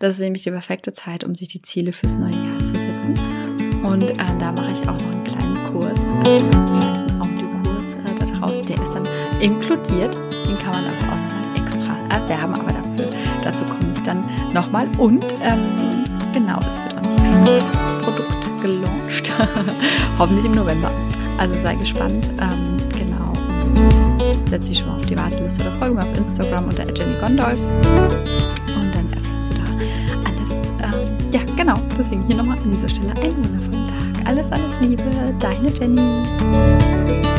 Das 0.00 0.14
ist 0.14 0.20
nämlich 0.20 0.42
die 0.42 0.50
perfekte 0.50 0.92
Zeit, 0.92 1.22
um 1.22 1.36
sich 1.36 1.48
die 1.48 1.62
Ziele 1.62 1.92
fürs 1.92 2.16
neue 2.16 2.32
Jahr 2.32 2.58
zu 2.60 2.74
setzen. 2.74 3.14
Und 3.84 4.02
äh, 4.02 4.16
da 4.38 4.52
mache 4.52 4.72
ich 4.72 4.80
auch 4.88 4.98
noch 4.98 5.10
einen 5.10 5.24
kleinen 5.24 5.56
Kurs, 5.70 5.98
äh, 6.26 6.38
einen 6.38 7.20
Audiokurs 7.20 7.94
äh, 7.94 8.26
daraus. 8.26 8.60
Der 8.62 8.82
ist 8.82 8.92
dann 8.92 9.06
inkludiert. 9.40 10.14
Den 10.14 10.58
kann 10.58 10.70
man 10.70 10.84
aber 10.84 11.12
auch 11.12 11.16
nochmal 11.16 11.62
extra 11.62 11.96
erwerben, 12.08 12.54
aber 12.54 12.81
Dazu 13.42 13.64
komme 13.64 13.92
ich 13.94 14.02
dann 14.02 14.24
nochmal. 14.52 14.88
Und 14.98 15.24
ähm, 15.42 16.04
genau, 16.32 16.58
es 16.60 16.80
wird 16.82 16.96
auch 16.98 17.02
noch 17.02 17.24
ein 17.24 17.44
neues 17.44 18.02
Produkt 18.02 18.62
gelauncht. 18.62 19.32
Hoffentlich 20.18 20.46
im 20.46 20.54
November. 20.54 20.90
Also 21.38 21.54
sei 21.62 21.74
gespannt. 21.74 22.30
Ähm, 22.40 22.76
genau. 22.96 23.32
Setz 24.46 24.68
dich 24.68 24.78
schon 24.78 24.88
mal 24.88 24.96
auf 24.96 25.06
die 25.06 25.16
Warteliste 25.16 25.62
oder 25.62 25.72
folge 25.78 25.94
mir 25.94 26.02
auf 26.02 26.18
Instagram 26.18 26.64
unter 26.66 26.84
Jenny 26.84 27.18
Gondolf. 27.20 27.60
Und 27.60 28.94
dann 28.94 29.12
erfährst 29.12 29.48
du 29.48 29.54
da 29.58 29.64
alles. 30.24 30.68
Ähm, 30.82 31.30
ja, 31.32 31.40
genau. 31.56 31.74
Deswegen 31.98 32.24
hier 32.26 32.36
nochmal 32.36 32.58
an 32.58 32.70
dieser 32.70 32.88
Stelle 32.88 33.10
einen 33.20 33.36
wundervollen 33.36 33.88
Tag. 33.88 34.28
Alles, 34.28 34.52
alles 34.52 34.80
Liebe. 34.80 35.02
Deine 35.40 35.68
Jenny. 35.68 37.31